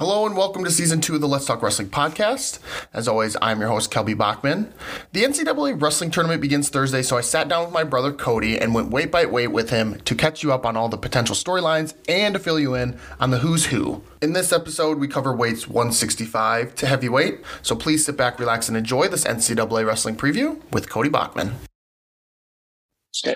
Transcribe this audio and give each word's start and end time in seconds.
Hello 0.00 0.24
and 0.24 0.34
welcome 0.34 0.64
to 0.64 0.70
season 0.70 1.02
two 1.02 1.14
of 1.14 1.20
the 1.20 1.28
Let's 1.28 1.44
Talk 1.44 1.60
Wrestling 1.60 1.90
podcast. 1.90 2.58
As 2.94 3.06
always, 3.06 3.36
I'm 3.42 3.60
your 3.60 3.68
host, 3.68 3.90
Kelby 3.90 4.16
Bachman. 4.16 4.72
The 5.12 5.24
NCAA 5.24 5.78
wrestling 5.78 6.10
tournament 6.10 6.40
begins 6.40 6.70
Thursday, 6.70 7.02
so 7.02 7.18
I 7.18 7.20
sat 7.20 7.48
down 7.48 7.64
with 7.66 7.74
my 7.74 7.84
brother 7.84 8.10
Cody 8.10 8.58
and 8.58 8.74
went 8.74 8.88
weight 8.88 9.10
by 9.10 9.26
weight 9.26 9.48
with 9.48 9.68
him 9.68 10.00
to 10.06 10.14
catch 10.14 10.42
you 10.42 10.54
up 10.54 10.64
on 10.64 10.74
all 10.74 10.88
the 10.88 10.96
potential 10.96 11.36
storylines 11.36 11.92
and 12.08 12.32
to 12.32 12.40
fill 12.40 12.58
you 12.58 12.74
in 12.74 12.98
on 13.20 13.30
the 13.30 13.40
who's 13.40 13.66
who. 13.66 14.02
In 14.22 14.32
this 14.32 14.54
episode, 14.54 14.98
we 14.98 15.06
cover 15.06 15.36
weights 15.36 15.68
165 15.68 16.74
to 16.76 16.86
heavyweight, 16.86 17.42
so 17.60 17.76
please 17.76 18.06
sit 18.06 18.16
back, 18.16 18.40
relax, 18.40 18.68
and 18.68 18.78
enjoy 18.78 19.06
this 19.06 19.24
NCAA 19.24 19.86
wrestling 19.86 20.16
preview 20.16 20.62
with 20.72 20.88
Cody 20.88 21.10
Bachman. 21.10 21.56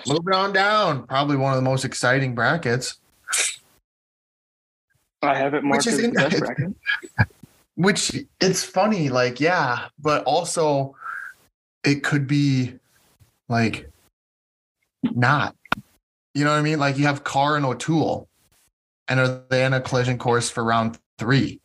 Moving 0.07 0.33
on 0.33 0.51
down, 0.51 1.05
probably 1.05 1.37
one 1.37 1.53
of 1.53 1.57
the 1.57 1.69
most 1.69 1.85
exciting 1.85 2.33
brackets. 2.33 2.97
I 5.27 5.35
have 5.35 5.53
it 5.53 5.63
marked 5.63 5.85
Which 5.85 5.93
is 5.93 5.99
as 5.99 6.05
in- 6.05 6.13
best 6.13 6.39
bracket. 6.39 6.73
Which 7.75 8.15
it's 8.39 8.63
funny, 8.63 9.09
like, 9.09 9.41
yeah, 9.41 9.87
but 9.99 10.23
also 10.23 10.95
it 11.83 12.03
could 12.03 12.25
be 12.25 12.73
like 13.49 13.89
not. 15.03 15.55
You 16.33 16.45
know 16.45 16.51
what 16.51 16.59
I 16.59 16.61
mean? 16.61 16.79
Like 16.79 16.97
you 16.97 17.05
have 17.05 17.23
Carr 17.25 17.57
and 17.57 17.65
O'Toole, 17.65 18.27
and 19.09 19.19
are 19.19 19.43
they 19.49 19.65
in 19.65 19.73
a 19.73 19.81
collision 19.81 20.17
course 20.17 20.49
for 20.49 20.63
round 20.63 20.97
three? 21.17 21.59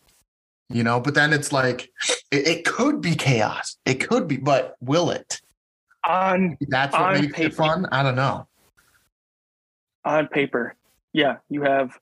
You 0.69 0.83
know, 0.83 1.01
but 1.01 1.15
then 1.15 1.33
it's 1.33 1.53
like 1.53 1.91
it, 2.33 2.47
it 2.47 2.65
could 2.65 3.01
be 3.01 3.15
chaos. 3.15 3.77
It 3.87 3.95
could 4.09 4.27
be, 4.27 4.37
but 4.37 4.77
will 4.81 5.11
it? 5.11 5.41
On 6.09 6.57
That's 6.69 6.93
what 6.93 7.03
On 7.03 7.21
makes 7.21 7.39
it 7.39 7.55
fun. 7.55 7.87
I 7.93 8.03
don't 8.03 8.17
know. 8.17 8.47
on 10.05 10.27
paper, 10.29 10.75
yeah, 11.13 11.37
you 11.49 11.63
have 11.63 11.99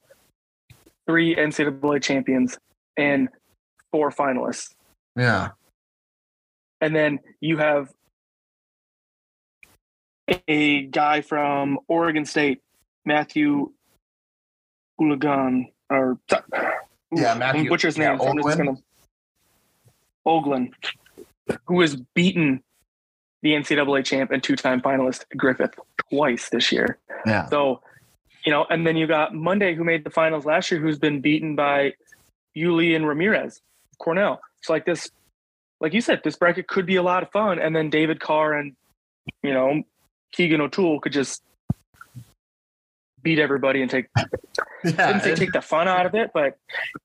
three 1.09 1.35
NCAA 1.35 2.03
champions 2.03 2.59
and 2.97 3.29
four 3.91 4.11
finalists, 4.11 4.75
Yeah. 5.17 5.53
and 6.83 6.95
then 6.95 7.19
you 7.41 7.57
have 7.57 7.89
a 10.47 10.83
guy 10.87 11.23
from 11.23 11.79
Oregon 11.89 12.27
State, 12.27 12.61
Matthew 13.07 13.73
Ulagan, 15.01 15.73
or 15.89 16.19
Yeah, 17.11 17.35
Matthew- 17.35 17.71
butcher 17.71 17.89
his 17.89 17.97
yeah, 17.97 18.11
name. 18.17 18.21
I'm 18.21 18.37
just 18.43 18.59
gonna 18.59 18.77
Oglen, 20.27 20.75
who 21.65 21.81
has 21.81 21.97
beaten 22.15 22.63
the 23.41 23.55
NCAA 23.55 24.03
champ 24.03 24.31
and 24.31 24.43
two-time 24.43 24.83
finalist 24.83 25.25
Griffith 25.35 25.73
twice 26.11 26.51
this 26.51 26.71
year. 26.71 26.99
Yeah. 27.25 27.47
So, 27.47 27.81
you 28.49 28.55
know, 28.55 28.65
and 28.71 28.87
then 28.87 28.97
you 28.97 29.07
got 29.07 29.35
Monday, 29.35 29.75
who 29.75 29.85
made 29.85 30.05
the 30.05 30.11
finals 30.11 30.47
last 30.47 30.71
year, 30.71 30.81
who's 30.81 30.99
been 30.99 31.21
beaten 31.21 31.55
by 31.55 31.93
Yuli 32.57 32.97
and 32.97 33.07
Ramirez, 33.07 33.61
Cornell. 33.99 34.41
So, 34.63 34.73
like 34.73 34.87
this, 34.87 35.11
like 35.83 35.93
you 35.93 36.01
said, 36.01 36.23
this 36.25 36.35
bracket 36.35 36.67
could 36.67 36.87
be 36.87 36.97
a 36.97 37.03
lot 37.03 37.23
of 37.23 37.31
fun. 37.31 37.59
And 37.59 37.77
then 37.77 37.91
David 37.91 38.21
Carr 38.21 38.55
and, 38.55 38.75
you 39.43 39.53
know, 39.53 39.83
Keegan 40.33 40.63
O'Toole 40.63 40.99
could 40.99 41.13
just 41.13 41.43
beat 43.21 43.39
everybody 43.39 43.83
and 43.83 43.91
take, 43.91 44.07
Yeah. 44.83 45.09
didn't 45.09 45.25
say 45.25 45.35
take 45.35 45.53
the 45.53 45.61
fun 45.61 45.87
out 45.87 46.07
of 46.07 46.15
it, 46.15 46.31
but 46.33 46.57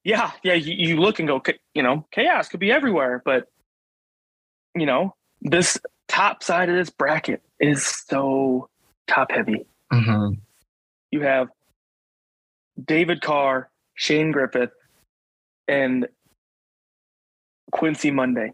yeah, 0.06 0.32
yeah, 0.44 0.54
you, 0.54 0.92
you 0.92 1.02
look 1.02 1.20
and 1.20 1.28
go, 1.28 1.42
you 1.74 1.84
know, 1.84 2.08
chaos 2.12 2.48
could 2.48 2.62
be 2.62 2.72
everywhere. 2.72 3.22
But, 3.26 3.50
you 4.76 4.86
know, 4.86 5.14
this 5.42 5.78
top 6.08 6.42
side 6.42 6.70
of 6.70 6.78
this 6.78 6.90
bracket 6.90 7.42
is 7.60 7.86
so 7.86 8.70
top 9.08 9.30
heavy 9.30 9.66
Mhm. 9.92 10.38
You 11.14 11.22
have 11.22 11.48
David 12.84 13.22
Carr, 13.22 13.70
Shane 13.94 14.32
Griffith, 14.32 14.72
and 15.68 16.08
Quincy 17.72 18.10
Monday. 18.10 18.52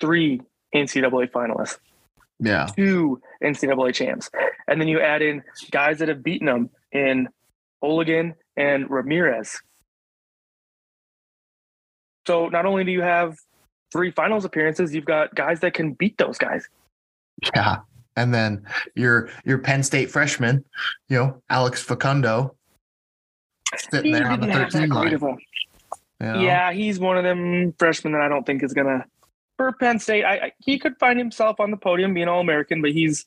Three 0.00 0.40
NCAA 0.74 1.30
finalists, 1.30 1.78
Yeah. 2.40 2.66
two 2.76 3.22
NCAA 3.40 3.92
champs. 3.92 4.30
And 4.66 4.80
then 4.80 4.88
you 4.88 5.00
add 5.00 5.22
in 5.22 5.44
guys 5.70 6.00
that 6.00 6.08
have 6.08 6.24
beaten 6.24 6.46
them 6.46 6.70
in 6.90 7.28
Oligan 7.84 8.34
and 8.56 8.90
Ramirez. 8.90 9.62
So 12.26 12.48
not 12.48 12.66
only 12.66 12.82
do 12.84 12.90
you 12.90 13.02
have 13.02 13.36
three 13.92 14.10
finals 14.10 14.44
appearances, 14.44 14.94
you've 14.94 15.04
got 15.04 15.34
guys 15.34 15.60
that 15.60 15.74
can 15.74 15.92
beat 15.92 16.18
those 16.18 16.38
guys. 16.38 16.68
Yeah. 17.54 17.78
And 18.16 18.32
then 18.34 18.66
your 18.94 19.30
your 19.44 19.58
Penn 19.58 19.82
State 19.82 20.10
freshman, 20.10 20.64
you 21.08 21.18
know, 21.18 21.42
Alex 21.48 21.82
Facundo, 21.82 22.54
sitting 23.90 24.12
there 24.12 24.26
on 24.26 24.40
the 24.40 24.46
didn't 24.46 24.60
have 24.60 24.72
that 24.72 24.78
13 24.78 24.90
line. 24.90 25.08
a 25.08 25.10
you 25.12 25.18
know? 26.20 26.40
Yeah, 26.40 26.72
he's 26.72 27.00
one 27.00 27.16
of 27.16 27.24
them 27.24 27.74
freshmen 27.78 28.12
that 28.12 28.22
I 28.22 28.28
don't 28.28 28.44
think 28.44 28.62
is 28.62 28.74
gonna 28.74 29.04
for 29.56 29.72
Penn 29.72 29.98
State. 29.98 30.24
I, 30.24 30.34
I 30.34 30.52
he 30.58 30.78
could 30.78 30.98
find 30.98 31.18
himself 31.18 31.58
on 31.58 31.70
the 31.70 31.76
podium 31.76 32.14
being 32.14 32.28
all 32.28 32.40
American, 32.40 32.82
but 32.82 32.92
he's 32.92 33.26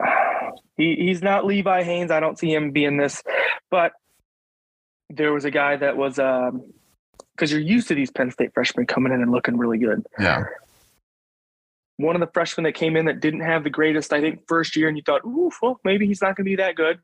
he 0.76 0.96
he's 0.96 1.22
not 1.22 1.46
Levi 1.46 1.82
Haines. 1.82 2.10
I 2.10 2.20
don't 2.20 2.38
see 2.38 2.52
him 2.52 2.70
being 2.70 2.96
this. 2.96 3.22
But 3.70 3.92
there 5.10 5.32
was 5.32 5.44
a 5.44 5.50
guy 5.50 5.76
that 5.76 5.96
was 5.96 6.18
um 6.18 6.72
because 7.34 7.52
you're 7.52 7.60
used 7.60 7.88
to 7.88 7.94
these 7.94 8.10
Penn 8.10 8.30
State 8.30 8.52
freshmen 8.52 8.86
coming 8.86 9.12
in 9.12 9.22
and 9.22 9.30
looking 9.30 9.56
really 9.56 9.78
good. 9.78 10.04
Yeah. 10.18 10.44
One 12.00 12.16
of 12.16 12.20
the 12.20 12.32
freshmen 12.32 12.64
that 12.64 12.74
came 12.74 12.96
in 12.96 13.04
that 13.06 13.20
didn't 13.20 13.40
have 13.40 13.62
the 13.62 13.70
greatest, 13.70 14.12
I 14.12 14.20
think, 14.20 14.46
first 14.48 14.74
year, 14.76 14.88
and 14.88 14.96
you 14.96 15.02
thought, 15.04 15.22
ooh, 15.24 15.50
well, 15.60 15.80
maybe 15.84 16.06
he's 16.06 16.22
not 16.22 16.36
gonna 16.36 16.44
be 16.44 16.56
that 16.56 16.74
good. 16.74 16.98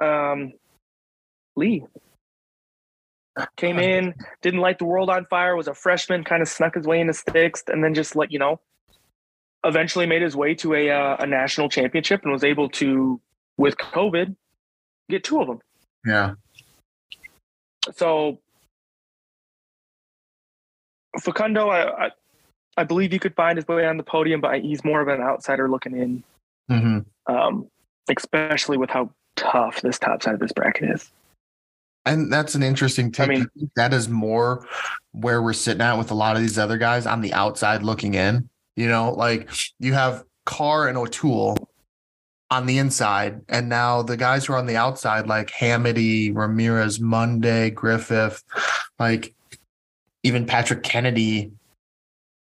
Um 0.00 0.52
Lee 1.54 1.84
came 3.56 3.78
in, 3.78 4.14
didn't 4.42 4.60
light 4.60 4.78
the 4.78 4.84
world 4.84 5.10
on 5.10 5.26
fire, 5.26 5.56
was 5.56 5.68
a 5.68 5.74
freshman, 5.74 6.24
kind 6.24 6.42
of 6.42 6.48
snuck 6.48 6.74
his 6.74 6.86
way 6.86 7.00
into 7.00 7.14
sixth, 7.14 7.68
and 7.68 7.82
then 7.84 7.94
just 7.94 8.16
let 8.16 8.32
you 8.32 8.38
know, 8.38 8.60
eventually 9.64 10.06
made 10.06 10.22
his 10.22 10.34
way 10.34 10.54
to 10.54 10.74
a 10.74 10.90
uh, 10.90 11.16
a 11.20 11.26
national 11.26 11.68
championship 11.68 12.22
and 12.24 12.32
was 12.32 12.44
able 12.44 12.68
to, 12.70 13.20
with 13.56 13.76
COVID, 13.76 14.34
get 15.08 15.24
two 15.24 15.40
of 15.40 15.46
them. 15.46 15.60
Yeah. 16.04 16.34
So 17.94 18.40
Facundo, 21.20 21.68
I, 21.68 22.06
I 22.06 22.10
I 22.76 22.84
believe 22.84 23.12
he 23.12 23.18
could 23.18 23.34
find 23.34 23.56
his 23.56 23.66
way 23.66 23.86
on 23.86 23.96
the 23.96 24.02
podium, 24.02 24.40
but 24.40 24.60
he's 24.60 24.84
more 24.84 25.00
of 25.00 25.08
an 25.08 25.20
outsider 25.20 25.68
looking 25.68 25.96
in, 25.96 26.22
hmm 26.68 26.98
um, 27.26 27.66
especially 28.08 28.76
with 28.76 28.90
how 28.90 29.10
tough 29.34 29.80
this 29.80 29.98
top 29.98 30.22
side 30.22 30.34
of 30.34 30.40
this 30.40 30.52
bracket 30.52 30.90
is. 30.90 31.10
And 32.04 32.32
that's 32.32 32.54
an 32.54 32.62
interesting 32.62 33.10
take. 33.10 33.28
I 33.28 33.28
mean- 33.28 33.48
I 33.60 33.66
that 33.76 33.92
is 33.92 34.08
more 34.08 34.64
where 35.12 35.42
we're 35.42 35.52
sitting 35.52 35.80
at 35.80 35.98
with 35.98 36.10
a 36.10 36.14
lot 36.14 36.36
of 36.36 36.42
these 36.42 36.58
other 36.58 36.78
guys 36.78 37.06
on 37.06 37.20
the 37.20 37.32
outside 37.32 37.82
looking 37.82 38.14
in. 38.14 38.48
You 38.76 38.88
know, 38.88 39.12
like 39.12 39.50
you 39.80 39.94
have 39.94 40.24
Carr 40.44 40.86
and 40.86 40.96
O'Toole 40.96 41.56
on 42.50 42.66
the 42.66 42.78
inside, 42.78 43.40
and 43.48 43.68
now 43.68 44.02
the 44.02 44.16
guys 44.16 44.46
who 44.46 44.52
are 44.52 44.58
on 44.58 44.66
the 44.66 44.76
outside, 44.76 45.26
like 45.26 45.50
Hamiti, 45.50 46.32
Ramirez, 46.32 47.00
Monday, 47.00 47.70
Griffith, 47.70 48.44
like 49.00 49.34
even 50.22 50.46
Patrick 50.46 50.84
Kennedy, 50.84 51.50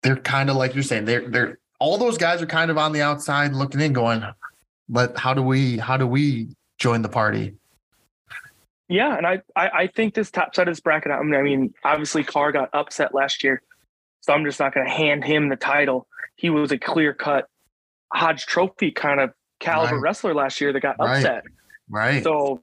they're 0.04 0.16
kind 0.18 0.50
of 0.50 0.56
like 0.56 0.74
you're 0.74 0.84
saying, 0.84 1.06
they're 1.06 1.28
they're 1.30 1.60
all 1.80 1.98
those 1.98 2.18
guys 2.18 2.42
are 2.42 2.46
kind 2.46 2.70
of 2.72 2.78
on 2.78 2.92
the 2.92 3.02
outside 3.02 3.54
looking 3.54 3.82
in, 3.82 3.94
going, 3.94 4.24
but 4.88 5.18
how 5.18 5.34
do 5.34 5.42
we 5.42 5.78
how 5.78 5.98
do 5.98 6.08
we 6.08 6.50
join 6.78 7.02
the 7.02 7.10
party? 7.10 7.56
Yeah, 8.88 9.16
and 9.16 9.26
I, 9.26 9.42
I 9.56 9.70
I 9.70 9.88
think 9.88 10.14
this 10.14 10.32
top 10.32 10.56
side 10.56 10.68
of 10.68 10.72
this 10.74 10.80
bracket. 10.80 11.12
I 11.12 11.22
mean, 11.22 11.36
I 11.36 11.42
mean, 11.44 11.74
obviously 11.84 12.24
Carr 12.24 12.52
got 12.52 12.70
upset 12.74 13.14
last 13.14 13.44
year, 13.44 13.62
so 14.22 14.34
I'm 14.34 14.44
just 14.46 14.60
not 14.60 14.74
going 14.74 14.88
to 14.88 14.92
hand 14.92 15.24
him 15.24 15.50
the 15.50 15.56
title. 15.56 16.08
He 16.36 16.50
was 16.50 16.72
a 16.72 16.78
clear 16.78 17.14
cut 17.14 17.48
Hodge 18.14 18.46
Trophy 18.46 18.92
kind 18.92 19.20
of 19.20 19.32
caliber 19.60 19.96
Right. 19.96 20.02
wrestler 20.02 20.34
last 20.34 20.60
year 20.62 20.74
that 20.74 20.80
got 20.80 20.98
Right. 21.00 21.18
upset. 21.18 21.44
Right. 21.90 22.24
So, 22.24 22.62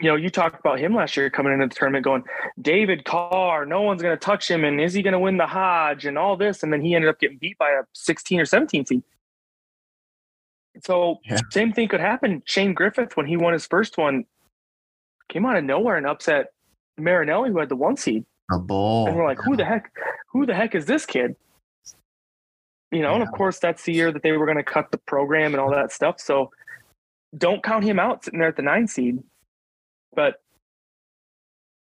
you 0.00 0.08
know, 0.08 0.16
you 0.16 0.28
talked 0.28 0.60
about 0.60 0.78
him 0.78 0.94
last 0.94 1.16
year 1.16 1.30
coming 1.30 1.52
into 1.52 1.66
the 1.68 1.74
tournament, 1.74 2.04
going 2.04 2.22
David 2.60 3.04
Carr, 3.04 3.64
no 3.64 3.82
one's 3.82 4.02
going 4.02 4.14
to 4.14 4.20
touch 4.22 4.50
him, 4.50 4.64
and 4.64 4.80
is 4.80 4.92
he 4.92 5.02
going 5.02 5.12
to 5.12 5.18
win 5.18 5.38
the 5.38 5.46
Hodge 5.46 6.04
and 6.04 6.18
all 6.18 6.36
this? 6.36 6.62
And 6.62 6.72
then 6.72 6.82
he 6.82 6.94
ended 6.94 7.08
up 7.08 7.18
getting 7.18 7.38
beat 7.38 7.56
by 7.58 7.70
a 7.70 7.82
16 7.94 8.40
or 8.40 8.44
17 8.44 8.86
seed. 8.86 9.02
So 10.82 11.20
Yeah. 11.24 11.40
same 11.50 11.72
thing 11.72 11.88
could 11.88 12.00
happen. 12.00 12.42
Shane 12.44 12.74
Griffith, 12.74 13.16
when 13.16 13.26
he 13.26 13.36
won 13.38 13.54
his 13.54 13.66
first 13.66 13.96
one, 13.96 14.24
came 15.30 15.46
out 15.46 15.56
of 15.56 15.64
nowhere 15.64 15.96
and 15.96 16.06
upset 16.06 16.48
Marinelli, 16.98 17.50
who 17.50 17.58
had 17.58 17.68
the 17.70 17.76
one 17.76 17.96
seed. 17.96 18.24
a 18.50 18.58
bull. 18.58 19.06
And 19.08 19.16
we're 19.16 19.24
like, 19.24 19.38
who 19.38 19.56
the 19.56 19.64
heck, 19.64 19.90
who 20.28 20.46
the 20.46 20.54
heck 20.54 20.74
is 20.74 20.86
this 20.86 21.04
kid? 21.06 21.34
You 22.92 23.02
know, 23.02 23.14
and 23.14 23.22
of 23.22 23.32
course 23.32 23.58
that's 23.58 23.82
the 23.82 23.92
year 23.92 24.12
that 24.12 24.22
they 24.22 24.32
were 24.32 24.46
going 24.46 24.58
to 24.58 24.62
cut 24.62 24.92
the 24.92 24.98
program 24.98 25.52
and 25.52 25.60
all 25.60 25.70
that 25.70 25.90
stuff. 25.90 26.20
So 26.20 26.50
don't 27.36 27.62
count 27.62 27.82
him 27.84 27.98
out 27.98 28.24
sitting 28.24 28.38
there 28.38 28.48
at 28.50 28.56
the 28.56 28.62
nine 28.62 28.86
seed. 28.86 29.18
But 30.16 30.42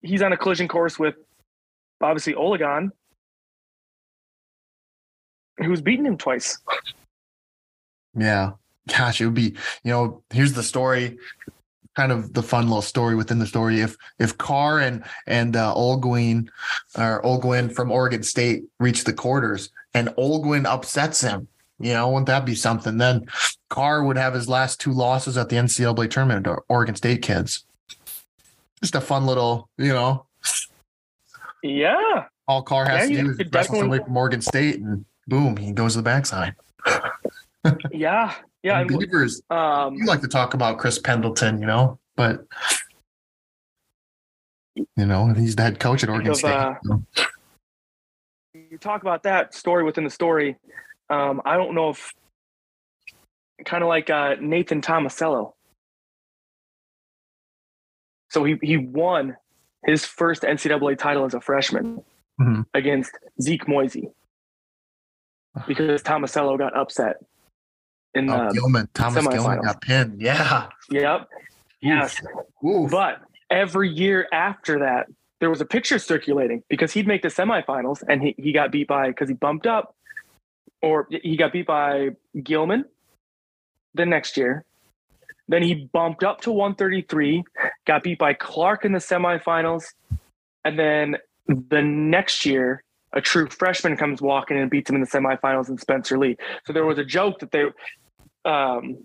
he's 0.00 0.22
on 0.22 0.32
a 0.32 0.36
collision 0.38 0.68
course 0.68 0.98
with 0.98 1.16
obviously 2.00 2.32
Olegon, 2.32 2.90
who's 5.58 5.82
beaten 5.82 6.06
him 6.06 6.16
twice. 6.16 6.58
Yeah. 8.16 8.52
Gosh, 8.88 9.20
it 9.20 9.26
would 9.26 9.34
be, 9.34 9.54
you 9.84 9.92
know, 9.92 10.22
here's 10.30 10.54
the 10.54 10.62
story 10.62 11.18
kind 11.94 12.12
of 12.12 12.32
the 12.32 12.42
fun 12.42 12.66
little 12.66 12.82
story 12.82 13.14
within 13.14 13.38
the 13.38 13.46
story. 13.46 13.80
If 13.80 13.96
if 14.18 14.38
Carr 14.38 14.80
and 14.80 15.04
and 15.26 15.56
uh, 15.56 15.74
Olguin 15.74 16.48
or 16.96 17.22
Olguin 17.22 17.72
from 17.72 17.90
Oregon 17.90 18.22
State 18.22 18.64
reach 18.80 19.04
the 19.04 19.12
quarters 19.12 19.70
and 19.94 20.08
Olguin 20.18 20.64
upsets 20.64 21.20
him, 21.20 21.48
you 21.78 21.92
know, 21.92 22.08
wouldn't 22.08 22.26
that 22.26 22.46
be 22.46 22.54
something? 22.54 22.98
Then 22.98 23.26
Carr 23.68 24.04
would 24.04 24.16
have 24.16 24.34
his 24.34 24.48
last 24.48 24.80
two 24.80 24.92
losses 24.92 25.36
at 25.36 25.48
the 25.48 25.56
NCAA 25.56 26.10
tournament 26.10 26.44
to 26.44 26.58
Oregon 26.68 26.94
State 26.94 27.22
kids. 27.22 27.64
Just 28.82 28.94
a 28.96 29.00
fun 29.00 29.26
little, 29.26 29.68
you 29.78 29.92
know. 29.92 30.26
Yeah. 31.62 32.24
All 32.48 32.62
Carr 32.62 32.84
has 32.86 33.08
Yeah, 33.08 33.18
to 33.18 33.22
do 33.22 33.30
is 33.30 33.38
wrestle 33.52 33.76
somebody 33.76 33.98
definitely- 34.00 34.04
from 34.04 34.16
Oregon 34.16 34.40
State, 34.42 34.80
and 34.80 35.04
boom, 35.28 35.56
he 35.56 35.72
goes 35.72 35.92
to 35.92 35.98
the 35.98 36.02
backside. 36.02 36.54
Yeah. 37.92 38.34
Yeah. 38.64 38.80
And 38.80 38.88
Beavers, 38.88 39.40
um, 39.48 39.94
you 39.94 40.04
like 40.04 40.20
to 40.22 40.26
talk 40.28 40.54
about 40.54 40.78
Chris 40.78 40.98
Pendleton, 40.98 41.60
you 41.60 41.66
know, 41.68 41.96
but 42.16 42.44
you 44.74 45.06
know 45.06 45.32
he's 45.32 45.54
the 45.54 45.62
head 45.62 45.78
coach 45.78 46.02
at 46.02 46.08
Oregon 46.08 46.32
of, 46.32 46.38
State. 46.38 46.50
uh, 46.50 46.74
so. 46.82 47.02
you 48.52 48.78
talk 48.78 49.02
about 49.02 49.22
that 49.22 49.54
story 49.54 49.84
within 49.84 50.02
the 50.02 50.10
story. 50.10 50.56
Um, 51.08 51.40
I 51.44 51.56
don't 51.56 51.76
know 51.76 51.90
if 51.90 52.12
kind 53.64 53.84
of 53.84 53.88
like 53.88 54.10
uh, 54.10 54.34
Nathan 54.40 54.80
Tomasello. 54.80 55.52
So 58.32 58.44
he 58.44 58.56
he 58.62 58.78
won 58.78 59.36
his 59.84 60.06
first 60.06 60.42
NCAA 60.42 60.96
title 60.96 61.26
as 61.26 61.34
a 61.34 61.40
freshman 61.40 62.02
Mhm. 62.40 62.64
against 62.72 63.12
Zeke 63.42 63.68
Moisey 63.68 64.08
because 65.66 66.02
Tomasello 66.02 66.56
got 66.56 66.74
upset 66.74 67.16
in 68.14 68.26
the 68.26 68.48
Oh, 68.48 68.52
Gilman, 68.52 68.88
Thomas 68.94 69.26
Gilman 69.28 69.60
got 69.60 69.82
pinned. 69.82 70.20
Yeah. 70.22 70.68
yep 70.88 71.28
yes 71.82 72.22
Oof. 72.64 72.90
But 72.90 73.20
every 73.50 73.90
year 73.90 74.26
after 74.32 74.78
that, 74.78 75.08
there 75.40 75.50
was 75.50 75.60
a 75.60 75.66
picture 75.66 75.98
circulating 75.98 76.62
because 76.70 76.92
he'd 76.92 77.06
make 77.06 77.20
the 77.20 77.28
semifinals 77.28 78.02
and 78.08 78.22
he, 78.22 78.34
he 78.38 78.52
got 78.52 78.72
beat 78.72 78.88
by 78.88 79.08
because 79.08 79.28
he 79.28 79.34
bumped 79.34 79.66
up, 79.66 79.94
or 80.80 81.06
he 81.10 81.36
got 81.36 81.52
beat 81.52 81.66
by 81.66 82.10
Gilman 82.42 82.86
the 83.92 84.06
next 84.06 84.38
year. 84.38 84.64
Then 85.52 85.62
he 85.62 85.86
bumped 85.92 86.24
up 86.24 86.40
to 86.40 86.50
133, 86.50 87.44
got 87.86 88.02
beat 88.02 88.18
by 88.18 88.32
Clark 88.32 88.86
in 88.86 88.92
the 88.92 88.98
semifinals. 88.98 89.84
And 90.64 90.78
then 90.78 91.18
the 91.46 91.82
next 91.82 92.46
year, 92.46 92.82
a 93.12 93.20
true 93.20 93.46
freshman 93.50 93.98
comes 93.98 94.22
walking 94.22 94.56
and 94.56 94.70
beats 94.70 94.88
him 94.88 94.96
in 94.96 95.02
the 95.02 95.06
semifinals 95.06 95.68
in 95.68 95.76
Spencer 95.76 96.18
Lee. 96.18 96.38
So 96.64 96.72
there 96.72 96.86
was 96.86 96.96
a 96.96 97.04
joke 97.04 97.40
that 97.40 97.50
they 97.50 97.66
um, 98.50 99.04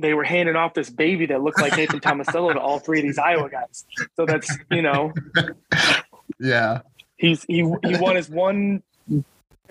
they 0.00 0.14
were 0.14 0.24
handing 0.24 0.56
off 0.56 0.72
this 0.72 0.88
baby 0.88 1.26
that 1.26 1.42
looked 1.42 1.60
like 1.60 1.76
Nathan 1.76 2.00
Tomasello 2.00 2.54
to 2.54 2.60
all 2.60 2.78
three 2.78 3.00
of 3.00 3.02
these 3.02 3.18
Iowa 3.18 3.50
guys. 3.50 3.84
So 4.16 4.24
that's 4.24 4.56
you 4.70 4.80
know 4.80 5.12
Yeah. 6.40 6.80
he's 7.18 7.44
he 7.44 7.56
he 7.84 7.96
won 7.98 8.16
his 8.16 8.30
one 8.30 8.82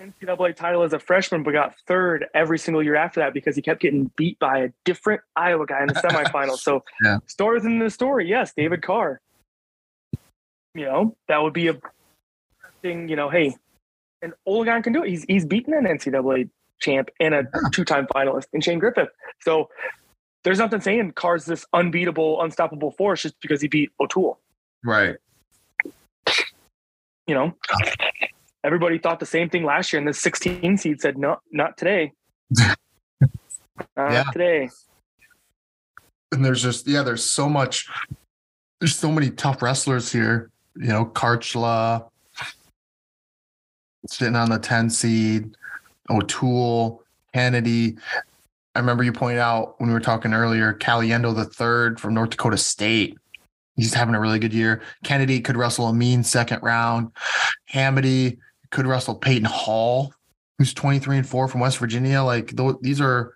NCAA 0.00 0.56
title 0.56 0.82
as 0.82 0.92
a 0.92 0.98
freshman, 0.98 1.42
but 1.42 1.52
got 1.52 1.74
third 1.86 2.26
every 2.34 2.58
single 2.58 2.82
year 2.82 2.96
after 2.96 3.20
that 3.20 3.32
because 3.32 3.54
he 3.54 3.62
kept 3.62 3.80
getting 3.80 4.10
beat 4.16 4.38
by 4.38 4.58
a 4.60 4.68
different 4.84 5.20
Iowa 5.36 5.66
guy 5.66 5.82
in 5.82 5.88
the 5.88 5.94
semifinals. 5.94 6.58
So 6.58 6.82
Yeah. 7.04 7.18
story 7.26 7.56
within 7.56 7.78
the 7.78 7.90
story, 7.90 8.28
yes, 8.28 8.52
David 8.56 8.82
Carr. 8.82 9.20
You 10.74 10.86
know 10.86 11.16
that 11.28 11.38
would 11.42 11.52
be 11.52 11.68
a 11.68 11.74
thing. 12.82 13.08
You 13.08 13.14
know, 13.14 13.30
hey, 13.30 13.54
and 14.22 14.32
Olegon 14.48 14.82
can 14.82 14.92
do 14.92 15.04
it. 15.04 15.08
He's 15.10 15.24
he's 15.28 15.44
beaten 15.46 15.72
an 15.74 15.84
NCAA 15.84 16.50
champ 16.80 17.10
and 17.20 17.32
a 17.34 17.44
two-time 17.72 18.06
finalist 18.08 18.46
in 18.52 18.60
Shane 18.60 18.80
Griffith. 18.80 19.08
So 19.42 19.68
there's 20.42 20.58
nothing 20.58 20.80
saying 20.80 21.12
Carr's 21.12 21.44
this 21.44 21.64
unbeatable, 21.72 22.42
unstoppable 22.42 22.90
force 22.90 23.22
just 23.22 23.40
because 23.40 23.62
he 23.62 23.68
beat 23.68 23.90
O'Toole 24.00 24.40
Right. 24.84 25.16
you 27.28 27.34
know, 27.34 27.54
everybody 28.64 28.98
thought 28.98 29.20
the 29.20 29.26
same 29.26 29.48
thing 29.48 29.64
last 29.64 29.92
year, 29.92 29.98
and 29.98 30.08
the 30.08 30.14
16 30.14 30.78
seed 30.78 31.00
said, 31.00 31.18
"No, 31.18 31.38
not 31.52 31.76
today, 31.76 32.12
not 32.50 32.76
Yeah. 33.96 34.24
today." 34.32 34.70
And 36.32 36.44
there's 36.44 36.62
just 36.62 36.88
yeah, 36.88 37.02
there's 37.02 37.24
so 37.24 37.48
much. 37.48 37.88
There's 38.80 38.96
so 38.96 39.12
many 39.12 39.30
tough 39.30 39.62
wrestlers 39.62 40.10
here. 40.10 40.50
You 40.76 40.88
know, 40.88 41.06
Kharchla 41.06 42.08
sitting 44.06 44.36
on 44.36 44.50
the 44.50 44.58
10 44.58 44.90
seed, 44.90 45.56
O'Toole, 46.10 47.02
Kennedy. 47.32 47.96
I 48.74 48.80
remember 48.80 49.04
you 49.04 49.12
pointed 49.12 49.38
out 49.38 49.80
when 49.80 49.88
we 49.88 49.94
were 49.94 50.00
talking 50.00 50.34
earlier, 50.34 50.74
Caliendo 50.74 51.34
the 51.34 51.44
third 51.44 52.00
from 52.00 52.12
North 52.12 52.30
Dakota 52.30 52.56
State. 52.58 53.16
He's 53.76 53.94
having 53.94 54.14
a 54.14 54.20
really 54.20 54.38
good 54.38 54.52
year. 54.52 54.82
Kennedy 55.04 55.40
could 55.40 55.56
wrestle 55.56 55.86
a 55.86 55.94
mean 55.94 56.22
second 56.24 56.62
round. 56.62 57.12
Hamiti 57.72 58.38
could 58.74 58.86
wrestle 58.86 59.14
Peyton 59.14 59.44
Hall, 59.44 60.12
who's 60.58 60.74
23 60.74 61.18
and 61.18 61.26
4 61.28 61.46
from 61.48 61.60
West 61.60 61.78
Virginia. 61.78 62.22
Like 62.22 62.50
those, 62.50 62.74
these 62.82 63.00
are 63.00 63.34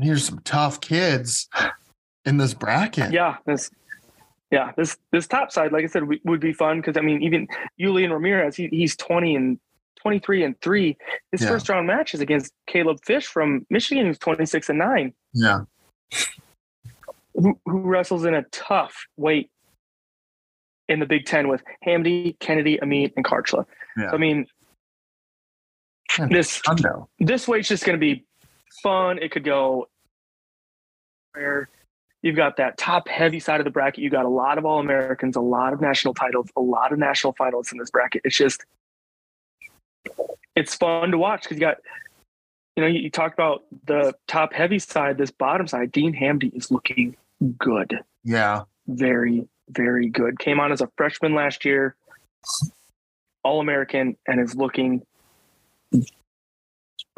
here's 0.00 0.24
some 0.24 0.38
tough 0.44 0.80
kids 0.80 1.48
in 2.24 2.36
this 2.38 2.54
bracket. 2.54 3.12
Yeah, 3.12 3.36
this, 3.46 3.70
yeah, 4.50 4.70
this 4.76 4.96
this 5.12 5.26
top 5.26 5.50
side, 5.50 5.72
like 5.72 5.84
I 5.84 5.88
said, 5.88 6.00
w- 6.00 6.20
would 6.24 6.40
be 6.40 6.52
fun 6.52 6.80
because 6.80 6.96
I 6.96 7.00
mean, 7.00 7.20
even 7.22 7.48
Julian 7.78 8.12
Ramirez, 8.12 8.56
he, 8.56 8.68
he's 8.68 8.96
20 8.96 9.34
and 9.36 9.58
23 10.00 10.44
and 10.44 10.60
three. 10.60 10.96
His 11.32 11.42
Yeah. 11.42 11.48
first 11.48 11.68
round 11.68 11.86
match 11.88 12.14
is 12.14 12.20
against 12.20 12.52
Caleb 12.68 12.98
Fish 13.04 13.26
from 13.26 13.66
Michigan, 13.70 14.06
who's 14.06 14.18
26 14.18 14.68
and 14.68 14.78
nine, 14.78 15.12
Yeah. 15.32 15.62
who, 17.34 17.58
who 17.64 17.80
wrestles 17.80 18.24
in 18.24 18.34
a 18.34 18.42
tough 18.52 18.94
weight 19.16 19.50
in 20.88 21.00
the 21.00 21.06
Big 21.06 21.26
Ten 21.26 21.48
with 21.48 21.62
Hamdy, 21.86 22.38
Kennedy, 22.40 22.78
Amine, 22.78 23.12
and 23.16 23.24
Kharchla. 23.24 23.64
Yeah. 23.96 24.10
So, 24.10 24.16
I 24.16 24.18
mean, 24.18 24.46
Yeah. 26.18 26.26
this 26.30 26.62
this 27.18 27.48
weight's 27.48 27.68
just 27.68 27.84
going 27.84 27.98
to 27.98 28.00
be 28.00 28.24
fun. 28.82 29.18
It 29.18 29.30
could 29.30 29.44
go 29.44 29.88
where 31.32 31.68
you've 32.22 32.36
got 32.36 32.56
that 32.58 32.76
top 32.78 33.08
heavy 33.08 33.40
side 33.40 33.60
of 33.60 33.64
the 33.64 33.70
bracket. 33.70 34.02
You 34.02 34.10
got 34.10 34.24
a 34.24 34.28
lot 34.28 34.58
of 34.58 34.64
All 34.64 34.78
Americans, 34.80 35.36
a 35.36 35.40
lot 35.40 35.72
of 35.72 35.80
national 35.80 36.14
titles, 36.14 36.48
a 36.56 36.60
lot 36.60 36.92
of 36.92 36.98
national 36.98 37.32
finals 37.34 37.72
in 37.72 37.78
this 37.78 37.90
bracket. 37.90 38.22
It's 38.24 38.36
just, 38.36 38.64
it's 40.54 40.74
fun 40.74 41.10
to 41.10 41.18
watch 41.18 41.42
because 41.42 41.56
you 41.56 41.60
got, 41.60 41.78
you 42.76 42.82
know, 42.82 42.86
you, 42.88 43.00
you 43.00 43.10
talked 43.10 43.34
about 43.34 43.64
the 43.86 44.14
top 44.28 44.52
heavy 44.52 44.78
side, 44.78 45.18
this 45.18 45.30
bottom 45.30 45.66
side. 45.66 45.92
Dean 45.92 46.14
Hamdy 46.14 46.54
is 46.56 46.70
looking 46.70 47.16
good, 47.58 47.98
Yeah. 48.22 48.62
very, 48.86 49.46
very 49.70 50.08
good. 50.08 50.38
Came 50.38 50.60
on 50.60 50.72
as 50.72 50.80
a 50.80 50.88
freshman 50.96 51.34
last 51.34 51.64
year, 51.64 51.96
All 53.42 53.60
American, 53.60 54.16
and 54.26 54.40
is 54.40 54.54
looking 54.54 55.02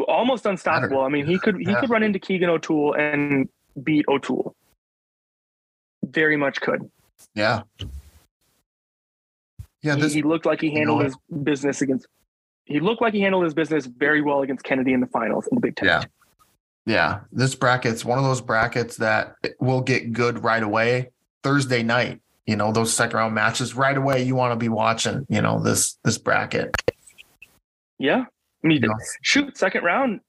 almost 0.07 0.47
unstoppable. 0.47 1.01
I 1.01 1.09
mean, 1.09 1.27
he 1.27 1.39
could 1.39 1.57
he 1.57 1.65
Yeah. 1.71 1.81
could 1.81 1.91
run 1.91 2.03
into 2.03 2.19
Keegan 2.19 2.51
O'Toole 2.51 2.95
and 2.95 3.49
beat 3.83 4.05
O'Toole. 4.09 4.55
Very 6.05 6.37
much 6.37 6.61
could. 6.61 6.89
Yeah. 7.35 7.63
Yeah. 9.83 9.95
He, 9.97 10.01
This, 10.03 10.13
he 10.15 10.23
looked 10.23 10.47
like 10.47 10.61
he 10.61 10.71
handled 10.71 10.99
know- 11.01 11.05
his 11.07 11.17
business 11.43 11.81
against. 11.83 12.07
He 12.65 12.81
looked 12.81 13.01
like 13.01 13.15
he 13.15 13.21
handled 13.21 13.45
his 13.45 13.55
business 13.55 13.87
very 13.87 14.21
well 14.23 14.43
against 14.43 14.65
Kennedy 14.65 14.93
in 14.93 15.01
the 15.01 15.07
finals 15.07 15.47
in 15.47 15.55
the 15.55 15.61
Big 15.61 15.77
Ten. 15.77 15.87
Yeah. 15.87 16.03
yeah. 16.85 17.21
This 17.31 17.55
bracket's 17.55 18.05
one 18.05 18.19
of 18.19 18.25
those 18.25 18.41
brackets 18.41 18.97
that 18.97 19.37
will 19.61 19.81
get 19.83 20.13
good 20.13 20.43
right 20.43 20.63
away 20.63 21.11
Thursday 21.45 21.85
night. 21.85 22.21
You 22.47 22.57
know, 22.57 22.73
those 22.73 22.93
second 22.93 23.17
round 23.17 23.35
matches 23.35 23.75
right 23.75 23.97
away. 23.97 24.23
You 24.23 24.37
want 24.37 24.53
to 24.53 24.57
be 24.57 24.69
watching, 24.69 25.27
you 25.29 25.43
know, 25.43 25.61
this, 25.61 25.99
this 26.05 26.17
bracket. 26.19 26.75
Yeah. 27.99 28.25
I 28.65 28.67
mean, 28.67 28.83
You 28.83 28.89
know, 28.89 28.95
shoot, 29.23 29.57
second 29.57 29.83
round, 29.85 30.21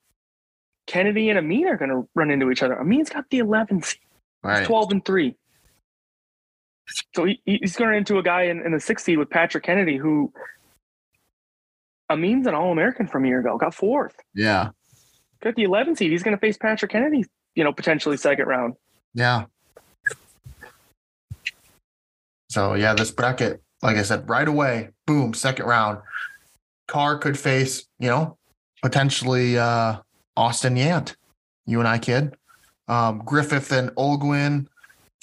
Kennedy 0.87 1.29
and 1.29 1.37
Amine 1.37 1.67
are 1.67 1.77
going 1.77 1.91
to 1.91 2.07
run 2.15 2.31
into 2.31 2.49
each 2.49 2.63
other. 2.63 2.75
Amine's 2.75 3.09
got 3.09 3.29
the 3.29 3.39
11 3.39 3.83
seed. 3.83 3.99
Right. 4.43 4.65
12 4.65 4.91
and 4.91 5.05
3. 5.05 5.35
So 7.13 7.25
he, 7.25 7.41
he's 7.45 7.75
going 7.75 7.87
to 7.87 7.91
run 7.91 7.97
into 7.97 8.17
a 8.17 8.23
guy 8.23 8.43
in, 8.43 8.65
in 8.65 8.71
the 8.71 8.79
sixth 8.79 9.05
seed 9.05 9.17
with 9.17 9.29
Patrick 9.29 9.63
Kennedy, 9.63 9.97
who 9.97 10.31
Amine's 12.09 12.47
an 12.47 12.55
All 12.55 12.71
American 12.71 13.07
from 13.07 13.25
a 13.25 13.27
year 13.27 13.41
ago, 13.41 13.57
got 13.57 13.75
fourth. 13.75 14.15
Yeah. 14.33 14.69
Got 15.41 15.55
the 15.55 15.63
11 15.63 15.97
seed. 15.97 16.11
He's 16.11 16.23
going 16.23 16.35
to 16.35 16.39
face 16.39 16.57
Patrick 16.57 16.91
Kennedy, 16.91 17.25
you 17.55 17.63
know, 17.63 17.73
potentially 17.73 18.17
second 18.17 18.45
round. 18.45 18.75
Yeah. 19.13 19.45
So 22.49 22.73
yeah, 22.73 22.93
this 22.93 23.11
bracket, 23.11 23.61
like 23.81 23.97
I 23.97 24.03
said, 24.03 24.29
right 24.29 24.47
away, 24.47 24.89
boom, 25.05 25.33
second 25.33 25.65
round. 25.65 25.99
Carr 26.87 27.17
could 27.17 27.37
face, 27.37 27.85
you 27.99 28.07
know, 28.07 28.37
potentially 28.81 29.57
uh 29.57 29.97
Austin 30.35 30.75
Yant, 30.75 31.15
you 31.65 31.79
and 31.79 31.87
I 31.87 31.97
kid. 31.97 32.35
Um, 32.87 33.21
Griffith 33.25 33.71
and 33.71 33.89
Olguin, 33.91 34.67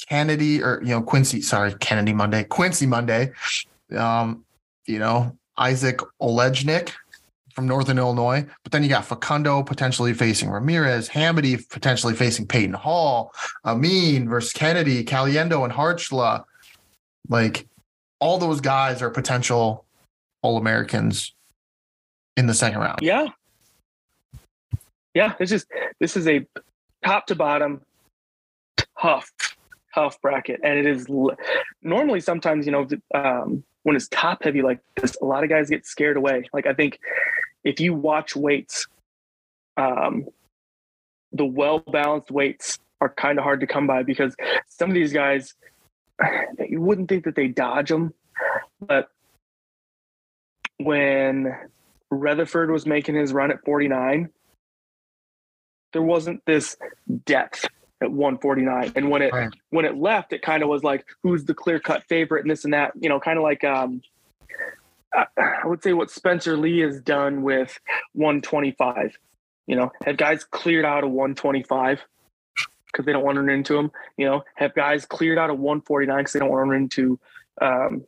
Kennedy, 0.09 0.63
or 0.63 0.81
you 0.83 0.91
know, 0.91 1.03
Quincy, 1.03 1.41
sorry, 1.41 1.75
Kennedy 1.75 2.13
Monday, 2.13 2.45
Quincy 2.45 2.87
Monday. 2.87 3.33
Um, 3.97 4.45
you 4.87 4.99
know, 4.99 5.37
Izzak 5.59 6.05
Olejnik, 6.21 6.93
from 7.55 7.67
Northern 7.69 7.99
Illinois. 7.99 8.45
But 8.65 8.73
then 8.73 8.83
you 8.83 8.89
got 8.89 9.05
Facundo 9.05 9.63
potentially 9.63 10.13
facing 10.13 10.51
Ramirez, 10.51 11.09
Hamiti 11.09 11.69
potentially 11.71 12.15
facing 12.15 12.47
Peyton 12.47 12.75
Hall, 12.75 13.33
Amine 13.65 14.29
versus 14.29 14.53
Kennedy, 14.53 15.05
Caliendo 15.05 15.65
and 15.65 15.73
Kharchla. 15.73 16.45
Like 17.29 17.67
all 18.21 18.39
those 18.39 18.61
guys 18.61 19.03
are 19.03 19.11
potential 19.11 19.85
All 20.43 20.57
Americans 20.57 21.35
in 22.37 22.47
the 22.47 22.55
second 22.55 22.81
round. 22.81 23.01
Yeah. 23.03 23.29
Yeah. 25.15 25.35
this 25.39 25.53
is 25.53 25.67
this 26.01 26.17
is 26.17 26.27
a 26.27 26.47
top 27.05 27.27
to 27.27 27.35
bottom 27.35 27.83
tough, 29.01 29.31
tough 29.95 30.21
bracket. 30.21 30.61
And 30.63 30.79
it 30.79 30.87
is 30.87 31.07
normally 31.83 32.21
sometimes, 32.21 32.67
you 32.67 32.73
know, 32.73 32.87
um, 33.15 33.65
when 33.83 33.97
it's 33.97 34.09
top 34.09 34.43
heavy 34.43 34.63
like 34.63 34.81
this, 35.01 35.17
a 35.21 35.25
lot 35.25 35.45
of 35.45 35.51
guys 35.51 35.69
get 35.69 35.87
scared 35.87 36.17
away. 36.17 36.49
Like 36.53 36.67
I 36.67 36.73
think 36.73 36.99
if 37.65 37.81
you 37.81 37.95
watch 37.95 38.35
weights, 38.35 38.87
um, 39.77 40.27
the 41.33 41.45
well 41.45 41.81
balanced 41.81 42.31
weights 42.31 42.79
are 43.01 43.11
kind 43.11 43.39
of 43.39 43.45
hard 43.45 43.61
to 43.61 43.67
come 43.67 43.87
by 43.87 44.03
because 44.03 44.35
some 44.69 44.89
of 44.89 44.95
these 44.95 45.13
guys, 45.13 45.55
you 46.69 46.81
wouldn't 46.81 47.09
think 47.09 47.25
that 47.25 47.35
they 47.35 47.49
dodge 47.49 47.89
them, 47.89 48.15
but 48.81 49.09
when 50.79 51.55
Rutherford 52.11 52.71
was 52.71 52.87
making 52.87 53.15
his 53.15 53.33
run 53.33 53.51
at 53.51 53.65
49, 53.65 54.31
there 55.93 56.03
wasn't 56.03 56.45
this 56.45 56.77
depth 57.25 57.67
at 58.03 58.11
149. 58.11 58.93
And 58.97 59.11
when 59.11 59.23
it 59.23 59.33
right. 59.33 59.53
when 59.71 59.85
it 59.85 59.97
left, 59.97 60.33
it 60.33 60.43
kind 60.43 60.63
of 60.63 60.69
was 60.69 60.83
like, 60.83 61.07
who's 61.23 61.45
the 61.45 61.55
clear 61.55 61.79
cut 61.79 62.05
favorite 62.09 62.43
and 62.43 62.51
this 62.51 62.65
and 62.65 62.75
that, 62.75 62.93
you 63.01 63.09
know, 63.09 63.21
kind 63.21 63.39
of 63.39 63.43
like 63.43 63.65
um 63.65 64.03
I 65.15 65.67
would 65.67 65.83
say 65.83 65.93
what 65.93 66.11
Spencer 66.11 66.57
Lee 66.57 66.81
has 66.81 67.01
done 67.01 67.43
with 67.43 67.79
125. 68.15 69.17
You 69.67 69.77
know, 69.77 69.93
have 70.05 70.17
guys 70.17 70.45
cleared 70.45 70.85
out 70.85 71.05
of 71.05 71.11
125 71.11 72.03
because 72.95 73.07
they 73.07 73.13
don't 73.13 73.25
want 73.25 73.37
to 73.37 73.43
run 73.43 73.51
into 73.51 73.75
them. 73.75 73.91
You 74.17 74.27
know, 74.27 74.45
have 74.55 74.75
guys 74.75 75.05
cleared 75.05 75.39
out 75.39 75.51
of 75.51 75.59
149 75.59 76.17
because 76.17 76.33
they 76.33 76.39
don't 76.39 76.49
want 76.49 76.65
to 76.65 76.71
run 76.71 76.83
into 76.83 77.19
um, 77.61 78.05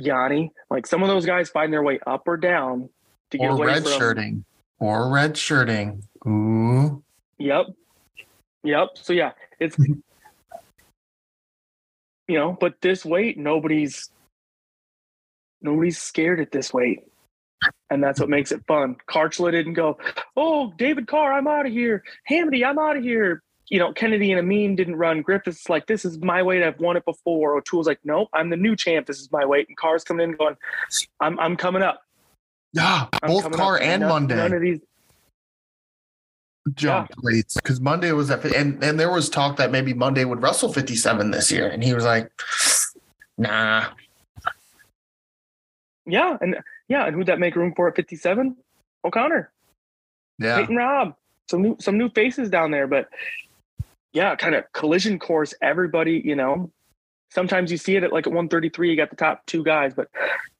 Yianni. 0.00 0.50
Like 0.70 0.86
some 0.86 1.02
of 1.02 1.08
those 1.08 1.26
guys 1.26 1.50
find 1.50 1.70
their 1.72 1.82
way 1.82 2.00
up 2.06 2.26
or 2.26 2.38
down 2.38 2.88
to 3.30 3.38
get 3.38 3.50
or 3.50 3.50
away 3.50 3.66
red 3.66 3.82
from, 3.82 3.92
shirting 3.92 4.44
or 4.78 5.10
red 5.10 5.36
shirting. 5.36 6.02
Ooh. 6.26 7.02
Yep. 7.38 7.66
Yep. 8.64 8.88
So 8.94 9.12
yeah, 9.12 9.32
it's 9.58 9.76
you 9.78 10.02
know, 12.28 12.56
but 12.58 12.80
this 12.80 13.04
weight, 13.04 13.36
nobody's 13.38 14.10
nobody's 15.60 16.00
scared 16.00 16.40
at 16.40 16.50
this 16.50 16.72
weight. 16.72 17.00
And 17.90 18.02
that's 18.02 18.18
what 18.18 18.30
makes 18.30 18.52
it 18.52 18.62
fun. 18.66 18.96
Kharchla 19.06 19.52
didn't 19.52 19.74
go, 19.74 19.98
oh, 20.34 20.72
David 20.78 21.06
Carr, 21.06 21.34
I'm 21.34 21.46
out 21.46 21.66
of 21.66 21.72
here. 21.72 22.02
Hamiti, 22.30 22.64
I'm 22.64 22.78
out 22.78 22.96
of 22.96 23.02
here. 23.02 23.42
You 23.70 23.78
know, 23.78 23.92
Kennedy 23.92 24.32
and 24.32 24.40
Amine 24.40 24.74
didn't 24.74 24.96
run. 24.96 25.22
Griffith's 25.22 25.68
like, 25.68 25.86
this 25.86 26.04
is 26.04 26.18
my 26.18 26.42
weight. 26.42 26.62
I've 26.62 26.78
won 26.80 26.96
it 26.96 27.04
before. 27.04 27.56
O'Toole's 27.56 27.86
like, 27.86 28.00
nope, 28.04 28.28
I'm 28.34 28.50
the 28.50 28.56
new 28.56 28.76
champ. 28.76 29.06
This 29.06 29.20
is 29.20 29.30
my 29.30 29.46
weight. 29.46 29.68
And 29.68 29.76
Carr's 29.76 30.04
coming 30.04 30.28
in 30.28 30.36
going, 30.36 30.56
I'm 31.20 31.38
I'm 31.38 31.56
coming 31.56 31.82
up. 31.82 32.02
Yeah, 32.72 33.06
I'm 33.22 33.30
both 33.30 33.50
Carr 33.52 33.76
up. 33.76 33.82
and 33.82 34.00
none, 34.00 34.08
Monday. 34.08 34.36
None 34.36 34.52
of 34.52 34.60
these 34.60 34.80
jump 36.74 37.10
yeah. 37.10 37.16
weights 37.22 37.54
because 37.54 37.80
Monday 37.80 38.12
was 38.12 38.30
at 38.30 38.44
and 38.44 38.82
and 38.82 38.98
there 38.98 39.12
was 39.12 39.28
talk 39.28 39.56
that 39.56 39.70
maybe 39.70 39.94
Monday 39.94 40.24
would 40.24 40.42
wrestle 40.42 40.72
57 40.72 41.30
this 41.30 41.50
year, 41.50 41.68
and 41.68 41.82
he 41.82 41.94
was 41.94 42.04
like, 42.04 42.30
"Nah." 43.38 43.86
Yeah, 46.06 46.36
and 46.40 46.56
yeah, 46.88 47.06
and 47.06 47.14
who'd 47.14 47.26
that 47.26 47.38
make 47.38 47.54
room 47.56 47.72
for 47.74 47.88
at 47.88 47.96
57? 47.96 48.56
O'Connor. 49.04 49.50
Yeah. 50.38 50.58
Peyton 50.58 50.76
Robb. 50.76 51.14
Some 51.48 51.62
new 51.62 51.76
some 51.80 51.98
new 51.98 52.08
faces 52.10 52.48
down 52.50 52.70
there, 52.70 52.86
but 52.86 53.08
yeah, 54.12 54.34
kind 54.36 54.54
of 54.54 54.64
collision 54.72 55.18
course. 55.18 55.54
Everybody, 55.62 56.20
you 56.24 56.34
know, 56.34 56.70
sometimes 57.30 57.70
you 57.70 57.76
see 57.76 57.96
it 57.96 58.04
at 58.04 58.12
like 58.12 58.26
at 58.26 58.32
133, 58.32 58.90
you 58.90 58.96
got 58.96 59.10
the 59.10 59.16
top 59.16 59.44
two 59.46 59.62
guys, 59.62 59.94
but 59.94 60.08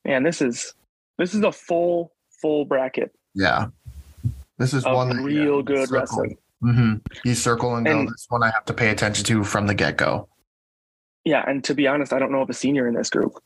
man, 0.04 0.23
this 0.23 0.40
is 0.40 0.75
this 1.19 1.35
is 1.35 1.42
a 1.42 1.52
full 1.52 2.12
full 2.40 2.64
bracket. 2.64 3.12
Yeah. 3.35 3.66
This 4.59 4.75
is 4.75 4.85
one 4.85 5.16
that, 5.16 5.23
real 5.23 5.57
yeah, 5.57 5.62
good 5.62 5.90
wrestling. 5.90 6.37
Mm-hmm. 6.62 6.97
You 7.25 7.35
circle 7.35 7.76
and. 7.76 8.09
This 8.09 8.26
one 8.28 8.42
I 8.42 8.50
have 8.50 8.66
to 8.66 8.75
pay 8.75 8.90
attention 8.90 9.25
to 9.26 9.45
from 9.45 9.66
the 9.66 9.75
get 9.75 9.97
go. 9.97 10.28
Yeah, 11.25 11.45
and 11.47 11.62
to 11.64 11.75
be 11.75 11.87
honest, 11.87 12.12
I 12.12 12.19
don't 12.19 12.33
know 12.33 12.42
of 12.42 12.50
a 12.50 12.54
senior 12.54 12.87
in 12.87 12.95
this 12.95 13.11
group. 13.11 13.42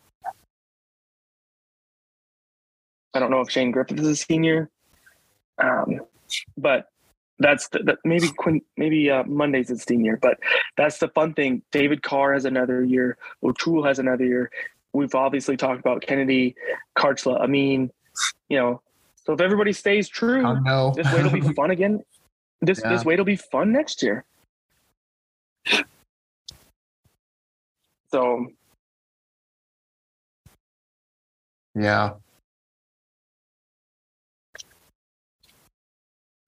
I 3.15 3.21
don't 3.21 3.31
know 3.31 3.41
if 3.41 3.51
Shane 3.51 3.71
Griffith 3.71 4.01
is 4.01 4.09
a 4.09 4.17
senior, 4.17 4.71
um, 5.63 6.01
but 6.57 6.89
that's 7.39 7.69
the, 7.69 7.97
maybe 8.05 8.29
Quinn, 8.29 8.61
maybe 8.77 9.11
uh, 9.11 9.25
Monday's 9.25 9.71
a 9.71 9.79
senior. 9.79 10.17
But 10.17 10.39
that's 10.77 10.99
the 10.99 11.09
fun 11.09 11.35
thing. 11.35 11.63
David 11.73 12.03
Carr 12.03 12.33
has 12.33 12.45
another 12.45 12.85
year. 12.85 13.17
O'Toole 13.43 13.85
has 13.85 13.99
another 13.99 14.25
year. 14.25 14.51
We've 14.93 15.15
obviously 15.15 15.57
talked 15.57 15.81
about 15.81 16.03
Kennedy, 16.03 16.55
Kharchla. 16.97 17.41
I 17.41 17.47
mean, 17.47 17.91
you 18.49 18.59
know, 18.59 18.81
so 19.25 19.33
if 19.33 19.41
everybody 19.41 19.73
stays 19.73 20.09
true, 20.09 20.43
this 20.95 21.13
weight 21.13 21.25
will 21.25 21.31
be 21.31 21.41
fun 21.55 21.71
again. 21.71 22.01
This 22.61 22.81
yeah. 22.83 22.91
this 22.91 23.05
weight 23.05 23.19
will 23.19 23.25
be 23.25 23.37
fun 23.37 23.73
next 23.73 24.03
year. 24.03 24.25
So 28.11 28.47
yeah. 31.75 32.13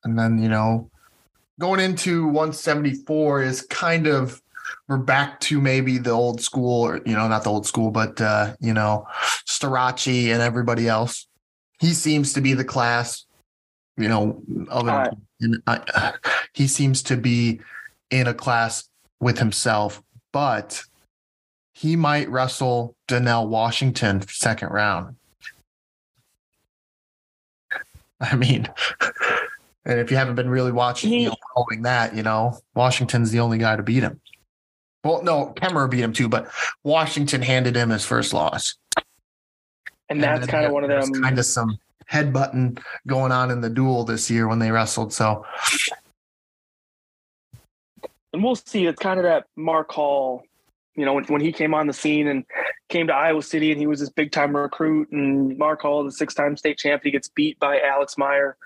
And 0.06 0.18
then, 0.18 0.38
you 0.42 0.48
know, 0.48 0.90
going 1.60 1.80
into 1.80 2.24
174 2.26 3.42
is 3.42 3.62
kind 3.62 4.06
of 4.06 4.40
we're 4.88 4.96
back 4.96 5.40
to 5.40 5.60
maybe 5.60 5.98
the 5.98 6.10
old 6.10 6.40
school 6.40 6.86
or 6.86 7.00
you 7.04 7.14
know, 7.14 7.28
not 7.28 7.44
the 7.44 7.50
old 7.50 7.66
school, 7.66 7.90
but 7.90 8.20
uh, 8.20 8.54
you 8.60 8.72
know, 8.72 9.06
Starocci 9.46 10.32
and 10.32 10.40
everybody 10.40 10.88
else 10.88 11.26
he 11.78 11.92
seems 11.92 12.32
to 12.32 12.40
be 12.40 12.54
the 12.54 12.64
class, 12.64 13.26
you 13.96 14.08
know, 14.08 14.42
of 14.68 14.88
uh, 14.88 15.10
uh, 15.66 16.12
he 16.54 16.66
seems 16.66 17.02
to 17.04 17.16
be 17.16 17.60
in 18.10 18.26
a 18.26 18.34
class 18.34 18.88
with 19.20 19.38
himself, 19.38 20.02
but 20.32 20.82
he 21.74 21.96
might 21.96 22.28
wrestle 22.30 22.96
Donnell 23.06 23.48
Washington 23.48 24.26
second 24.28 24.70
round. 24.70 25.16
I 28.20 28.34
mean, 28.36 28.68
and 29.86 29.98
if 29.98 30.10
you 30.10 30.16
haven't 30.18 30.34
been 30.34 30.50
really 30.50 30.72
watching, 30.72 31.12
you 31.12 31.28
know, 31.28 31.36
following 31.54 31.82
that, 31.82 32.14
you 32.14 32.22
know, 32.22 32.58
Washington's 32.74 33.30
the 33.30 33.40
only 33.40 33.58
guy 33.58 33.76
to 33.76 33.82
beat 33.82 34.02
him. 34.02 34.20
Well, 35.04 35.22
no, 35.22 35.54
Kemerer 35.56 35.88
beat 35.88 36.00
him 36.00 36.12
too, 36.12 36.28
but 36.28 36.50
Washington 36.82 37.40
handed 37.40 37.76
him 37.76 37.90
his 37.90 38.04
first 38.04 38.34
loss 38.34 38.74
and 40.08 40.22
that's 40.22 40.42
and 40.42 40.50
kind 40.50 40.66
of 40.66 40.72
one 40.72 40.84
of 40.84 40.90
them. 40.90 41.22
Kind 41.22 41.38
of 41.38 41.44
some 41.44 41.78
headbutting 42.10 42.80
going 43.06 43.32
on 43.32 43.50
in 43.50 43.60
the 43.60 43.70
duel 43.70 44.04
this 44.04 44.30
year 44.30 44.48
when 44.48 44.58
they 44.58 44.70
wrestled. 44.70 45.12
So, 45.12 45.44
and 48.32 48.42
we'll 48.42 48.56
see. 48.56 48.86
It's 48.86 49.00
kind 49.00 49.18
of 49.18 49.24
that 49.24 49.46
Mark 49.56 49.90
Hall, 49.90 50.44
you 50.94 51.04
know, 51.04 51.14
when, 51.14 51.24
when 51.24 51.40
he 51.40 51.52
came 51.52 51.74
on 51.74 51.86
the 51.86 51.92
scene 51.92 52.28
and 52.28 52.44
came 52.88 53.08
to 53.08 53.14
Iowa 53.14 53.42
City 53.42 53.72
and 53.72 53.80
he 53.80 53.86
was 53.86 54.00
this 54.00 54.10
big 54.10 54.30
time 54.30 54.56
recruit. 54.56 55.10
And 55.10 55.58
Mark 55.58 55.82
Hall, 55.82 56.04
the 56.04 56.12
six 56.12 56.34
time 56.34 56.56
state 56.56 56.78
champ, 56.78 57.02
he 57.04 57.10
gets 57.10 57.28
beat 57.28 57.58
by 57.58 57.80
Alex 57.80 58.16
Meyer. 58.16 58.56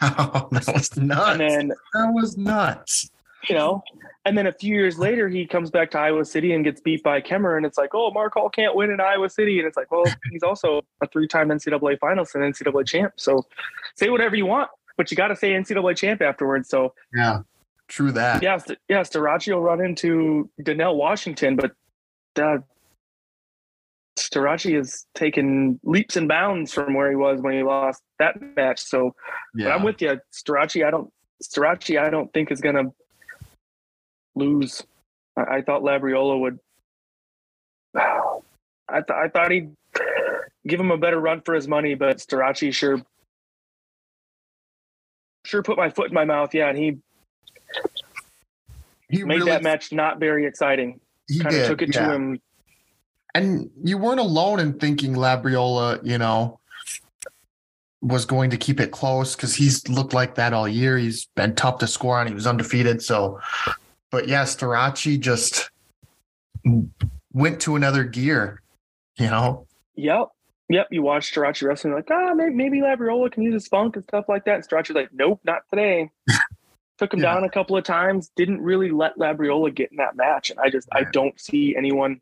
Oh, 0.02 0.48
that 0.52 0.66
was 0.72 0.96
nuts. 0.96 1.30
And 1.30 1.40
then, 1.40 1.68
that 1.68 2.12
was 2.12 2.36
nuts. 2.36 3.10
You 3.48 3.54
know, 3.54 3.82
and 4.24 4.36
then 4.36 4.46
a 4.46 4.52
few 4.52 4.74
years 4.74 4.98
later, 4.98 5.28
he 5.28 5.46
comes 5.46 5.70
back 5.70 5.90
to 5.92 5.98
Iowa 5.98 6.24
City 6.24 6.52
and 6.52 6.62
gets 6.62 6.80
beat 6.80 7.02
by 7.02 7.20
Kemmer, 7.20 7.56
And 7.56 7.64
it's 7.64 7.78
like, 7.78 7.94
oh, 7.94 8.10
Mark 8.10 8.34
Hall 8.34 8.50
can't 8.50 8.76
win 8.76 8.90
in 8.90 9.00
Iowa 9.00 9.30
City. 9.30 9.58
And 9.58 9.66
it's 9.66 9.76
like, 9.76 9.90
well, 9.90 10.04
he's 10.30 10.42
also 10.42 10.82
a 11.00 11.08
three 11.08 11.26
time 11.26 11.48
NCAA 11.48 11.98
finalist 11.98 12.34
and 12.34 12.54
NCAA 12.54 12.86
champ. 12.86 13.14
So 13.16 13.46
say 13.94 14.10
whatever 14.10 14.36
you 14.36 14.44
want, 14.44 14.70
but 14.96 15.10
you 15.10 15.16
got 15.16 15.28
to 15.28 15.36
say 15.36 15.52
NCAA 15.52 15.96
champ 15.96 16.20
afterwards. 16.20 16.68
So, 16.68 16.92
yeah, 17.14 17.40
true 17.86 18.12
that. 18.12 18.42
Yeah, 18.42 18.58
yeah, 18.88 19.00
Starocci 19.00 19.54
will 19.54 19.62
run 19.62 19.80
into 19.80 20.50
Donnell 20.62 20.96
Washington, 20.96 21.56
but 21.56 21.72
uh, 22.38 22.58
Starocci 24.18 24.76
has 24.76 25.06
taken 25.14 25.78
leaps 25.82 26.16
and 26.16 26.28
bounds 26.28 26.72
from 26.72 26.94
where 26.94 27.10
he 27.10 27.16
was 27.16 27.40
when 27.40 27.54
he 27.54 27.62
lost 27.62 28.02
that 28.18 28.36
match. 28.56 28.80
So, 28.80 29.14
yeah. 29.54 29.74
I'm 29.74 29.82
with 29.82 30.00
you. 30.00 30.20
Starocci, 30.32 30.86
I 30.86 30.90
don't, 30.90 31.12
Starocci, 31.42 32.00
I 32.00 32.10
don't 32.10 32.32
think 32.32 32.50
is 32.50 32.60
going 32.60 32.74
to 32.74 32.92
lose. 34.34 34.82
I, 35.36 35.56
I 35.56 35.62
thought 35.62 35.82
Labriola 35.82 36.40
would. 36.40 36.58
I, 37.96 39.00
th- 39.00 39.10
I 39.10 39.28
thought 39.28 39.50
he'd 39.50 39.74
give 40.66 40.80
him 40.80 40.90
a 40.90 40.98
better 40.98 41.20
run 41.20 41.42
for 41.42 41.54
his 41.54 41.68
money, 41.68 41.94
but 41.94 42.18
Starocci 42.18 42.72
sure 42.72 43.02
sure 45.44 45.62
put 45.62 45.76
my 45.76 45.90
foot 45.90 46.08
in 46.08 46.14
my 46.14 46.24
mouth. 46.24 46.54
Yeah, 46.54 46.68
and 46.68 46.78
he 46.78 46.98
he 49.10 49.24
made 49.24 49.38
really, 49.38 49.50
that 49.50 49.62
match 49.62 49.92
not 49.92 50.20
very 50.20 50.46
exciting. 50.46 51.00
He 51.26 51.40
kind 51.40 51.54
of 51.54 51.66
took 51.66 51.82
it 51.82 51.94
yeah. 51.94 52.06
to 52.06 52.14
him. 52.14 52.40
And 53.38 53.70
you 53.84 53.98
weren't 53.98 54.18
alone 54.18 54.58
in 54.58 54.80
thinking 54.80 55.14
Labriola, 55.14 56.04
you 56.04 56.18
know, 56.18 56.58
was 58.00 58.24
going 58.24 58.50
to 58.50 58.56
keep 58.56 58.80
it 58.80 58.90
close 58.90 59.36
because 59.36 59.54
he's 59.54 59.88
looked 59.88 60.12
like 60.12 60.34
that 60.34 60.52
all 60.52 60.66
year. 60.66 60.98
He's 60.98 61.26
been 61.36 61.54
tough 61.54 61.78
to 61.78 61.86
score 61.86 62.18
on. 62.18 62.26
He 62.26 62.34
was 62.34 62.48
undefeated. 62.48 63.00
So, 63.00 63.38
but 64.10 64.26
yeah, 64.26 64.42
Starocci 64.42 65.20
just 65.20 65.70
went 67.32 67.60
to 67.60 67.76
another 67.76 68.02
gear, 68.02 68.60
you 69.18 69.28
know? 69.28 69.68
Yep. 69.94 70.30
Yep. 70.70 70.88
You 70.90 71.02
watch 71.02 71.32
Starocci 71.32 71.62
wrestling, 71.62 71.94
like, 71.94 72.10
ah, 72.10 72.34
maybe, 72.34 72.54
maybe 72.54 72.80
Labriola 72.80 73.30
can 73.30 73.44
use 73.44 73.54
his 73.54 73.68
funk 73.68 73.94
and 73.94 74.04
stuff 74.04 74.28
like 74.28 74.46
that. 74.46 74.68
And 74.68 74.94
like, 74.96 75.10
nope, 75.12 75.38
not 75.44 75.62
today. 75.70 76.10
Took 76.98 77.14
him 77.14 77.20
yeah. 77.20 77.34
down 77.34 77.44
a 77.44 77.50
couple 77.50 77.76
of 77.76 77.84
times, 77.84 78.32
didn't 78.34 78.60
really 78.60 78.90
let 78.90 79.16
Labriola 79.16 79.72
get 79.72 79.92
in 79.92 79.98
that 79.98 80.16
match. 80.16 80.50
And 80.50 80.58
I 80.58 80.70
just, 80.70 80.88
I 80.90 81.04
don't 81.04 81.38
see 81.40 81.76
anyone 81.76 82.20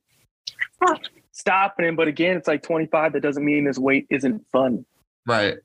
stopping 1.32 1.86
him. 1.86 1.96
But 1.96 2.08
again, 2.08 2.36
it's 2.36 2.48
like 2.48 2.62
25. 2.62 3.12
That 3.12 3.20
doesn't 3.20 3.44
mean 3.44 3.66
his 3.66 3.78
weight 3.78 4.06
isn't 4.10 4.44
fun. 4.50 4.84
Right. 5.26 5.56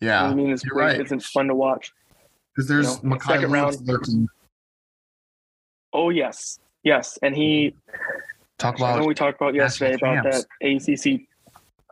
Yeah. 0.00 0.24
I 0.24 0.34
mean, 0.34 0.50
his 0.50 0.64
weight 0.64 0.74
right. 0.74 1.00
isn't 1.00 1.22
fun 1.22 1.48
to 1.48 1.54
watch. 1.54 1.92
Because 2.54 2.68
there's 2.68 3.02
you 3.02 3.08
know, 3.08 3.18
second 3.18 3.50
round. 3.50 3.76
Lurking. 3.86 4.28
Oh 5.92 6.10
yes, 6.10 6.58
yes, 6.82 7.18
and 7.22 7.36
he. 7.36 7.74
Talk 8.58 8.76
about. 8.76 8.96
I 8.96 9.00
know 9.00 9.06
we 9.06 9.14
talked 9.14 9.40
about 9.40 9.54
yesterday 9.54 9.94
about 9.94 10.24
that 10.24 10.44
ACC. 10.62 11.26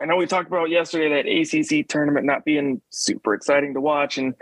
I 0.01 0.07
know 0.07 0.17
we 0.17 0.27
talked 0.27 0.49
about 0.49 0.71
yesterday 0.71 1.23
that 1.23 1.27
ACC 1.27 1.87
tournament 1.89 2.25
not 2.25 2.45
being 2.45 2.81
super 2.91 3.35
exciting 3.35 3.75
to 3.75 3.81
watch, 3.81 4.19
and 4.19 4.35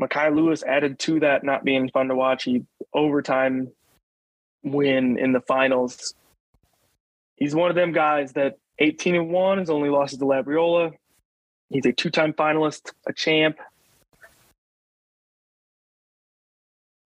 Mekhi 0.00 0.34
Lewis 0.34 0.62
added 0.62 0.98
to 1.00 1.20
that 1.20 1.44
not 1.44 1.64
being 1.64 1.90
fun 1.90 2.08
to 2.08 2.14
watch. 2.14 2.44
He 2.44 2.64
overtime 2.94 3.70
win 4.62 5.18
in 5.18 5.32
the 5.32 5.40
finals. 5.40 6.14
He's 7.36 7.54
one 7.54 7.70
of 7.70 7.76
them 7.76 7.92
guys 7.92 8.32
that 8.32 8.58
18 8.78 9.14
and 9.14 9.30
one 9.30 9.58
has 9.58 9.70
only 9.70 9.88
lost 9.88 10.18
to 10.18 10.24
Labriola. 10.24 10.92
He's 11.70 11.86
a 11.86 11.92
two-time 11.92 12.32
finalist, 12.32 12.92
a 13.06 13.12
champ. 13.12 13.58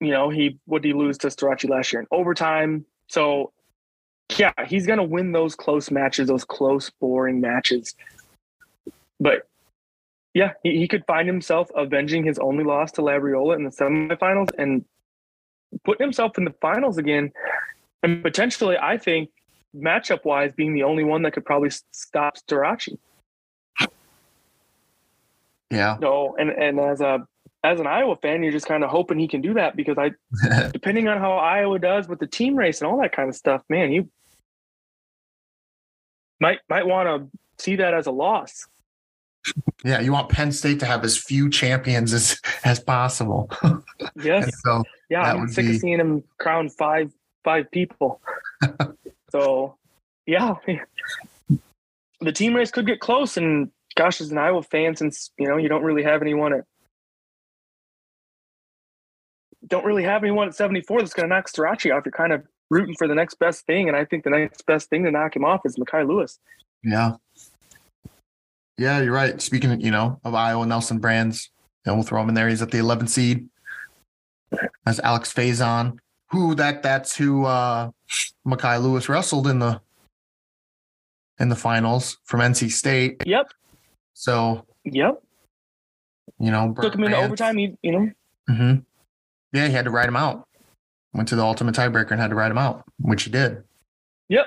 You 0.00 0.10
know, 0.10 0.30
he 0.30 0.58
what 0.64 0.82
did 0.82 0.88
he 0.88 0.94
lose 0.94 1.18
to 1.18 1.28
Starocci 1.28 1.68
last 1.68 1.92
year 1.92 2.00
in 2.00 2.08
overtime? 2.10 2.86
So 3.08 3.52
yeah, 4.38 4.52
he's 4.66 4.86
gonna 4.86 5.04
win 5.04 5.32
those 5.32 5.54
close 5.54 5.90
matches, 5.90 6.28
those 6.28 6.44
close, 6.44 6.90
boring 6.90 7.40
matches. 7.40 7.94
But 9.18 9.48
yeah, 10.32 10.52
he, 10.62 10.78
he 10.78 10.88
could 10.88 11.04
find 11.06 11.26
himself 11.26 11.70
avenging 11.74 12.24
his 12.24 12.38
only 12.38 12.64
loss 12.64 12.92
to 12.92 13.02
Labriola 13.02 13.56
in 13.56 13.64
the 13.64 13.70
semifinals 13.70 14.48
and 14.56 14.84
putting 15.84 16.04
himself 16.04 16.38
in 16.38 16.44
the 16.44 16.54
finals 16.60 16.98
again. 16.98 17.32
And 18.02 18.22
potentially, 18.22 18.76
I 18.80 18.96
think, 18.96 19.30
matchup 19.74 20.24
wise, 20.24 20.52
being 20.52 20.74
the 20.74 20.82
only 20.82 21.04
one 21.04 21.22
that 21.22 21.32
could 21.32 21.44
probably 21.44 21.70
stop 21.90 22.36
Starocci. 22.36 22.98
Yeah. 25.70 25.96
No, 26.00 26.36
and 26.38 26.50
and 26.50 26.80
as 26.80 27.00
a 27.00 27.26
as 27.62 27.78
an 27.78 27.86
Iowa 27.86 28.16
fan, 28.16 28.42
you're 28.42 28.52
just 28.52 28.66
kind 28.66 28.82
of 28.82 28.90
hoping 28.90 29.18
he 29.18 29.28
can 29.28 29.40
do 29.40 29.54
that 29.54 29.76
because 29.76 29.98
I, 29.98 30.12
depending 30.72 31.08
on 31.08 31.18
how 31.18 31.32
Iowa 31.32 31.78
does 31.78 32.08
with 32.08 32.18
the 32.18 32.26
team 32.26 32.56
race 32.56 32.80
and 32.80 32.90
all 32.90 33.00
that 33.02 33.12
kind 33.12 33.28
of 33.28 33.36
stuff, 33.36 33.62
man, 33.68 33.92
you 33.92 34.08
might 36.40 36.58
might 36.68 36.86
want 36.86 37.08
to 37.08 37.38
see 37.62 37.76
that 37.76 37.94
as 37.94 38.06
a 38.06 38.10
loss. 38.10 38.66
Yeah, 39.84 40.00
you 40.00 40.12
want 40.12 40.28
Penn 40.28 40.52
State 40.52 40.80
to 40.80 40.86
have 40.86 41.04
as 41.04 41.16
few 41.16 41.48
champions 41.48 42.12
as 42.12 42.40
as 42.64 42.80
possible. 42.80 43.50
yes. 44.22 44.50
so 44.64 44.82
yeah, 45.08 45.22
I'm 45.22 45.48
sick 45.48 45.66
be... 45.66 45.74
of 45.76 45.80
seeing 45.80 46.00
him 46.00 46.24
crown 46.38 46.68
five 46.68 47.12
five 47.44 47.70
people. 47.70 48.20
so 49.30 49.76
yeah, 50.26 50.54
the 52.20 52.32
team 52.32 52.54
race 52.54 52.70
could 52.70 52.86
get 52.86 53.00
close, 53.00 53.36
and 53.36 53.70
gosh, 53.96 54.20
as 54.20 54.30
an 54.30 54.38
Iowa 54.38 54.62
fan, 54.62 54.96
since 54.96 55.30
you 55.38 55.48
know 55.48 55.56
you 55.56 55.68
don't 55.68 55.82
really 55.82 56.02
have 56.02 56.22
anyone 56.22 56.52
at 56.52 56.64
don't 59.66 59.84
really 59.84 60.04
have 60.04 60.24
anyone 60.24 60.48
at 60.48 60.54
74 60.54 61.00
that's 61.00 61.12
going 61.12 61.28
to 61.28 61.34
knock 61.34 61.46
Starocci 61.46 61.94
off. 61.94 62.04
You're 62.04 62.12
kind 62.12 62.32
of 62.32 62.42
rooting 62.70 62.94
for 62.96 63.06
the 63.06 63.14
next 63.14 63.38
best 63.38 63.66
thing, 63.66 63.88
and 63.88 63.96
I 63.96 64.04
think 64.04 64.24
the 64.24 64.30
next 64.30 64.66
best 64.66 64.88
thing 64.88 65.04
to 65.04 65.10
knock 65.10 65.36
him 65.36 65.44
off 65.44 65.60
is 65.64 65.76
Mekhi 65.76 66.06
Lewis. 66.06 66.38
Yeah, 66.82 67.16
yeah, 68.80 69.02
you're 69.02 69.12
right. 69.12 69.40
Speaking, 69.42 69.72
of, 69.72 69.80
you 69.82 69.90
know, 69.90 70.18
of 70.24 70.34
Iowa, 70.34 70.64
Nelson 70.64 71.00
Brands, 71.00 71.50
and 71.84 71.94
we'll 71.94 72.04
throw 72.04 72.22
him 72.22 72.30
in 72.30 72.34
there. 72.34 72.48
He's 72.48 72.62
at 72.62 72.70
the 72.70 72.78
11th 72.78 73.10
seed. 73.10 73.48
As 74.86 74.98
Alex 75.00 75.32
Faison, 75.32 75.98
who 76.30 76.54
that 76.54 76.82
that's 76.82 77.14
who 77.14 77.44
uh 77.44 77.90
Mekhi 78.46 78.82
Lewis 78.82 79.08
wrestled 79.08 79.46
in 79.46 79.58
the 79.58 79.80
in 81.38 81.48
the 81.48 81.56
finals 81.56 82.18
from 82.24 82.40
NC 82.40 82.70
State. 82.70 83.22
Yep. 83.26 83.50
So 84.14 84.64
yep. 84.84 85.22
You 86.38 86.50
know, 86.50 86.74
took 86.80 86.94
him 86.94 87.04
into 87.04 87.16
overtime. 87.16 87.58
You, 87.58 87.76
you 87.82 87.92
know. 87.92 88.10
Mm-hmm. 88.48 88.80
Yeah, 89.52 89.66
he 89.66 89.72
had 89.72 89.84
to 89.84 89.90
ride 89.90 90.08
him 90.08 90.16
out. 90.16 90.46
Went 91.12 91.28
to 91.28 91.36
the 91.36 91.42
ultimate 91.42 91.74
tiebreaker 91.74 92.12
and 92.12 92.20
had 92.20 92.30
to 92.30 92.36
ride 92.36 92.50
him 92.50 92.58
out, 92.58 92.84
which 93.00 93.24
he 93.24 93.30
did. 93.30 93.64
Yep. 94.28 94.46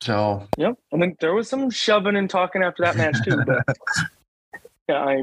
So. 0.00 0.46
Yep. 0.56 0.78
I 0.94 0.98
think 0.98 1.18
there 1.18 1.34
was 1.34 1.48
some 1.48 1.68
shoving 1.70 2.16
and 2.16 2.30
talking 2.30 2.62
after 2.62 2.84
that 2.84 2.96
match 2.96 3.16
too. 3.24 3.42
But 3.44 3.64
yeah, 4.88 5.04
I 5.04 5.22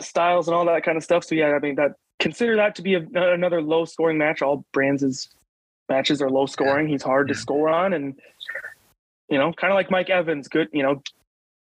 styles 0.00 0.48
and 0.48 0.54
all 0.54 0.64
that 0.66 0.84
kind 0.84 0.96
of 0.96 1.04
stuff. 1.04 1.24
So 1.24 1.34
yeah, 1.34 1.52
I 1.52 1.58
mean 1.58 1.74
that 1.76 1.94
consider 2.18 2.56
that 2.56 2.74
to 2.76 2.82
be 2.82 2.94
a, 2.94 3.06
another 3.14 3.62
low 3.62 3.84
scoring 3.84 4.18
match. 4.18 4.42
All 4.42 4.64
Brands' 4.72 5.28
matches 5.88 6.20
are 6.20 6.30
low 6.30 6.46
scoring. 6.46 6.88
He's 6.88 7.02
hard 7.02 7.28
to 7.28 7.34
score 7.34 7.68
on, 7.68 7.92
and 7.92 8.18
you 9.28 9.38
know, 9.38 9.52
kind 9.52 9.72
of 9.72 9.76
like 9.76 9.90
Mike 9.90 10.10
Evans, 10.10 10.48
good, 10.48 10.68
you 10.72 10.82
know, 10.82 11.02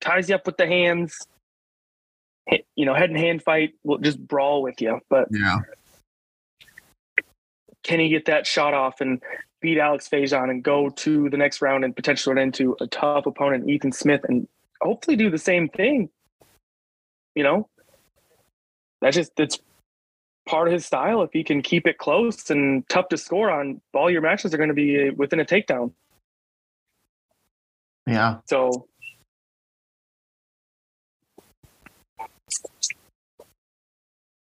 ties 0.00 0.28
you 0.28 0.34
up 0.34 0.46
with 0.46 0.56
the 0.56 0.66
hands, 0.66 1.18
you 2.74 2.84
know, 2.84 2.94
head 2.94 3.10
and 3.10 3.18
hand 3.18 3.42
fight 3.42 3.74
will 3.82 3.98
just 3.98 4.18
brawl 4.18 4.62
with 4.62 4.80
you. 4.80 5.00
But 5.08 5.28
yeah, 5.30 5.58
can 7.82 8.00
he 8.00 8.08
get 8.08 8.26
that 8.26 8.46
shot 8.46 8.74
off 8.74 9.00
and 9.00 9.22
beat 9.60 9.78
Alex 9.78 10.08
Faison 10.08 10.50
and 10.50 10.62
go 10.62 10.90
to 10.90 11.30
the 11.30 11.36
next 11.36 11.62
round 11.62 11.84
and 11.84 11.94
potentially 11.96 12.34
run 12.34 12.42
into 12.42 12.76
a 12.80 12.86
tough 12.86 13.26
opponent, 13.26 13.68
Ethan 13.68 13.92
Smith, 13.92 14.22
and 14.28 14.46
hopefully 14.80 15.16
do 15.16 15.30
the 15.30 15.38
same 15.38 15.68
thing? 15.68 16.10
You 17.34 17.42
know, 17.42 17.68
that's 19.00 19.16
just 19.16 19.32
it's 19.38 19.58
part 20.46 20.68
of 20.68 20.72
his 20.72 20.86
style. 20.86 21.22
If 21.22 21.30
he 21.32 21.44
can 21.44 21.60
keep 21.60 21.86
it 21.86 21.98
close 21.98 22.50
and 22.50 22.88
tough 22.88 23.08
to 23.08 23.16
score 23.16 23.50
on, 23.50 23.80
all 23.92 24.10
your 24.10 24.22
matches 24.22 24.54
are 24.54 24.56
going 24.56 24.68
to 24.68 24.74
be 24.74 25.10
within 25.10 25.40
a 25.40 25.44
takedown. 25.44 25.92
Yeah. 28.06 28.38
So 28.46 28.86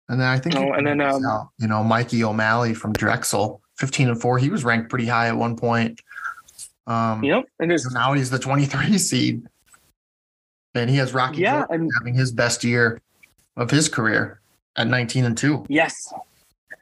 And 0.10 0.22
then 0.22 0.28
I 0.28 0.40
think, 0.40 0.56
oh, 0.56 0.72
and 0.72 0.88
then 0.88 1.02
um, 1.02 1.26
out, 1.26 1.50
you 1.60 1.68
know, 1.68 1.84
Mikey 1.84 2.24
O'Malley 2.24 2.74
from 2.74 2.94
Drexel, 2.94 3.62
fifteen 3.78 4.08
and 4.08 4.20
four. 4.20 4.38
He 4.38 4.50
was 4.50 4.64
ranked 4.64 4.90
pretty 4.90 5.06
high 5.06 5.28
at 5.28 5.36
one 5.36 5.58
point. 5.58 6.02
Um, 6.86 7.24
yep, 7.24 7.44
and 7.60 7.78
so 7.80 7.90
now 7.90 8.14
he's 8.14 8.30
the 8.30 8.40
twenty-three 8.40 8.98
seed, 8.98 9.46
and 10.74 10.90
he 10.90 10.96
has 10.98 11.14
Rocky 11.14 11.42
yeah, 11.42 11.66
and, 11.70 11.92
having 12.00 12.14
his 12.14 12.32
best 12.32 12.64
year 12.64 13.02
of 13.58 13.70
his 13.70 13.90
career 13.90 14.40
at 14.78 14.88
nineteen 14.88 15.26
and 15.26 15.38
two. 15.38 15.66
Yes, 15.70 15.94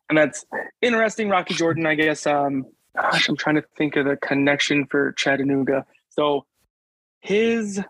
and 0.09 0.17
that's 0.17 0.45
interesting. 0.81 1.29
Rocky 1.29 1.53
Jordan, 1.53 1.85
I 1.85 1.95
guess. 1.95 2.27
Um, 2.27 2.65
gosh, 2.95 3.27
I'm 3.29 3.37
trying 3.37 3.55
to 3.55 3.63
think 3.77 3.95
of 3.95 4.05
the 4.05 4.17
connection 4.17 4.85
for 4.85 5.13
Chattanooga. 5.13 5.85
So 6.09 6.45
his 7.21 7.81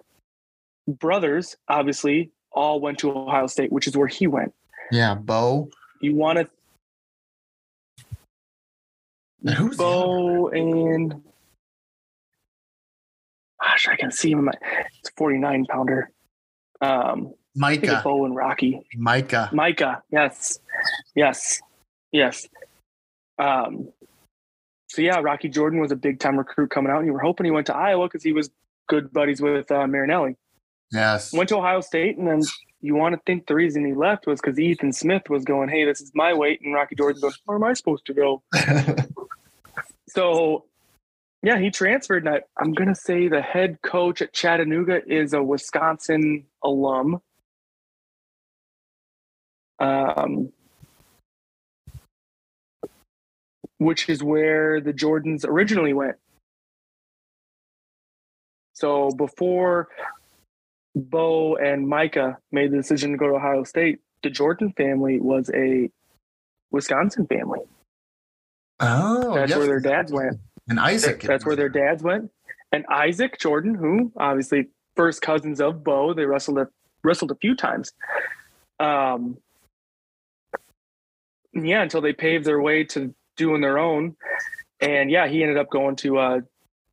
brothers 0.88 1.58
obviously 1.68 2.32
all 2.52 2.80
went 2.80 3.00
to 3.00 3.12
Ohio 3.12 3.48
State, 3.48 3.72
which 3.72 3.88
is 3.88 3.98
where 3.98 4.08
he 4.08 4.28
went. 4.28 4.54
Yeah, 4.92 5.16
Bo. 5.16 5.70
You 6.02 6.16
want 6.16 6.40
to 6.40 6.48
Who's 9.54 9.78
Bo 9.78 10.48
and 10.50 11.24
gosh, 13.62 13.88
I 13.88 13.96
can 13.96 14.12
see 14.12 14.32
him. 14.32 14.50
It's 15.00 15.10
a 15.10 15.14
49 15.18 15.66
pounder. 15.70 16.12
Um, 16.82 17.34
Micah. 17.56 18.02
Bo 18.04 18.26
and 18.26 18.36
Rocky. 18.36 18.82
Micah. 18.96 19.50
Micah. 19.54 20.04
Yes. 20.12 20.60
Yes. 21.16 21.62
Yes. 22.12 22.48
Um, 23.40 23.90
so 24.88 25.02
yeah, 25.02 25.20
Rocky 25.20 25.50
Jordan 25.50 25.80
was 25.80 25.92
a 25.92 25.96
big 25.96 26.20
time 26.20 26.38
recruit 26.38 26.70
coming 26.70 26.92
out, 26.92 27.00
and 27.00 27.08
you 27.08 27.14
were 27.14 27.20
hoping 27.20 27.46
he 27.46 27.52
went 27.52 27.68
to 27.68 27.76
Iowa 27.76 28.08
because 28.08 28.24
he 28.24 28.32
was 28.32 28.50
good 28.88 29.12
buddies 29.12 29.42
with 29.42 29.72
uh, 29.72 29.88
Marinelli. 29.88 30.36
Yes. 30.92 31.34
Went 31.34 31.50
to 31.50 31.58
Ohio 31.58 31.82
State, 31.82 32.18
and 32.18 32.28
then 32.28 32.42
you 32.82 32.96
want 32.96 33.16
to 33.16 33.22
think 33.26 33.48
the 33.48 33.56
reason 33.56 33.86
he 33.86 33.94
left 33.94 34.28
was 34.28 34.40
because 34.40 34.60
Ethan 34.60 34.94
Smith 34.94 35.30
was 35.30 35.44
going, 35.44 35.70
"Hey, 35.70 35.86
this 35.86 36.02
is 36.02 36.12
my 36.14 36.34
weight," 36.34 36.62
and 36.62 36.74
Rocky 36.74 36.96
Jordan 36.96 37.22
goes, 37.22 37.40
"Where 37.46 37.58
am 37.58 37.64
I 37.64 37.74
supposed 37.74 38.06
to 38.06 38.14
go?" 38.14 38.44
so, 40.10 40.66
yeah, 41.42 41.58
he 41.58 41.72
transferred. 41.72 42.26
And 42.26 42.36
I, 42.36 42.42
I'm 42.58 42.74
gonna 42.74 42.96
say 42.96 43.28
the 43.28 43.42
head 43.42 43.82
coach 43.82 44.22
at 44.22 44.34
Chattanooga 44.34 45.02
is 45.06 45.34
a 45.34 45.44
Wisconsin 45.44 46.46
alum. 46.64 47.22
Um, 49.80 50.52
which 53.78 54.08
is 54.10 54.24
where 54.24 54.80
the 54.80 54.94
Jordans 54.94 55.46
originally 55.46 55.94
went. 55.94 56.16
So 58.74 59.12
before 59.12 59.90
Bo 60.96 61.56
and 61.58 61.88
Micah 61.88 62.38
made 62.52 62.72
the 62.72 62.78
decision 62.78 63.12
to 63.12 63.18
go 63.18 63.28
to 63.28 63.36
Ohio 63.36 63.64
State, 63.64 64.00
the 64.24 64.30
Jordan 64.30 64.74
family 64.78 65.20
was 65.20 65.50
a 65.54 65.90
Wisconsin 66.72 67.28
family. 67.28 67.60
Oh, 68.80 69.36
That's 69.36 69.50
yes. 69.50 69.58
where 69.58 69.68
their 69.68 69.80
dads 69.80 70.12
went. 70.12 70.38
and 70.68 70.80
Isaac. 70.80 71.22
That's 71.22 71.46
where 71.46 71.56
their 71.56 71.70
dads 71.70 72.04
went. 72.04 72.32
And 72.72 72.86
Isaac 72.88 73.40
Jordan, 73.40 73.76
who 73.76 74.12
obviously 74.18 74.68
first 74.96 75.22
cousins 75.22 75.62
of 75.62 75.84
Bo, 75.84 76.14
they 76.14 76.26
wrestled 76.26 76.58
a, 76.58 76.68
wrestled 77.04 77.32
a 77.32 77.36
few 77.36 77.56
times. 77.56 77.94
Um, 78.80 79.38
yeah, 81.56 81.82
until 81.82 82.02
they 82.02 82.14
paved 82.14 82.46
their 82.46 82.62
way 82.62 82.84
to 82.86 83.14
doing 83.38 83.62
their 83.62 83.80
own. 83.80 84.16
And 84.82 85.10
yeah, 85.10 85.28
he 85.28 85.42
ended 85.42 85.58
up 85.58 85.70
going 85.70 85.96
to 85.98 86.20
uh, 86.20 86.42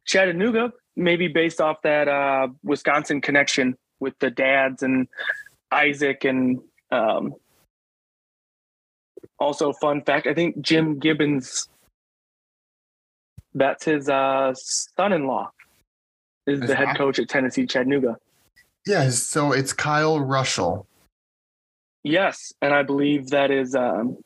Chattanooga, 0.06 0.72
maybe 0.96 1.28
based 1.28 1.60
off 1.60 1.82
that 1.82 2.08
uh, 2.08 2.48
Wisconsin 2.62 3.20
connection 3.20 3.76
with 4.00 4.18
the 4.20 4.30
dads 4.30 4.82
and 4.82 5.08
Isaac. 5.70 6.24
And 6.24 6.60
um, 6.90 7.34
also, 9.38 9.72
fun 9.72 10.02
fact 10.02 10.26
I 10.26 10.34
think 10.34 10.60
Jim 10.60 10.98
Gibbons 10.98 11.68
that's 13.54 13.84
his 13.84 14.08
uh, 14.08 14.54
son-in-law. 14.54 15.50
Is 16.44 16.58
the 16.58 16.74
head 16.74 16.96
coach 16.96 17.20
at 17.20 17.28
Tennessee 17.28 17.66
Chattanooga. 17.66 18.16
Yeah, 18.84 19.10
so 19.10 19.52
it's 19.52 19.72
Kyle 19.72 20.18
Russell. 20.18 20.88
Yes, 22.02 22.52
and 22.60 22.74
I 22.74 22.82
believe 22.82 23.28
that 23.28 23.52
is 23.52 23.76
um, 23.76 24.18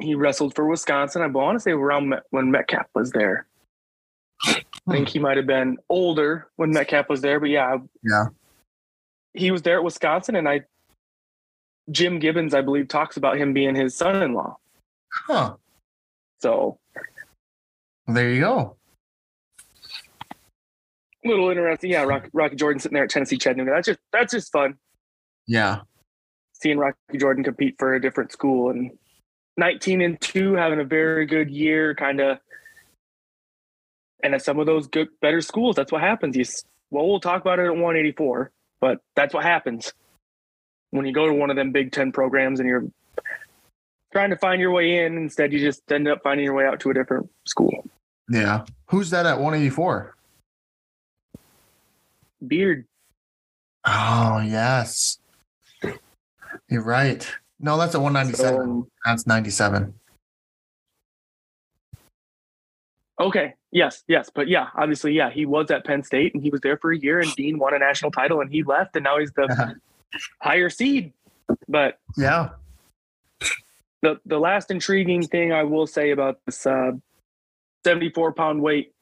he 0.00 0.14
wrestled 0.14 0.54
for 0.54 0.66
Wisconsin. 0.66 1.22
I 1.22 1.26
want 1.26 1.56
to 1.56 1.60
say 1.60 1.72
around 1.72 2.08
Met- 2.08 2.22
when 2.30 2.50
Metcalf 2.50 2.86
was 2.94 3.10
there. 3.12 3.46
I 4.44 4.62
think 4.90 5.08
he 5.08 5.18
might 5.18 5.36
have 5.36 5.46
been 5.46 5.76
older 5.88 6.48
when 6.56 6.70
Metcalf 6.70 7.08
was 7.08 7.20
there, 7.20 7.38
but 7.38 7.50
yeah, 7.50 7.76
Yeah. 8.02 8.26
he 9.34 9.50
was 9.50 9.62
there 9.62 9.76
at 9.76 9.84
Wisconsin, 9.84 10.36
and 10.36 10.48
I 10.48 10.64
Jim 11.90 12.18
Gibbons, 12.20 12.54
I 12.54 12.60
believe, 12.62 12.88
talks 12.88 13.16
about 13.16 13.36
him 13.36 13.52
being 13.52 13.74
his 13.74 13.96
son-in-law. 13.96 14.56
Huh. 15.26 15.56
So 16.38 16.78
There 18.06 18.30
you 18.30 18.40
go. 18.40 18.76
a 21.24 21.28
little 21.28 21.50
interesting. 21.50 21.90
Yeah, 21.90 22.04
Rocky, 22.04 22.30
Rocky 22.32 22.56
Jordan 22.56 22.80
sitting 22.80 22.94
there 22.94 23.04
at 23.04 23.10
Tennessee 23.10 23.36
Chattanooga. 23.36 23.72
That's 23.72 23.86
just 23.86 23.98
that's 24.12 24.32
just 24.32 24.52
fun. 24.52 24.78
Yeah. 25.46 25.82
seeing 26.54 26.78
Rocky 26.78 27.18
Jordan 27.18 27.42
compete 27.42 27.74
for 27.78 27.94
a 27.94 28.00
different 28.00 28.30
school 28.32 28.70
and 28.70 28.90
19 29.56 30.00
and 30.00 30.20
2 30.20 30.54
having 30.54 30.80
a 30.80 30.84
very 30.84 31.26
good 31.26 31.50
year 31.50 31.94
kind 31.94 32.20
of 32.20 32.38
and 34.22 34.34
at 34.34 34.42
some 34.42 34.58
of 34.58 34.66
those 34.66 34.86
good 34.86 35.08
better 35.20 35.40
schools 35.40 35.76
that's 35.76 35.92
what 35.92 36.00
happens 36.00 36.36
you 36.36 36.44
well 36.90 37.08
we'll 37.08 37.20
talk 37.20 37.40
about 37.40 37.58
it 37.58 37.66
at 37.66 37.72
184 37.72 38.50
but 38.80 39.00
that's 39.14 39.34
what 39.34 39.44
happens 39.44 39.92
when 40.90 41.06
you 41.06 41.12
go 41.12 41.26
to 41.26 41.32
one 41.34 41.50
of 41.50 41.56
them 41.56 41.72
big 41.72 41.92
10 41.92 42.12
programs 42.12 42.60
and 42.60 42.68
you're 42.68 42.86
trying 44.12 44.30
to 44.30 44.36
find 44.36 44.60
your 44.60 44.70
way 44.70 45.04
in 45.04 45.16
instead 45.16 45.52
you 45.52 45.58
just 45.58 45.90
end 45.92 46.08
up 46.08 46.22
finding 46.22 46.44
your 46.44 46.54
way 46.54 46.64
out 46.64 46.80
to 46.80 46.90
a 46.90 46.94
different 46.94 47.28
school 47.46 47.84
Yeah. 48.28 48.64
Who's 48.86 49.10
that 49.10 49.26
at 49.26 49.38
184? 49.38 50.16
beard 52.46 52.86
Oh, 53.86 54.40
yes. 54.44 55.18
You're 56.68 56.84
right. 56.84 57.26
No, 57.60 57.76
that's 57.76 57.94
a 57.94 58.00
197. 58.00 58.82
so, 58.82 58.88
that's 59.04 59.26
97. 59.26 59.94
Okay. 63.20 63.54
Yes. 63.70 64.02
Yes. 64.08 64.30
But 64.34 64.48
yeah, 64.48 64.68
obviously, 64.74 65.12
yeah, 65.12 65.30
he 65.30 65.44
was 65.44 65.70
at 65.70 65.84
Penn 65.84 66.02
State 66.02 66.34
and 66.34 66.42
he 66.42 66.50
was 66.50 66.62
there 66.62 66.78
for 66.78 66.90
a 66.90 66.98
year 66.98 67.20
and 67.20 67.32
Dean 67.34 67.58
won 67.58 67.74
a 67.74 67.78
national 67.78 68.10
title 68.10 68.40
and 68.40 68.50
he 68.50 68.62
left 68.62 68.96
and 68.96 69.04
now 69.04 69.18
he's 69.18 69.30
the 69.32 69.76
higher 70.40 70.70
seed. 70.70 71.12
But 71.68 71.98
yeah. 72.16 72.50
the 74.02 74.18
the 74.24 74.38
last 74.38 74.70
intriguing 74.70 75.26
thing 75.26 75.52
I 75.52 75.64
will 75.64 75.86
say 75.86 76.12
about 76.12 76.38
this 76.46 76.66
uh, 76.66 76.92
74 77.84 78.32
pound 78.32 78.62
weight, 78.62 78.92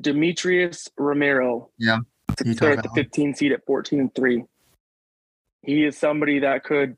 Demetrius 0.00 0.88
Romero. 0.98 1.70
Yeah. 1.78 1.98
Start 2.36 2.82
talk 2.82 2.82
the 2.82 2.90
15 2.94 3.34
seed 3.34 3.52
at 3.52 3.64
14 3.64 4.00
and 4.00 4.14
3. 4.14 4.44
He 5.64 5.84
is 5.84 5.96
somebody 5.96 6.40
that 6.40 6.64
could 6.64 6.96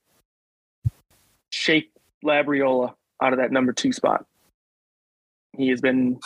shake 1.51 1.91
Labriola 2.25 2.95
out 3.23 3.33
of 3.33 3.39
that 3.39 3.53
number 3.53 3.73
two 3.73 3.93
spot. 3.93 4.27
He 5.57 5.69
has 5.69 5.81
been 5.81 6.19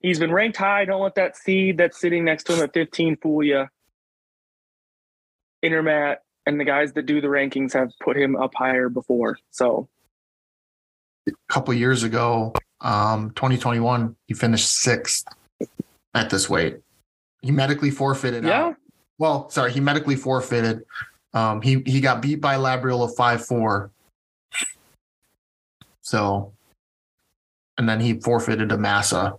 he's 0.00 0.18
been 0.18 0.32
ranked 0.32 0.56
high. 0.56 0.84
Don't 0.84 1.02
let 1.02 1.14
that 1.14 1.36
seed 1.36 1.78
that's 1.78 1.98
sitting 1.98 2.24
next 2.24 2.44
to 2.44 2.54
him 2.54 2.62
at 2.62 2.74
15 2.74 3.16
fool 3.16 3.42
you. 3.42 3.66
Intermat 5.64 6.16
and 6.44 6.60
the 6.60 6.64
guys 6.64 6.92
that 6.92 7.06
do 7.06 7.20
the 7.20 7.28
rankings 7.28 7.72
have 7.72 7.90
put 8.02 8.16
him 8.16 8.36
up 8.36 8.52
higher 8.54 8.88
before. 8.88 9.38
So 9.50 9.88
A 11.26 11.32
couple 11.48 11.72
years 11.74 12.02
ago, 12.02 12.52
um, 12.82 13.30
2021, 13.30 14.14
he 14.26 14.34
finished 14.34 14.68
sixth 14.68 15.26
at 16.14 16.30
this 16.30 16.48
weight. 16.50 16.78
He 17.42 17.50
medically 17.50 17.90
forfeited. 17.90 18.44
yeah, 18.44 18.66
out. 18.66 18.76
Well, 19.18 19.48
sorry, 19.50 19.72
he 19.72 19.80
medically 19.80 20.16
forfeited. 20.16 20.84
Um, 21.36 21.60
he 21.60 21.82
he 21.84 22.00
got 22.00 22.22
beat 22.22 22.40
by 22.40 22.56
Labriola 22.56 23.14
five 23.14 23.44
four. 23.44 23.90
So, 26.00 26.54
and 27.76 27.86
then 27.86 28.00
he 28.00 28.18
forfeited 28.20 28.70
to 28.70 28.78
Massa 28.78 29.34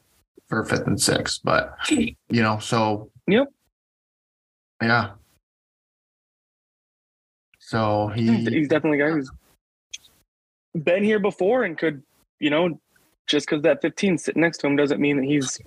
for 0.48 0.64
fifth 0.64 0.86
and 0.86 1.02
sixth. 1.02 1.42
But 1.44 1.76
you 1.90 2.16
know, 2.30 2.60
so 2.60 3.10
Yep. 3.26 3.48
yeah. 4.80 5.12
So 7.58 8.10
he's, 8.10 8.48
he 8.48 8.60
he's 8.60 8.68
definitely 8.68 9.02
a 9.02 9.06
guy 9.08 9.12
who's 9.12 9.32
been 10.76 11.04
here 11.04 11.20
before 11.20 11.64
and 11.64 11.76
could, 11.76 12.04
you 12.40 12.52
know, 12.52 12.80
just 13.26 13.48
because 13.48 13.64
that 13.64 13.82
15 13.82 14.20
sitting 14.20 14.42
next 14.44 14.60
to 14.60 14.68
him 14.68 14.76
doesn't 14.76 15.02
mean 15.02 15.18
that 15.18 15.26
he's 15.26 15.60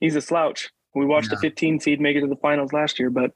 he's 0.00 0.16
a 0.16 0.22
slouch. 0.22 0.70
We 0.94 1.04
watched 1.04 1.28
the 1.28 1.36
15 1.36 1.80
seed 1.80 2.00
make 2.00 2.16
it 2.16 2.22
to 2.22 2.26
the 2.26 2.36
finals 2.36 2.72
last 2.72 2.98
year, 2.98 3.10
but 3.10 3.32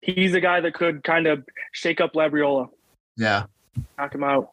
he's 0.00 0.34
a 0.34 0.40
guy 0.40 0.60
that 0.60 0.74
could 0.74 1.02
kind 1.04 1.26
of 1.26 1.44
shake 1.72 2.00
up 2.00 2.14
Labriola, 2.14 2.68
yeah 3.16 3.44
knock 3.98 4.14
him 4.14 4.24
out. 4.24 4.50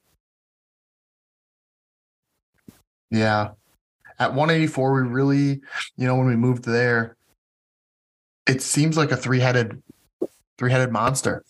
yeah. 3.12 3.52
At 4.18 4.34
184, 4.34 4.94
we 4.94 5.02
really, 5.10 5.62
you 5.98 6.08
know, 6.08 6.16
when 6.16 6.28
we 6.28 6.36
moved 6.36 6.64
there, 6.64 7.18
it 8.48 8.62
seems 8.62 8.98
like 8.98 9.12
a 9.12 9.18
three 9.18 9.40
headed 9.40 9.82
three 10.58 10.72
headed 10.72 10.92
monster. 10.92 11.44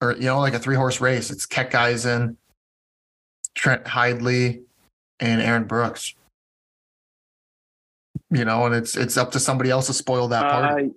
Or, 0.00 0.12
you 0.12 0.26
know, 0.26 0.38
like 0.38 0.54
a 0.54 0.58
three 0.58 0.76
horse 0.76 1.00
race. 1.00 1.30
It's 1.30 1.46
Keckeisen, 1.46 2.36
Trent 3.54 3.84
Hidlay, 3.84 4.62
and 5.18 5.40
Aaron 5.40 5.64
Brooks. 5.64 6.14
You 8.30 8.44
know, 8.44 8.66
and 8.66 8.74
it's 8.74 8.96
it's 8.96 9.16
up 9.16 9.32
to 9.32 9.40
somebody 9.40 9.70
else 9.70 9.86
to 9.86 9.92
spoil 9.92 10.28
that 10.28 10.50
part. 10.50 10.80
Uh, 10.80 10.88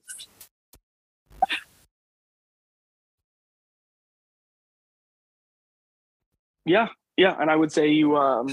yeah, 6.70 6.88
yeah, 7.18 7.36
and 7.40 7.50
I 7.50 7.56
would 7.56 7.72
say 7.72 7.90
you 7.90 8.16
um 8.18 8.48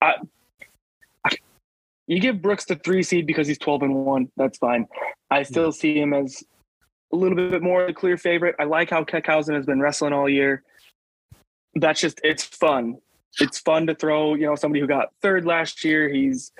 I, 0.00 0.14
you 2.06 2.20
give 2.20 2.40
Brooks 2.40 2.64
the 2.64 2.76
three 2.76 3.02
seed 3.02 3.26
because 3.26 3.46
he's 3.46 3.58
twelve 3.58 3.82
and 3.82 3.94
one. 3.94 4.30
That's 4.36 4.58
fine. 4.58 4.86
I 5.30 5.42
still 5.42 5.72
see 5.72 5.98
him 5.98 6.14
as 6.14 6.42
a 7.12 7.16
little 7.16 7.36
bit 7.36 7.62
more 7.62 7.86
the 7.86 7.92
clear 7.92 8.16
favorite. 8.16 8.54
I 8.58 8.64
like 8.64 8.90
how 8.90 9.04
Keckeisen 9.04 9.54
has 9.54 9.66
been 9.66 9.80
wrestling 9.80 10.12
all 10.12 10.28
year. 10.28 10.62
That's 11.74 12.00
just 12.00 12.20
it's 12.22 12.44
fun 12.44 12.98
it's 13.40 13.58
fun 13.58 13.86
to 13.86 13.94
throw, 13.94 14.34
you 14.34 14.46
know, 14.46 14.54
somebody 14.54 14.80
who 14.80 14.86
got 14.86 15.08
third 15.22 15.44
last 15.44 15.84
year. 15.84 16.08
He's 16.08 16.52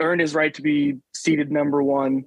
earned 0.00 0.20
his 0.20 0.34
right 0.34 0.52
to 0.54 0.62
be 0.62 0.98
seated 1.14 1.50
number 1.50 1.82
one. 1.82 2.24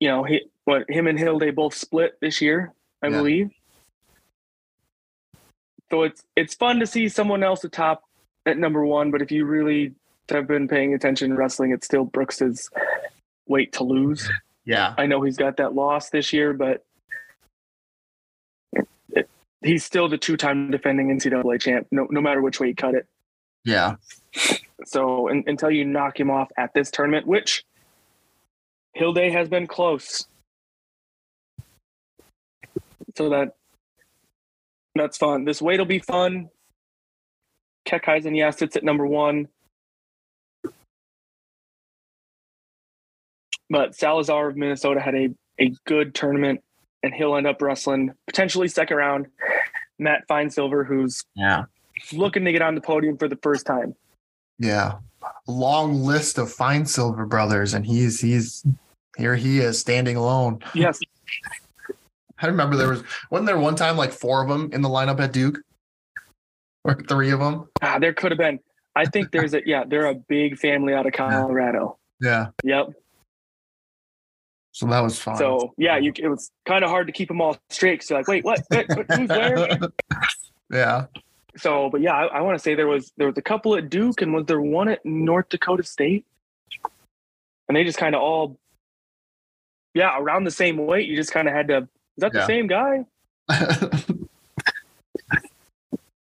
You 0.00 0.08
know, 0.08 0.24
he 0.24 0.42
what 0.64 0.88
him 0.88 1.06
and 1.06 1.18
Hill 1.18 1.38
they 1.38 1.50
both 1.50 1.74
split 1.74 2.18
this 2.20 2.40
year, 2.40 2.72
I 3.02 3.08
Yeah. 3.08 3.18
believe. 3.18 3.50
So 5.90 6.02
it's 6.02 6.24
it's 6.36 6.54
fun 6.54 6.80
to 6.80 6.86
see 6.86 7.08
someone 7.08 7.42
else 7.42 7.64
atop 7.64 8.02
at 8.46 8.58
number 8.58 8.84
one, 8.84 9.10
but 9.10 9.22
if 9.22 9.30
you 9.30 9.44
really 9.44 9.94
have 10.28 10.46
been 10.46 10.66
paying 10.68 10.94
attention 10.94 11.30
to 11.30 11.36
wrestling, 11.36 11.72
it's 11.72 11.86
still 11.86 12.04
Brooks's 12.04 12.70
weight 13.46 13.72
to 13.74 13.84
lose. 13.84 14.28
Yeah. 14.64 14.94
I 14.96 15.06
know 15.06 15.22
he's 15.22 15.36
got 15.36 15.58
that 15.58 15.74
loss 15.74 16.08
this 16.10 16.32
year, 16.32 16.54
but 16.54 16.84
it, 19.10 19.28
he's 19.62 19.84
still 19.84 20.08
the 20.08 20.16
two-time 20.16 20.70
defending 20.70 21.08
NCAA 21.08 21.60
champ, 21.60 21.86
no, 21.90 22.06
no 22.10 22.20
matter 22.22 22.40
which 22.40 22.58
way 22.60 22.68
you 22.68 22.74
cut 22.74 22.94
it. 22.94 23.06
Yeah. 23.64 23.96
So 24.86 25.28
un 25.30 25.44
until 25.46 25.70
you 25.70 25.84
knock 25.84 26.18
him 26.18 26.30
off 26.30 26.50
at 26.56 26.72
this 26.74 26.90
tournament, 26.90 27.26
which 27.26 27.64
Hilde 28.94 29.30
has 29.32 29.48
been 29.48 29.66
close, 29.66 30.26
so 33.16 33.28
that 33.30 33.56
that's 34.94 35.18
fun. 35.18 35.44
This 35.44 35.60
weight 35.60 35.78
will 35.80 35.86
be 35.86 35.98
fun. 35.98 36.48
Keckeisen, 37.86 38.36
yeah, 38.36 38.50
sits 38.50 38.76
at 38.76 38.84
number 38.84 39.06
one. 39.06 39.48
But 43.70 43.94
Salazar 43.94 44.48
of 44.48 44.56
Minnesota 44.56 45.00
had 45.00 45.14
a, 45.14 45.28
a 45.60 45.72
good 45.86 46.14
tournament, 46.14 46.62
and 47.02 47.12
he'll 47.12 47.36
end 47.36 47.46
up 47.46 47.60
wrestling 47.60 48.12
potentially 48.26 48.68
second 48.68 48.96
round. 48.96 49.26
Matt 49.98 50.24
Finesilver, 50.28 50.84
who's 50.84 51.24
Yeah. 51.34 51.64
looking 52.12 52.44
to 52.44 52.52
get 52.52 52.62
on 52.62 52.74
the 52.74 52.80
podium 52.80 53.16
for 53.16 53.28
the 53.28 53.36
first 53.42 53.64
time. 53.66 53.94
Yeah. 54.58 54.98
Long 55.46 56.02
list 56.02 56.38
of 56.38 56.52
Finesilver 56.52 57.26
brothers, 57.26 57.74
and 57.74 57.84
he's 57.84 58.20
he's 58.20 58.64
here 59.16 59.36
he 59.36 59.58
is 59.58 59.78
standing 59.78 60.16
alone. 60.16 60.60
Yes, 60.74 61.00
I 62.38 62.46
remember 62.46 62.76
there 62.76 62.88
was 62.88 63.02
wasn't 63.30 63.46
there 63.46 63.58
one 63.58 63.76
time 63.76 63.96
like 63.96 64.12
four 64.12 64.42
of 64.42 64.48
them 64.48 64.70
in 64.72 64.82
the 64.82 64.88
lineup 64.88 65.20
at 65.20 65.32
Duke? 65.32 65.58
Or 66.86 66.94
three 67.08 67.30
of 67.30 67.40
them? 67.40 67.66
ah, 67.80 67.98
there 67.98 68.12
could 68.12 68.30
have 68.30 68.38
been. 68.38 68.60
I 68.94 69.06
think 69.06 69.30
there's 69.30 69.54
a 69.54 69.62
yeah, 69.66 69.84
they're 69.86 70.06
a 70.06 70.14
big 70.14 70.58
family 70.58 70.92
out 70.92 71.06
of 71.06 71.12
Colorado. 71.12 71.98
Yeah. 72.20 72.48
Yep. 72.62 72.92
So 74.72 74.86
that 74.86 75.00
was 75.00 75.18
fun. 75.18 75.36
So 75.36 75.72
yeah, 75.78 75.96
you 75.96 76.12
it 76.18 76.28
was 76.28 76.50
kind 76.66 76.84
of 76.84 76.90
hard 76.90 77.06
to 77.06 77.12
keep 77.12 77.28
them 77.28 77.40
all 77.40 77.56
straight. 77.70 78.02
So 78.02 78.16
like, 78.16 78.28
wait, 78.28 78.44
what? 78.44 78.60
what, 78.68 78.86
what 78.88 79.06
who's 79.12 79.28
where? 79.28 79.78
yeah. 80.70 81.06
So, 81.56 81.88
but 81.90 82.00
yeah, 82.00 82.14
I, 82.14 82.38
I 82.38 82.40
want 82.40 82.58
to 82.58 82.62
say 82.62 82.74
there 82.74 82.88
was 82.88 83.12
there 83.16 83.28
was 83.28 83.38
a 83.38 83.42
couple 83.42 83.76
at 83.76 83.88
Duke, 83.90 84.22
and 84.22 84.34
was 84.34 84.46
there 84.46 84.60
one 84.60 84.88
at 84.88 85.04
North 85.04 85.48
Dakota 85.48 85.82
State? 85.82 86.26
And 87.68 87.76
they 87.76 87.84
just 87.84 87.98
kind 87.98 88.14
of 88.14 88.20
all, 88.20 88.58
yeah, 89.94 90.18
around 90.18 90.44
the 90.44 90.50
same 90.50 90.76
weight. 90.76 91.08
You 91.08 91.16
just 91.16 91.32
kind 91.32 91.48
of 91.48 91.54
had 91.54 91.68
to. 91.68 91.76
Is 91.78 91.88
that 92.18 92.32
the 92.32 92.46
same 92.46 92.66
guy? 92.66 93.04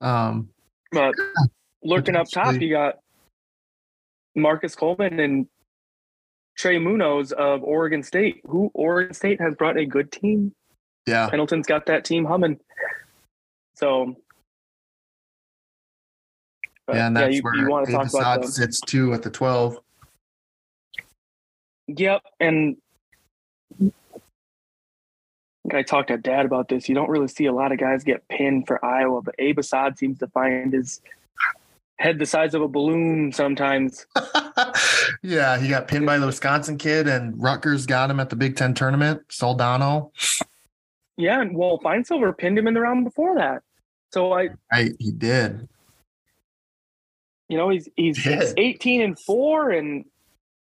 um 0.02 0.50
But 0.92 1.16
lurking 1.84 2.16
up 2.16 2.28
top, 2.32 2.56
you 2.62 2.70
got 2.70 3.00
Marcus 4.36 4.76
Coleman 4.76 5.20
and 5.20 5.48
Trey 6.58 6.80
Munoz 6.80 7.32
of 7.32 7.64
Oregon 7.64 8.04
State, 8.04 8.42
who 8.46 8.72
Oregon 8.74 9.14
State 9.14 9.42
has 9.42 9.56
brought 9.56 9.78
a 9.78 9.86
good 9.86 10.12
team. 10.12 10.54
yeah. 11.08 11.30
Pendleton's 11.30 11.68
got 11.68 11.86
that 11.88 12.06
team 12.06 12.26
humming. 12.26 12.60
So, 13.76 14.16
but, 16.88 16.96
yeah, 16.96 17.08
and 17.08 17.16
that's 17.16 17.36
you, 17.36 17.42
where 17.42 17.56
you 17.56 17.70
want 17.70 17.86
to 17.86 17.92
talk 17.92 18.10
about 18.10 18.16
Abe 18.16 18.22
Assad 18.22 18.44
the, 18.44 18.48
sits 18.48 18.82
two 18.82 19.14
at 19.14 19.24
the 19.24 19.30
12. 19.30 19.78
Yep, 21.88 22.22
and 22.40 22.78
I 25.72 25.82
talked 25.84 26.10
to 26.10 26.18
Dad 26.18 26.46
about 26.46 26.68
this. 26.68 26.90
You 26.90 26.96
don't 26.96 27.10
really 27.10 27.28
see 27.28 27.46
a 27.46 27.54
lot 27.54 27.72
of 27.72 27.78
guys 27.78 28.04
get 28.04 28.28
pinned 28.28 28.68
for 28.68 28.84
Iowa, 28.84 29.22
but 29.22 29.36
Abe 29.40 29.60
Assad 29.60 29.98
seems 29.98 30.20
to 30.20 30.28
find 30.28 30.74
his 30.74 31.02
head 32.00 32.20
the 32.20 32.26
size 32.26 32.54
of 32.54 32.62
a 32.62 32.68
balloon 32.68 33.32
sometimes. 33.32 34.06
yeah, 35.24 35.58
he 35.58 35.70
got 35.70 35.88
pinned 35.88 36.06
by 36.06 36.18
the 36.18 36.26
Wisconsin 36.26 36.78
kid, 36.78 37.08
and 37.08 37.42
Rutgers 37.42 37.86
got 37.86 38.10
him 38.10 38.20
at 38.20 38.30
the 38.30 38.36
Big 38.36 38.58
Ten 38.58 38.74
tournament. 38.74 39.22
Soldano. 39.30 40.12
Yeah, 41.16 41.42
and 41.42 41.56
well, 41.56 41.80
Finesilver 41.80 42.34
pinned 42.34 42.58
him 42.58 42.68
in 42.68 42.74
the 42.74 42.82
round 42.82 43.06
before 43.06 43.36
that. 43.36 43.62
So 44.12 44.34
I, 44.34 44.50
Right, 44.72 44.92
he 45.00 45.12
did. 45.12 45.68
You 47.54 47.60
know, 47.60 47.70
he's 47.70 47.88
he's 47.96 48.24
Did. 48.24 48.56
18 48.58 49.02
and 49.02 49.20
four, 49.20 49.70
and 49.70 50.06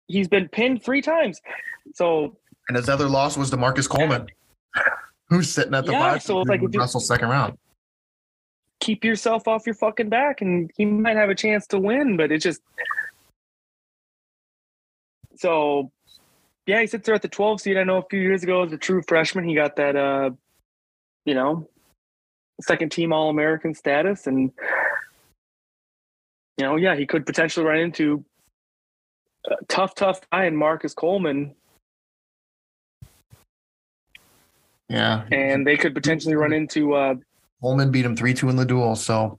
he's 0.07 0.29
been 0.29 0.49
pinned 0.49 0.85
three 0.85 1.01
times. 1.01 1.41
So 1.95 2.37
And 2.69 2.77
his 2.77 2.91
other 2.91 3.09
loss 3.09 3.39
was 3.39 3.49
to 3.51 3.57
Marcus 3.57 3.87
Coleman, 3.89 4.27
who's 5.31 5.51
sitting 5.51 5.75
at 5.75 5.87
the 5.87 5.93
Yeah, 5.93 6.19
so 6.19 6.43
it's 6.43 6.51
like 6.51 6.61
Russell 6.75 7.01
second 7.01 7.31
round. 7.31 7.57
keep 8.81 9.03
yourself 9.03 9.49
off 9.49 9.65
your 9.65 9.75
fucking 9.77 10.11
back, 10.11 10.43
and 10.43 10.71
he 10.77 10.85
might 10.85 11.17
have 11.17 11.31
a 11.31 11.35
chance 11.35 11.67
to 11.69 11.79
win. 11.79 12.19
But 12.19 12.31
it 12.31 12.43
just 12.43 12.61
so 15.37 15.91
yeah, 16.67 16.83
he 16.83 16.87
sits 16.87 17.07
there 17.07 17.15
at 17.15 17.23
the 17.23 17.29
12 17.29 17.63
seed. 17.63 17.79
I 17.79 17.85
know 17.85 17.97
a 17.97 18.05
few 18.11 18.21
years 18.21 18.43
ago 18.43 18.63
as 18.63 18.73
a 18.73 18.79
true 18.79 19.03
freshman, 19.09 19.49
he 19.49 19.55
got 19.55 19.77
that 19.77 19.97
uh, 19.97 20.31
you 21.25 21.33
know, 21.33 21.67
second 22.61 22.93
team 22.93 23.11
All 23.11 23.31
American 23.31 23.75
status, 23.75 24.27
and 24.27 24.53
you 26.59 26.65
know, 26.65 26.77
yeah, 26.77 26.95
he 26.97 27.07
could 27.07 27.27
potentially 27.27 27.67
run 27.67 27.79
into 27.79 28.25
a 29.47 29.57
tough, 29.69 29.95
tough 29.95 30.21
guy 30.31 30.47
in 30.47 30.57
Marcus 30.57 30.95
Coleman, 30.95 31.55
Yeah, 34.89 35.25
and 35.33 35.67
they 35.67 35.77
could 35.77 35.95
potentially 35.95 36.35
run 36.35 36.53
into 36.53 36.95
uh, 36.95 37.15
Coleman 37.63 37.91
beat 37.91 38.05
him 38.05 38.17
three 38.17 38.35
two 38.35 38.49
in 38.51 38.57
the 38.57 38.65
duel. 38.67 38.95
So, 38.97 39.39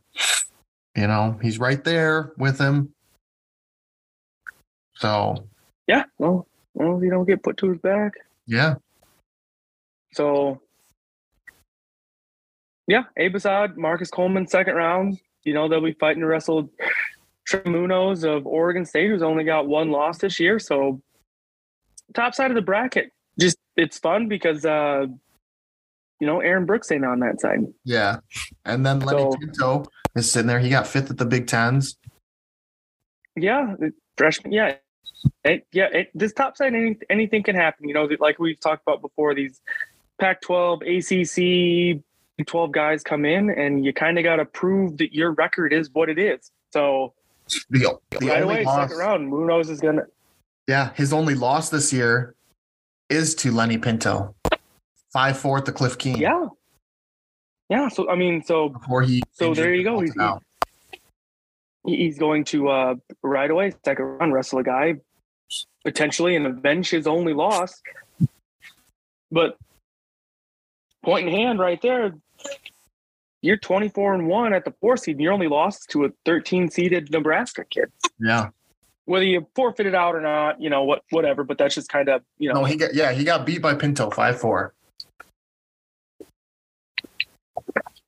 you 0.96 1.08
know, 1.08 1.38
he's 1.42 1.60
right 1.60 1.84
there 1.84 2.34
with 2.38 2.60
him. 2.60 2.94
So, 4.96 5.48
yeah, 5.88 6.04
well, 6.18 6.48
well, 6.74 7.04
you 7.04 7.10
don't 7.12 7.26
get 7.26 7.44
put 7.44 7.58
to 7.58 7.70
his 7.70 7.80
back. 7.80 8.14
yeah, 8.48 8.76
So, 10.14 10.62
yeah, 12.88 13.04
Abe 13.18 13.36
Assad, 13.36 13.78
Marcus 13.78 14.10
Coleman, 14.10 14.48
second 14.48 14.76
round. 14.76 15.20
You 15.44 15.54
know, 15.54 15.68
they'll 15.70 15.82
be 15.82 15.94
fighting 15.94 16.22
to 16.22 16.28
wrestle 16.28 16.70
Trey 17.64 17.72
Munoz 17.72 18.24
of 18.24 18.46
Oregon 18.46 18.86
State, 18.86 19.10
who's 19.10 19.22
only 19.24 19.44
got 19.44 19.68
one 19.68 19.92
loss 19.92 20.18
this 20.20 20.40
year. 20.40 20.60
So, 20.60 21.02
top 22.14 22.36
side 22.36 22.52
of 22.52 22.56
the 22.56 22.62
bracket, 22.62 23.12
just 23.40 23.58
it's 23.76 23.98
fun 23.98 24.28
because, 24.28 24.66
uh, 24.66 25.06
you 26.20 26.28
know, 26.28 26.40
Aaron 26.40 26.66
Brooks 26.66 26.92
ain't 26.92 27.06
on 27.06 27.20
that 27.20 27.42
side. 27.42 27.60
yeah. 27.84 28.20
And 28.66 28.86
then 28.86 29.00
Lenny 29.00 29.24
So- 29.24 29.38
Pinto 29.38 29.86
is 30.16 30.32
sitting 30.32 30.48
there. 30.48 30.60
He 30.60 30.70
got 30.70 30.88
fifth 30.88 31.12
at 31.12 31.18
the 31.18 31.26
Big 31.26 31.48
Tens. 31.48 31.98
Yeah, 33.36 33.76
freshman. 34.18 34.54
Yeah, 34.54 34.76
it, 35.44 35.68
yeah. 35.74 35.88
It, 35.92 36.12
this 36.16 36.32
top 36.32 36.56
side, 36.56 36.74
any, 36.74 36.98
anything 37.10 37.44
can 37.44 37.56
happen. 37.56 37.88
You 37.88 37.94
know, 37.94 38.08
like 38.20 38.40
we've 38.40 38.60
talked 38.60 38.84
about 38.88 39.02
before. 39.02 39.36
These 39.36 39.60
Pac-12, 40.20 41.98
ACC, 42.40 42.46
12 42.48 42.72
guys 42.72 43.04
come 43.04 43.26
in, 43.26 43.50
and 43.50 43.84
you 43.84 43.92
kind 43.92 44.18
of 44.18 44.24
got 44.24 44.38
to 44.38 44.46
prove 44.46 44.98
that 45.00 45.14
your 45.14 45.32
record 45.34 45.74
is 45.74 45.90
what 45.92 46.10
it 46.10 46.18
is. 46.18 46.50
So 46.72 47.14
The, 47.70 47.98
the 48.20 48.28
right 48.28 48.42
only 48.42 48.56
away, 48.56 48.64
loss, 48.66 48.90
second 48.90 48.98
round, 48.98 49.30
Munoz 49.30 49.70
is 49.70 49.80
gonna. 49.80 50.04
yeah, 50.68 50.92
his 50.96 51.14
only 51.14 51.36
loss 51.36 51.70
this 51.70 51.94
year 51.94 52.36
is 53.10 53.36
to 53.36 53.52
Lenny 53.52 53.78
Pinto, 53.78 54.34
five 55.14 55.38
four 55.38 55.58
at 55.60 55.66
the 55.66 55.72
Cliff 55.72 55.98
Keen. 55.98 56.18
Yeah, 56.18 56.48
yeah. 57.70 57.88
So 57.90 58.10
I 58.10 58.16
mean, 58.16 58.44
so 58.44 58.70
before 58.70 59.04
he. 59.04 59.22
So 59.34 59.54
there 59.54 59.74
you 59.74 59.84
go. 59.84 60.00
He's- 60.00 60.14
he- 61.86 61.98
he's 61.98 62.18
going 62.18 62.44
to 62.46 62.68
uh, 62.70 62.96
right 63.22 63.52
away, 63.52 63.72
second 63.86 64.06
round, 64.06 64.34
wrestle 64.34 64.58
a 64.60 64.64
guy 64.64 64.96
potentially 65.84 66.36
and 66.36 66.48
avenge 66.48 66.90
his 66.90 67.06
only 67.06 67.34
loss. 67.34 67.80
But 69.32 69.56
point 71.04 71.28
in 71.28 71.34
hand, 71.36 71.60
right 71.60 71.80
there, 71.84 72.16
you're 73.46 73.58
24 73.58 74.16
and 74.16 74.28
one 74.28 74.54
at 74.54 74.66
the 74.66 74.74
four 74.82 74.98
seed. 74.98 75.16
And 75.16 75.22
your 75.22 75.34
only 75.34 75.48
lost 75.48 75.90
to 75.92 76.06
a 76.06 76.10
13 76.26 76.70
seeded 76.70 77.12
Nebraska 77.12 77.64
kid. 77.70 77.92
Yeah. 78.20 78.50
Whether 79.06 79.26
you 79.26 79.48
forfeit 79.56 79.86
it 79.86 79.94
out 79.94 80.16
or 80.16 80.22
not, 80.22 80.60
you 80.60 80.70
know 80.70 80.84
what, 80.84 81.04
whatever. 81.12 81.44
But 81.44 81.60
that's 81.60 81.76
just 81.76 81.90
kind 81.90 82.10
of 82.10 82.24
you 82.40 82.50
know. 82.50 82.62
No, 82.62 82.66
he 82.66 82.76
got 82.76 82.96
yeah, 82.96 83.12
he 83.12 83.24
got 83.24 83.46
beat 83.46 83.62
by 83.62 83.76
Pinto 83.76 84.10
five 84.10 84.40
four. 84.40 84.74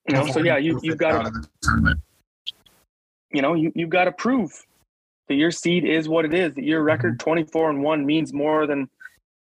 you 0.08 0.16
know 0.16 0.26
so 0.28 0.40
yeah, 0.40 0.58
you 0.58 0.80
you've 0.82 0.98
got 0.98 1.24
to 1.24 1.98
you 3.32 3.42
know 3.42 3.54
you 3.54 3.72
you've 3.76 3.90
got 3.90 4.06
to 4.06 4.12
prove 4.12 4.66
that 5.28 5.36
your 5.36 5.52
seed 5.52 5.84
is 5.86 6.08
what 6.08 6.26
it 6.26 6.34
is 6.34 6.54
that 6.56 6.64
your 6.64 6.82
record 6.82 7.14
mm-hmm. 7.14 7.30
24 7.30 7.70
and 7.72 7.84
1 7.84 8.06
means 8.06 8.34
more 8.34 8.66
than 8.66 8.90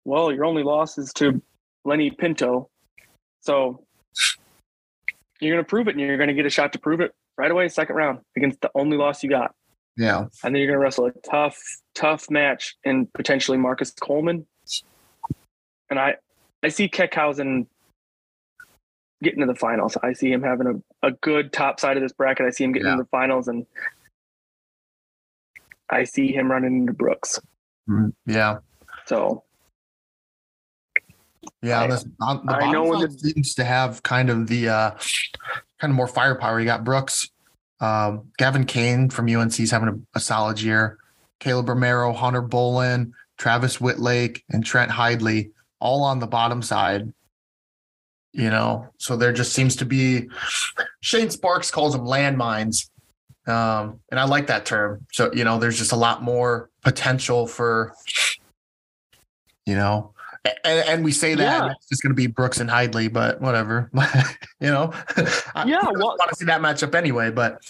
well 0.04 0.32
your 0.32 0.44
only 0.44 0.62
loss 0.62 0.96
is 0.98 1.12
to 1.12 1.42
lenny 1.84 2.10
pinto 2.10 2.68
so 3.40 3.84
you're 5.42 5.56
going 5.56 5.64
to 5.64 5.68
prove 5.68 5.88
it 5.88 5.92
and 5.92 6.00
you're 6.00 6.16
going 6.16 6.28
to 6.28 6.34
get 6.34 6.46
a 6.46 6.50
shot 6.50 6.72
to 6.72 6.78
prove 6.78 7.00
it 7.00 7.12
right 7.36 7.50
away 7.50 7.68
second 7.68 7.96
round 7.96 8.20
against 8.36 8.60
the 8.60 8.70
only 8.74 8.96
loss 8.96 9.22
you 9.22 9.28
got 9.30 9.54
Yeah. 9.96 10.20
and 10.44 10.54
then 10.54 10.56
you're 10.56 10.66
going 10.66 10.78
to 10.78 10.82
wrestle 10.82 11.06
a 11.06 11.12
tough 11.28 11.58
tough 11.94 12.30
match 12.30 12.76
and 12.84 13.12
potentially 13.12 13.58
marcus 13.58 13.90
coleman 13.92 14.46
and 15.90 15.98
i 15.98 16.14
i 16.62 16.68
see 16.68 16.88
keckeisen 16.88 17.66
getting 19.22 19.40
to 19.40 19.46
the 19.46 19.54
finals 19.54 19.96
i 20.02 20.12
see 20.12 20.30
him 20.32 20.42
having 20.42 20.82
a, 21.02 21.06
a 21.08 21.12
good 21.22 21.52
top 21.52 21.80
side 21.80 21.96
of 21.96 22.02
this 22.02 22.12
bracket 22.12 22.46
i 22.46 22.50
see 22.50 22.64
him 22.64 22.72
getting 22.72 22.86
Yeah. 22.88 22.96
to 22.96 23.02
the 23.02 23.08
finals 23.08 23.48
and 23.48 23.66
i 25.90 26.04
see 26.04 26.32
him 26.32 26.50
running 26.50 26.76
into 26.78 26.92
brooks 26.92 27.40
Mhm. 27.90 28.12
Yeah. 28.26 28.58
so 29.06 29.42
Yeah. 31.62 31.82
On, 32.20 32.46
the 32.46 32.54
I 32.54 32.60
bottom 32.60 32.72
know 32.72 33.00
side 33.00 33.20
seems 33.20 33.54
to 33.54 33.64
have 33.64 34.02
kind 34.02 34.30
of 34.30 34.46
the 34.48 34.68
uh 34.68 34.90
kind 35.80 35.90
of 35.90 35.96
more 35.96 36.08
firepower. 36.08 36.58
You 36.58 36.66
got 36.66 36.84
Brooks, 36.84 37.30
um, 37.80 38.30
Gavin 38.38 38.64
Kane 38.64 39.10
from 39.10 39.28
UNC's 39.28 39.70
having 39.70 39.88
a, 39.88 40.18
a 40.18 40.20
solid 40.20 40.60
year. 40.60 40.98
Caleb 41.40 41.68
Romero, 41.68 42.12
Hunter 42.12 42.42
Bolen, 42.42 43.14
Travis 43.36 43.80
Wittlake, 43.80 44.44
and 44.50 44.64
Trent 44.64 44.90
Hidlay, 44.92 45.50
all 45.80 46.04
on 46.04 46.20
the 46.20 46.26
bottom 46.26 46.62
side. 46.62 47.12
You 48.32 48.48
know, 48.50 48.88
so 48.96 49.16
there 49.16 49.32
just 49.32 49.52
seems 49.52 49.76
to 49.76 49.84
be 49.84 50.28
Shane 51.00 51.30
Sparks 51.30 51.70
calls 51.70 51.92
them 51.92 52.06
landmines 52.06 52.88
Um, 53.46 54.00
and 54.10 54.20
I 54.20 54.24
like 54.24 54.46
that 54.46 54.64
term. 54.64 55.04
So, 55.12 55.32
you 55.32 55.44
know, 55.44 55.58
there's 55.58 55.78
just 55.78 55.92
a 55.92 55.96
lot 55.96 56.22
more 56.22 56.70
potential 56.82 57.46
for, 57.46 57.94
you 59.66 59.74
know, 59.74 60.11
and, 60.44 60.88
and 60.88 61.04
we 61.04 61.12
say 61.12 61.34
that 61.34 61.42
Yeah. 61.42 61.70
it's 61.72 61.88
just 61.88 62.02
going 62.02 62.10
to 62.10 62.16
be 62.16 62.26
Brooks 62.26 62.58
and 62.60 62.68
Hidlay, 62.68 63.12
but 63.12 63.40
whatever, 63.40 63.90
you 64.60 64.68
know, 64.70 64.92
I 65.54 65.64
Yeah, 65.66 65.80
I 65.82 65.90
well- 65.92 66.16
want 66.18 66.30
to 66.30 66.36
see 66.36 66.46
that 66.46 66.60
matchup 66.60 66.94
anyway, 66.94 67.30
but 67.30 67.60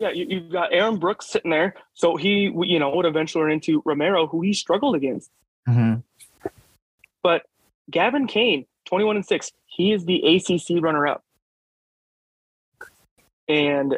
Yeah, 0.00 0.10
you, 0.10 0.26
you've 0.28 0.50
got 0.52 0.72
Aaron 0.72 0.98
Brooks 0.98 1.28
sitting 1.28 1.50
there, 1.52 1.74
so 1.94 2.16
he 2.16 2.50
you 2.64 2.78
know 2.80 2.90
would 2.96 3.06
eventually 3.06 3.44
run 3.44 3.52
into 3.52 3.82
Romero, 3.84 4.26
who 4.26 4.40
he 4.42 4.52
struggled 4.52 4.96
against. 4.96 5.30
Mhm. 5.68 6.02
But 7.22 7.42
Gavin 7.88 8.26
Kane, 8.26 8.66
twenty-one 8.84 9.14
and 9.14 9.24
six, 9.24 9.52
he 9.66 9.92
is 9.92 10.04
the 10.04 10.20
ACC 10.24 10.82
runner-up, 10.82 11.22
and 13.48 13.96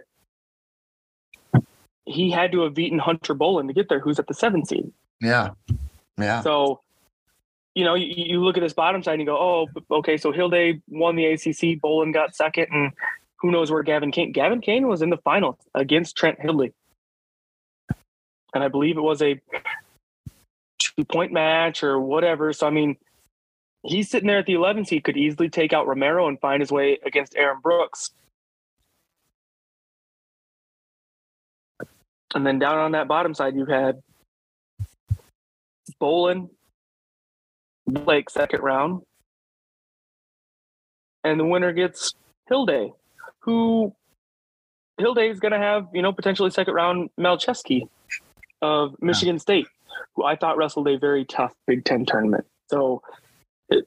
he 2.05 2.31
had 2.31 2.53
to 2.53 2.61
have 2.65 2.75
beaten 2.75 2.99
Hunter 2.99 3.33
Bolen 3.33 3.67
to 3.69 3.73
get 3.73 3.89
there, 3.89 4.01
who's 4.01 4.19
at 4.19 4.27
the 4.27 4.35
seven 4.35 4.67
seed. 4.67 4.93
Yeah, 5.21 5.51
yeah, 6.19 6.41
So, 6.43 6.81
you 7.75 7.85
know, 7.85 7.95
you, 7.95 8.13
you 8.17 8.45
look 8.45 8.57
at 8.57 8.61
this 8.61 8.73
bottom 8.73 9.03
side 9.03 9.15
and 9.15 9.23
you 9.23 9.27
go, 9.27 9.37
oh, 9.37 9.67
okay, 9.99 10.17
so 10.17 10.33
Hidlay 10.33 10.81
won 10.89 11.17
the 11.17 11.27
ACC, 11.27 11.81
Bolen 11.81 12.13
got 12.13 12.37
second, 12.37 12.67
and 12.71 12.93
who 13.39 13.51
knows 13.51 13.71
where 13.71 13.83
Gavin 13.83 14.13
Kane? 14.13 14.33
Gavin 14.33 14.61
Kane 14.61 14.87
was 14.87 15.03
in 15.03 15.11
the 15.11 15.17
final 15.19 15.59
against 15.75 16.17
Trent 16.17 16.39
Hidlay, 16.39 16.73
and 18.55 18.63
I 18.63 18.69
believe 18.69 18.97
it 18.97 19.03
was 19.03 19.23
a 19.23 19.41
two-point 20.79 21.33
match 21.33 21.83
or 21.83 21.99
whatever. 22.01 22.53
So, 22.53 22.67
I 22.67 22.71
mean, 22.71 22.97
he's 23.83 24.11
sitting 24.11 24.27
there 24.27 24.39
at 24.39 24.47
the 24.47 24.55
11th. 24.55 24.89
He 24.89 25.01
could 25.01 25.17
easily 25.17 25.49
take 25.49 25.73
out 25.73 25.87
Romero 25.87 26.29
and 26.29 26.41
find 26.41 26.61
his 26.61 26.71
way 26.71 26.99
against 27.05 27.37
Aaron 27.37 27.61
Brooks. 27.63 28.11
And 32.35 32.45
then 32.45 32.59
down 32.59 32.79
on 32.79 32.93
that 32.93 33.07
bottom 33.07 33.35
side, 33.35 33.55
you 33.55 33.65
had 33.67 34.03
Bolen, 35.99 36.51
Blake 37.87 38.31
second 38.31 38.61
round, 38.63 39.03
and 41.23 41.39
the 41.39 41.45
winner 41.45 41.73
gets 41.73 42.15
Hidlay, 42.51 42.93
who 43.41 43.95
Hidlay 45.01 45.31
is 45.31 45.41
going 45.41 45.53
to 45.53 45.59
have 45.59 45.89
you 45.93 46.03
know 46.03 46.13
potentially 46.13 46.51
second 46.51 46.75
round 46.75 47.11
Malczewski 47.19 47.89
of 48.63 48.97
Michigan 49.01 49.39
State, 49.39 49.67
who 50.15 50.25
I 50.25 50.37
thought 50.37 50.57
wrestled 50.57 50.89
a 50.89 50.99
very 50.99 51.25
tough 51.25 51.53
Big 51.67 51.85
Ten 51.85 52.07
tournament. 52.07 52.47
So 52.71 53.03
it, 53.69 53.87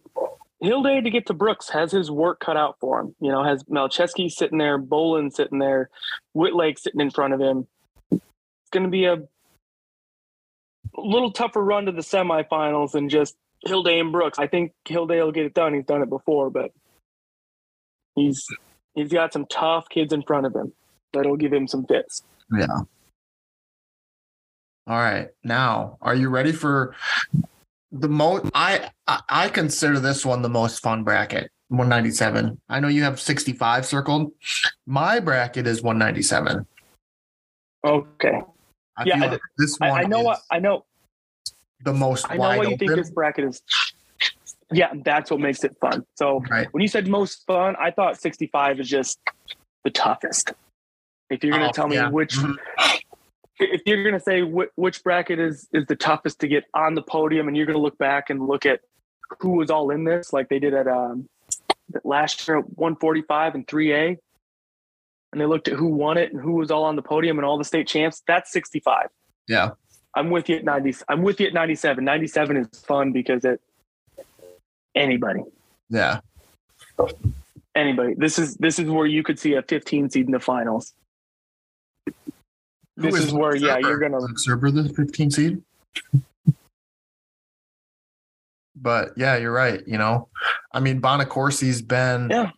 Hidlay 0.63 1.03
to 1.03 1.10
get 1.10 1.27
to 1.27 1.33
Brooks 1.33 1.69
has 1.69 1.91
his 1.91 2.10
work 2.10 2.39
cut 2.39 2.57
out 2.57 2.77
for 2.79 2.99
him. 2.99 3.15
You 3.19 3.31
know, 3.31 3.43
has 3.43 3.63
Malczewski 3.63 4.29
sitting 4.29 4.57
there, 4.57 4.77
Bolen 4.77 5.31
sitting 5.31 5.60
there, 5.60 5.89
Wittlake 6.33 6.79
sitting 6.79 7.01
in 7.01 7.12
front 7.12 7.33
of 7.33 7.39
him. 7.39 7.67
It's 8.12 8.71
going 8.71 8.83
to 8.86 8.89
be 8.89 9.05
a 9.05 9.17
little 10.97 11.31
tougher 11.31 11.63
run 11.63 11.86
to 11.86 11.91
the 11.91 12.01
semifinals 12.01 12.91
than 12.91 13.10
just 13.10 13.36
Hidlay 13.65 13.99
and 13.99 14.12
Brooks. 14.12 14.39
I 14.39 14.47
think 14.47 14.73
Hidlay 14.88 15.23
will 15.23 15.31
get 15.31 15.45
it 15.45 15.53
done. 15.53 15.73
He's 15.73 15.86
done 15.86 16.01
it 16.01 16.10
before, 16.10 16.49
but 16.49 16.71
he's 18.15 18.45
he's 18.93 19.12
got 19.12 19.33
some 19.33 19.45
tough 19.47 19.89
kids 19.89 20.13
in 20.13 20.23
front 20.23 20.45
of 20.45 20.55
him 20.55 20.73
that'll 21.13 21.38
give 21.38 21.53
him 21.53 21.67
some 21.67 21.86
fits. 21.86 22.21
yeah. 22.57 22.65
All 24.89 24.97
right, 24.97 25.27
now 25.43 25.97
are 26.01 26.15
you 26.15 26.29
ready 26.29 26.53
for 26.53 26.95
the 27.91 28.07
most? 28.07 28.45
I, 28.53 28.89
I 29.05 29.19
I 29.27 29.49
consider 29.49 29.99
this 29.99 30.25
one 30.25 30.41
the 30.41 30.49
most 30.49 30.79
fun 30.81 31.03
bracket. 31.03 31.51
197. 31.69 32.57
I 32.69 32.79
know 32.79 32.88
you 32.88 33.03
have 33.03 33.19
65 33.19 33.86
circled. 33.86 34.31
My 34.86 35.19
bracket 35.19 35.67
is 35.67 35.81
197. 35.83 36.65
Okay. 37.86 38.41
I 38.97 39.03
Yeah, 39.03 39.15
feel 39.15 39.23
I- 39.25 39.27
like 39.31 39.41
this 39.57 39.77
I, 39.81 39.89
one 39.89 39.99
I 39.99 40.07
know 40.07 40.19
is 40.19 40.25
what 40.25 40.39
I 40.49 40.60
know. 40.60 40.86
The 41.83 41.93
most 41.93 42.25
I 42.29 42.35
know 42.35 42.39
wide 42.41 42.57
what 42.57 42.67
you 42.69 42.73
open. 42.75 42.87
think 42.87 42.99
this 42.99 43.11
bracket 43.11 43.45
is. 43.45 43.61
Yeah, 44.71 44.91
that's 45.05 45.31
what 45.31 45.39
makes 45.39 45.63
it 45.63 45.77
fun. 45.79 46.05
So 46.15 46.41
right. 46.49 46.67
when 46.71 46.81
you 46.81 46.87
said 46.87 47.07
most 47.07 47.45
fun, 47.47 47.75
I 47.79 47.91
thought 47.91 48.19
65 48.19 48.79
is 48.81 48.89
just 48.89 49.19
the 49.85 49.91
toughest. 49.91 50.51
If 51.29 51.43
you're 51.43 51.51
going 51.51 51.63
to 51.63 51.69
Oh, 51.69 51.71
tell 51.71 51.87
me 51.87 51.95
yeah. 51.95 52.09
which, 52.09 52.35
Mhm. 52.35 52.55
if 53.59 53.81
you're 53.85 54.03
going 54.03 54.13
to 54.15 54.19
say 54.19 54.41
wh- 54.41 54.77
which 54.77 55.03
bracket 55.03 55.39
is 55.39 55.67
is 55.73 55.85
the 55.87 55.95
toughest 55.95 56.39
to 56.41 56.47
get 56.47 56.65
on 56.73 56.95
the 56.95 57.01
podium, 57.01 57.47
and 57.47 57.55
you're 57.55 57.65
going 57.65 57.77
to 57.77 57.81
look 57.81 57.97
back 57.97 58.29
and 58.29 58.45
look 58.45 58.65
at 58.65 58.81
who 59.39 59.51
was 59.51 59.69
all 59.69 59.89
in 59.91 60.03
this, 60.03 60.33
like 60.33 60.49
they 60.49 60.59
did 60.59 60.73
at 60.73 60.87
um, 60.87 61.27
last 62.03 62.45
year 62.47 62.57
at 62.59 62.65
145 62.77 63.55
and 63.55 63.67
3A, 63.67 64.17
and 65.31 65.41
they 65.41 65.45
looked 65.45 65.67
at 65.69 65.75
who 65.75 65.87
won 65.87 66.17
it 66.17 66.31
and 66.33 66.41
who 66.41 66.53
was 66.53 66.71
all 66.71 66.83
on 66.83 66.95
the 66.97 67.01
podium 67.01 67.37
and 67.37 67.45
all 67.45 67.57
the 67.57 67.63
state 67.63 67.87
champs. 67.87 68.21
That's 68.27 68.51
65. 68.51 69.07
Yeah. 69.47 69.71
I'm 70.17 70.32
with 70.32 70.49
you 70.49 70.56
at 70.58 70.63
90. 70.63 70.95
I'm 71.10 71.21
with 71.21 71.39
you 71.39 71.45
at 71.47 71.53
97. 71.53 72.03
97 72.03 72.58
is 72.58 72.67
fun 72.82 73.12
because 73.12 73.45
it 73.45 73.62
anybody, 74.95 75.41
Yeah. 75.89 76.21
anybody. 77.75 78.15
This 78.15 78.39
is 78.39 78.56
this 78.56 78.80
is 78.80 78.89
where 78.89 79.06
you 79.06 79.21
could 79.21 79.38
see 79.38 79.53
a 79.53 79.62
15 79.62 80.10
seed 80.10 80.25
in 80.25 80.32
the 80.32 80.39
finals. 80.39 80.93
This 82.95 83.13
is 83.15 83.32
where, 83.32 83.51
Luke 83.53 83.62
yeah, 83.62 83.75
Surber? 83.75 83.88
you're 83.89 83.99
gonna- 83.99 84.19
Luke 84.19 84.39
Surber 84.39 84.71
the 84.71 84.89
15 84.91 85.30
seed. 85.30 85.62
but 88.75 89.12
yeah, 89.15 89.38
you're 89.38 89.51
right. 89.51 89.88
You 89.88 89.99
know, 89.99 90.30
I 90.71 90.80
mean, 90.80 90.99
Bonaccorsi's 90.99 91.84
been 91.84 92.32
Yeah. 92.32 92.51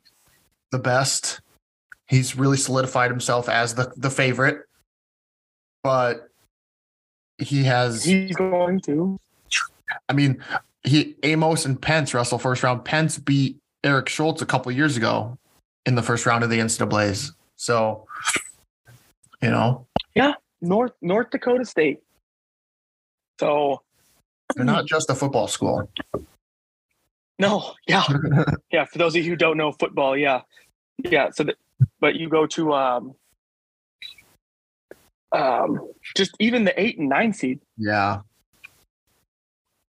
the 0.72 0.80
best. 0.80 1.41
He's 2.08 2.38
really 2.38 2.56
solidified 2.58 3.12
himself 3.12 3.50
as 3.50 3.76
the 3.76 3.91
the 3.98 4.10
favorite, 4.10 4.62
but 5.84 6.29
he 7.39 7.63
has. 7.63 8.04
He's 8.04 8.36
going 8.36 8.80
to. 8.82 9.19
I 10.08 10.13
mean, 10.13 10.43
he 10.84 11.15
Amos 11.23 11.65
and 11.65 11.82
Pence 11.82 12.13
wrestle 12.13 12.38
first 12.38 12.63
round. 12.63 12.86
Pence 12.86 13.17
beat 13.17 13.58
Eric 13.84 14.10
Schultz 14.10 14.41
a 14.41 14.45
couple 14.45 14.71
years 14.71 14.97
ago 14.97 15.38
in 15.86 15.95
the 15.95 16.04
first 16.04 16.25
round 16.25 16.43
of 16.43 16.49
the 16.49 16.60
NCAA's. 16.60 17.34
So, 17.56 18.06
you 19.41 19.49
know, 19.49 19.88
Yeah, 20.15 20.34
North 20.62 20.93
North 21.02 21.30
Dakota 21.32 21.65
State. 21.65 22.02
So 23.39 23.82
they're 24.56 24.65
not 24.65 24.86
just 24.86 25.10
a 25.10 25.15
football 25.15 25.47
school. 25.47 25.89
no, 27.38 27.73
yeah, 27.88 28.04
yeah. 28.71 28.86
For 28.86 28.97
those 28.97 29.15
of 29.15 29.23
you 29.23 29.30
who 29.32 29.36
don't 29.36 29.58
know 29.58 29.71
football, 29.71 30.17
yeah, 30.17 30.41
yeah. 31.04 31.30
So, 31.32 31.43
that, 31.43 31.56
but 31.99 32.15
you 32.15 32.30
go 32.30 32.45
to 32.47 32.73
um, 32.73 33.15
um, 35.32 35.80
just 36.15 36.36
even 36.39 36.63
the 36.65 36.80
eight 36.80 36.98
and 36.98 37.10
nine 37.10 37.34
seed. 37.34 37.60
yeah, 37.78 38.22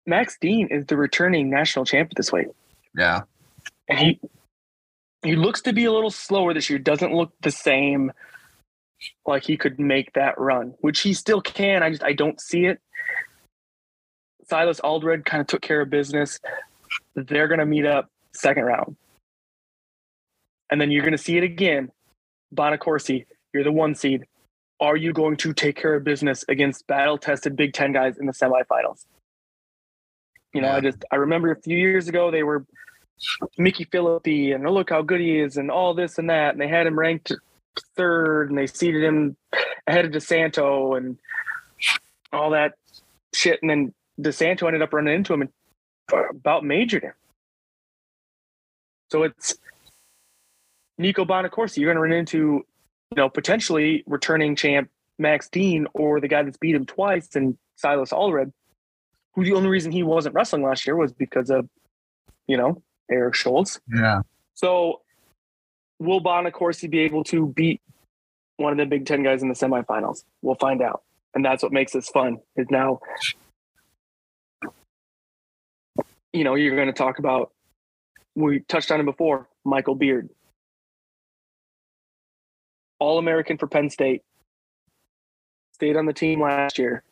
Max 0.06 0.38
Dean 0.40 0.68
is 0.70 0.86
the 0.86 0.98
returning 0.98 1.50
national 1.50 1.86
champion 1.86 2.14
this 2.16 2.32
week, 2.32 2.48
yeah, 2.96 3.22
and 3.88 4.00
he 4.00 4.20
he 5.24 5.36
looks 5.36 5.62
to 5.62 5.74
be 5.74 5.86
a 5.86 5.92
little 5.92 6.12
slower 6.12 6.54
this 6.54 6.70
year. 6.70 6.80
Doesn't 6.80 7.14
look 7.14 7.34
the 7.42 7.52
same. 7.52 8.12
Like 9.26 9.44
he 9.46 9.56
could 9.56 9.80
make 9.80 10.12
that 10.14 10.38
run, 10.38 10.74
which 10.82 11.02
he 11.02 11.14
still 11.14 11.42
can. 11.42 11.84
I 11.84 11.90
just 11.90 12.04
I 12.04 12.14
don't 12.14 12.40
see 12.40 12.66
it. 12.66 12.80
Silas 14.50 14.82
Allred 14.82 15.26
kind 15.26 15.42
of 15.42 15.48
took 15.48 15.62
care 15.62 15.82
of 15.82 15.90
business. 15.90 16.40
They're 17.16 17.48
going 17.48 17.60
to 17.60 17.66
meet 17.66 17.86
up 17.86 18.10
second 18.34 18.64
round. 18.64 18.96
And 20.72 20.82
then 20.82 20.92
you're 20.92 21.04
going 21.04 21.14
to 21.14 21.18
see 21.18 21.38
it 21.38 21.44
again. 21.44 21.92
Bonaccorsi, 22.54 23.26
you're 23.54 23.64
the 23.64 23.72
one 23.72 23.96
seed. 23.96 24.26
Are 24.80 24.96
you 24.96 25.12
going 25.14 25.36
to 25.38 25.54
take 25.54 25.76
care 25.76 25.96
of 25.96 26.04
business 26.04 26.46
against 26.48 26.88
battle 26.88 27.18
tested 27.18 27.56
Big 27.56 27.74
Ten 27.74 27.92
guys 27.92 28.18
in 28.18 28.26
the 28.26 28.34
semifinals? 28.34 29.06
You 30.54 30.62
know, 30.62 30.70
Yeah. 30.70 30.76
I 30.78 30.82
just, 30.82 31.06
I 31.12 31.18
remember 31.18 31.52
a 31.52 31.62
few 31.62 31.78
years 31.78 32.08
ago, 32.08 32.32
they 32.32 32.44
were 32.44 32.66
Mickey 33.58 33.84
Phillippi 33.86 34.54
and 34.54 34.66
oh, 34.66 34.72
look 34.72 34.90
how 34.90 35.02
good 35.02 35.20
he 35.20 35.40
is 35.40 35.58
and 35.58 35.70
all 35.70 35.94
this 35.94 36.18
and 36.18 36.30
that. 36.30 36.54
And 36.54 36.62
they 36.62 36.68
had 36.68 36.88
him 36.88 36.98
ranked 36.98 37.32
third 37.96 38.50
and 38.50 38.58
they 38.58 38.68
seated 38.68 39.04
him 39.04 39.36
ahead 39.88 40.06
of 40.06 40.12
DeSanto 40.12 40.98
and 40.98 41.18
all 42.32 42.52
that 42.52 42.74
shit. 43.34 43.60
And 43.62 43.70
then 43.70 43.94
DeSanto 44.20 44.66
ended 44.66 44.82
up 44.82 44.94
running 44.94 45.14
into 45.14 45.34
him 45.34 45.42
and 45.42 45.52
about 46.30 46.64
majored 46.64 47.04
him. 47.04 47.14
So 49.12 49.24
it's 49.24 49.56
Nico 50.98 51.26
Bonaccorsi. 51.26 51.78
You're 51.78 51.94
going 51.94 51.96
to 51.96 52.02
run 52.02 52.20
into, 52.20 52.66
you 53.12 53.16
know, 53.16 53.30
potentially 53.30 54.04
returning 54.06 54.56
champ 54.56 54.90
Max 55.18 55.50
Dean 55.50 55.88
or 55.94 56.22
the 56.22 56.28
guy 56.28 56.44
that's 56.44 56.58
beat 56.58 56.76
him 56.76 56.86
twice 56.86 57.36
and 57.36 57.58
Silas 57.76 58.12
Allred, 58.12 58.52
who 59.34 59.44
the 59.44 59.54
only 59.54 59.70
reason 59.70 59.92
he 59.92 60.04
wasn't 60.04 60.36
wrestling 60.36 60.64
last 60.64 60.86
year 60.86 60.96
was 60.96 61.12
because 61.12 61.50
of, 61.50 61.68
you 62.48 62.58
know, 62.58 62.82
Eric 63.12 63.36
Schultz. 63.36 63.80
yeah, 63.94 64.22
So 64.54 65.02
will 66.00 66.22
Bonaccorsi 66.22 66.90
be 66.90 67.00
able 67.00 67.24
to 67.26 67.48
beat 67.48 67.82
one 68.58 68.72
of 68.72 68.78
the 68.78 68.86
Big 68.86 69.06
Ten 69.06 69.24
guys 69.24 69.42
in 69.42 69.50
the 69.50 69.56
semifinals? 69.56 70.24
We'll 70.42 70.56
find 70.56 70.82
out. 70.82 71.04
And 71.34 71.44
that's 71.44 71.64
what 71.64 71.72
makes 71.72 71.94
this 71.94 72.10
fun 72.10 72.38
is 72.56 72.68
now, 72.70 73.00
you 76.34 76.44
know, 76.44 76.56
you're 76.56 76.76
going 76.76 76.88
to 76.88 76.94
talk 76.94 77.20
about, 77.20 77.52
we 78.36 78.60
touched 78.62 78.92
on 78.92 79.00
it 79.00 79.06
before, 79.06 79.48
Michael 79.66 79.96
Beard. 79.96 80.30
All 83.00 83.18
American 83.18 83.58
for 83.58 83.68
Penn 83.68 83.90
State, 83.90 84.24
stayed 85.74 85.96
on 85.96 86.06
the 86.06 86.14
team 86.14 86.42
last 86.42 86.78
year, 86.78 87.04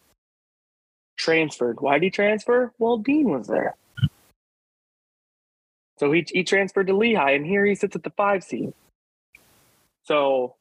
transferred. 1.18 1.80
Why 1.80 1.94
did 1.94 2.04
he 2.04 2.10
transfer? 2.10 2.74
Well, 2.78 2.98
Dean 2.98 3.30
was 3.30 3.48
there. 3.48 3.76
So 5.98 6.12
he, 6.12 6.26
he 6.28 6.44
transferred 6.44 6.88
to 6.88 6.96
Lehigh, 6.96 7.32
and 7.32 7.46
here 7.46 7.66
he 7.66 7.76
sits 7.76 7.96
at 7.96 8.04
the 8.04 8.12
five 8.12 8.44
seed. 8.44 8.74
So 10.04 10.56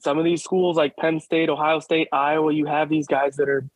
some 0.00 0.18
of 0.18 0.24
these 0.24 0.44
schools 0.44 0.76
like 0.76 0.96
Penn 0.96 1.18
State, 1.20 1.48
Ohio 1.48 1.80
State, 1.80 2.08
Iowa, 2.12 2.52
you 2.52 2.66
have 2.66 2.88
these 2.88 3.06
guys 3.06 3.36
that 3.36 3.48
are 3.48 3.66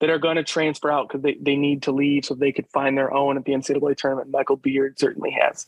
that 0.00 0.10
are 0.10 0.18
going 0.18 0.36
to 0.36 0.44
transfer 0.44 0.90
out 0.90 1.08
because 1.08 1.22
they, 1.22 1.36
they 1.40 1.56
need 1.56 1.82
to 1.82 1.92
leave 1.92 2.24
so 2.24 2.34
they 2.34 2.52
could 2.52 2.68
find 2.68 2.96
their 2.98 3.12
own 3.12 3.36
at 3.36 3.44
the 3.44 3.52
NCAA 3.52 3.96
tournament. 3.96 4.30
Michael 4.30 4.56
Beard 4.56 4.98
certainly 4.98 5.30
has. 5.30 5.66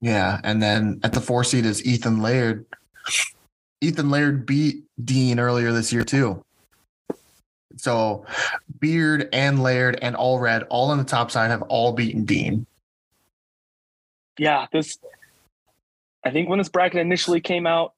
Yeah, 0.00 0.40
and 0.44 0.62
then 0.62 1.00
at 1.02 1.12
the 1.12 1.20
four 1.20 1.44
seed 1.44 1.64
is 1.64 1.84
Ethan 1.84 2.22
Laird. 2.22 2.64
Ethan 3.80 4.10
Laird 4.10 4.46
beat 4.46 4.84
Dean 5.02 5.40
earlier 5.40 5.72
this 5.72 5.92
year 5.92 6.04
too. 6.04 6.44
So 7.76 8.24
Beard 8.80 9.28
and 9.32 9.62
Laird 9.62 9.98
and 10.02 10.16
Allred, 10.16 10.66
all 10.68 10.90
on 10.90 10.98
the 10.98 11.04
top 11.04 11.30
side, 11.30 11.50
have 11.50 11.62
all 11.62 11.92
beaten 11.92 12.24
Dean. 12.24 12.66
Yeah, 14.38 14.66
this. 14.72 14.98
I 16.24 16.30
think 16.30 16.48
when 16.48 16.58
this 16.58 16.68
bracket 16.68 17.00
initially 17.00 17.40
came 17.40 17.66
out, 17.66 17.94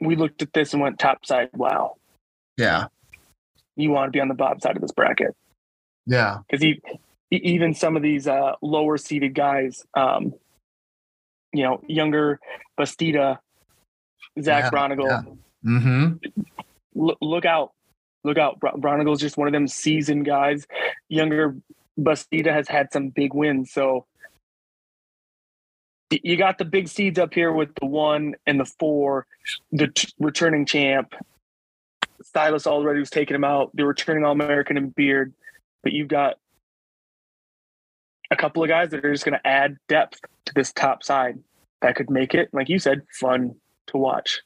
we 0.00 0.16
looked 0.16 0.42
at 0.42 0.52
this 0.52 0.72
and 0.72 0.82
went 0.82 0.98
top 0.98 1.24
side. 1.24 1.48
Wow. 1.54 1.96
Yeah. 2.56 2.86
You 3.76 3.90
want 3.90 4.08
to 4.08 4.16
be 4.16 4.20
on 4.20 4.28
the 4.28 4.34
bottom 4.34 4.60
side 4.60 4.76
of 4.76 4.82
this 4.82 4.92
bracket. 4.92 5.34
Yeah. 6.06 6.38
Because 6.46 6.62
he, 6.62 6.80
even 7.42 7.74
some 7.74 7.96
of 7.96 8.02
these 8.02 8.26
uh, 8.26 8.52
lower 8.62 8.96
seeded 8.96 9.34
guys, 9.34 9.84
um, 9.94 10.34
you 11.52 11.62
know, 11.62 11.80
Yonger 11.88 12.38
Bastida, 12.78 13.38
Zach 14.40 14.64
yeah, 14.64 14.70
Braunagel. 14.70 15.08
Yeah. 15.08 15.70
Mm-hmm. 15.70 16.42
Look, 16.94 17.18
look 17.20 17.44
out. 17.44 17.72
Look 18.24 18.38
out. 18.38 18.60
Braunagel's 18.60 19.20
just 19.20 19.36
one 19.36 19.48
of 19.48 19.52
them 19.52 19.68
seasoned 19.68 20.24
guys. 20.24 20.66
Yonger 21.12 21.60
Bastida 21.98 22.52
has 22.52 22.68
had 22.68 22.92
some 22.92 23.08
big 23.10 23.34
wins. 23.34 23.72
So 23.72 24.06
you 26.10 26.36
got 26.36 26.58
the 26.58 26.64
big 26.64 26.88
seeds 26.88 27.18
up 27.18 27.34
here 27.34 27.52
with 27.52 27.74
the 27.80 27.86
one 27.86 28.34
and 28.46 28.60
the 28.60 28.64
four, 28.64 29.26
the 29.72 29.88
t- 29.88 30.12
returning 30.18 30.66
champ. 30.66 31.14
Silas 32.22 32.64
Allred 32.64 32.98
was 32.98 33.10
taking 33.10 33.34
him 33.34 33.44
out. 33.44 33.70
The 33.74 33.84
returning 33.84 34.24
All 34.24 34.32
American 34.32 34.76
and 34.76 34.94
Beard, 34.94 35.34
but 35.82 35.92
you've 35.92 36.08
got 36.08 36.36
a 38.34 38.36
couple 38.36 38.62
of 38.62 38.68
guys 38.68 38.90
that 38.90 39.04
are 39.04 39.12
just 39.12 39.24
going 39.24 39.38
to 39.38 39.46
add 39.46 39.78
depth 39.88 40.20
to 40.46 40.54
this 40.54 40.72
top 40.72 41.02
side 41.02 41.38
that 41.80 41.94
could 41.94 42.10
make 42.10 42.34
it, 42.34 42.48
like 42.52 42.68
you 42.68 42.78
said, 42.78 43.02
fun 43.20 43.54
to 43.86 43.96
watch. 43.96 44.42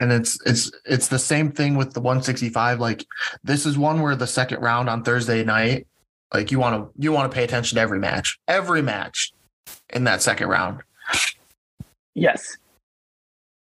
And 0.00 0.12
it's 0.12 0.38
it's 0.44 0.70
it's 0.84 1.08
the 1.08 1.18
same 1.18 1.50
thing 1.50 1.76
with 1.76 1.94
the 1.94 2.00
165. 2.00 2.80
Like 2.80 3.06
this 3.42 3.64
is 3.64 3.78
one 3.78 4.02
where 4.02 4.16
the 4.16 4.26
second 4.26 4.60
round 4.60 4.90
on 4.90 5.02
Thursday 5.02 5.44
night, 5.44 5.86
like 6.32 6.50
you 6.50 6.58
want 6.58 6.74
to 6.74 7.02
you 7.02 7.12
want 7.12 7.30
to 7.30 7.34
pay 7.34 7.44
attention 7.44 7.76
to 7.76 7.80
every 7.80 7.98
match, 7.98 8.38
every 8.46 8.82
match 8.82 9.32
in 9.90 10.04
that 10.04 10.20
second 10.20 10.48
round. 10.48 10.82
Yes. 12.14 12.58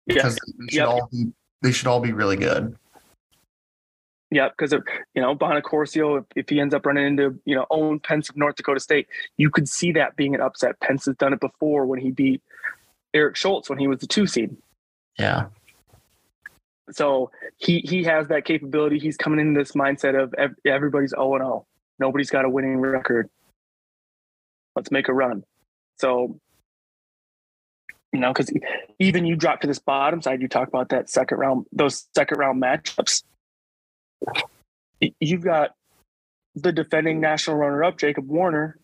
Because 0.05 0.37
yes. 0.37 0.53
they 0.57 0.65
should 0.65 0.79
yep. 0.79 0.87
all 0.87 1.09
be 1.11 1.31
they 1.61 1.71
should 1.71 1.87
all 1.87 2.01
be 2.01 2.13
really 2.13 2.35
good. 2.35 2.75
Yeah, 4.29 4.49
because 4.49 4.73
you 5.13 5.21
know 5.21 5.35
Bonaccorsi, 5.35 6.19
if, 6.19 6.25
if 6.35 6.49
he 6.49 6.59
ends 6.59 6.73
up 6.73 6.85
running 6.85 7.07
into 7.07 7.39
you 7.45 7.55
know 7.55 7.65
Owen 7.71 7.99
Pence 7.99 8.29
of 8.29 8.35
North 8.35 8.55
Dakota 8.55 8.79
State, 8.79 9.07
you 9.37 9.49
could 9.49 9.69
see 9.69 9.93
that 9.93 10.15
being 10.17 10.35
an 10.35 10.41
upset. 10.41 10.79
Pence 10.81 11.05
has 11.05 11.15
done 11.15 11.33
it 11.33 11.39
before 11.39 11.85
when 11.85 11.99
he 11.99 12.11
beat 12.11 12.41
Eric 13.13 13.37
Schultz 13.37 13.69
when 13.69 13.79
he 13.79 13.87
was 13.87 13.99
the 13.99 14.07
two 14.07 14.27
seed. 14.27 14.55
Yeah. 15.17 15.47
So 16.91 17.31
he 17.57 17.79
he 17.79 18.03
has 18.03 18.27
that 18.27 18.43
capability. 18.43 18.99
He's 18.99 19.17
coming 19.17 19.39
in 19.39 19.53
this 19.53 19.71
mindset 19.71 20.21
of 20.21 20.33
everybody's 20.65 21.11
0 21.11 21.35
and 21.35 21.43
0. 21.43 21.65
Nobody's 21.99 22.29
got 22.29 22.45
a 22.45 22.49
winning 22.49 22.77
record. 22.77 23.29
Let's 24.75 24.91
make 24.91 25.07
a 25.07 25.13
run. 25.13 25.43
So 25.97 26.39
you 28.13 28.19
know, 28.19 28.33
because 28.33 28.51
even 28.99 29.25
you 29.25 29.35
drop 29.35 29.61
to 29.61 29.67
this 29.67 29.79
bottom 29.79 30.21
side, 30.21 30.41
you 30.41 30.47
talk 30.47 30.67
about 30.67 30.89
that 30.89 31.09
second 31.09 31.37
round, 31.37 31.65
those 31.71 32.07
second 32.15 32.37
round 32.37 32.61
matchups. 32.61 33.23
You've 35.19 35.43
got 35.43 35.75
the 36.55 36.71
defending 36.71 37.19
national 37.19 37.57
runner 37.57 37.83
up, 37.83 37.97
Jacob 37.97 38.27
Warner, 38.27 38.77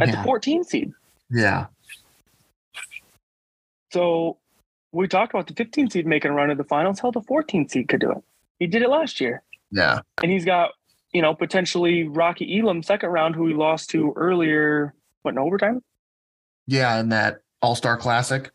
at 0.00 0.08
yeah. 0.08 0.16
the 0.16 0.22
14 0.22 0.64
seed. 0.64 0.92
Yeah. 1.30 1.66
So 3.92 4.38
we 4.92 5.06
talked 5.08 5.32
about 5.32 5.46
the 5.46 5.54
15 5.54 5.90
seed 5.90 6.06
making 6.06 6.30
a 6.30 6.34
run 6.34 6.50
of 6.50 6.58
the 6.58 6.64
finals. 6.64 7.00
How 7.00 7.10
the 7.10 7.22
14 7.22 7.68
seed 7.68 7.88
could 7.88 8.00
do 8.00 8.10
it. 8.10 8.24
He 8.58 8.66
did 8.66 8.82
it 8.82 8.88
last 8.88 9.20
year. 9.20 9.42
Yeah. 9.70 10.00
And 10.22 10.30
he's 10.30 10.44
got, 10.44 10.70
you 11.12 11.22
know, 11.22 11.34
potentially 11.34 12.08
Rocky 12.08 12.58
Elam 12.58 12.82
second 12.82 13.10
round, 13.10 13.34
who 13.34 13.46
he 13.46 13.54
lost 13.54 13.90
to 13.90 14.12
earlier, 14.16 14.94
what, 15.22 15.32
in 15.32 15.38
overtime? 15.38 15.82
Yeah, 16.66 16.98
in 17.00 17.08
that 17.10 17.40
All 17.60 17.74
Star 17.74 17.96
Classic. 17.96 18.50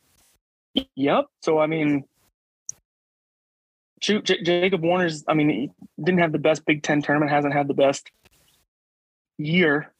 Yep. 0.95 1.25
So, 1.41 1.59
I 1.59 1.67
mean, 1.67 2.03
shoot, 4.01 4.25
J- 4.25 4.43
Jacob 4.43 4.83
Warner's, 4.83 5.23
I 5.27 5.33
mean, 5.33 5.49
he 5.49 5.71
didn't 6.03 6.19
have 6.19 6.31
the 6.31 6.39
best 6.39 6.65
Big 6.65 6.83
Ten 6.83 7.01
tournament, 7.01 7.31
hasn't 7.31 7.53
had 7.53 7.67
the 7.67 7.73
best 7.73 8.11
year, 9.37 9.91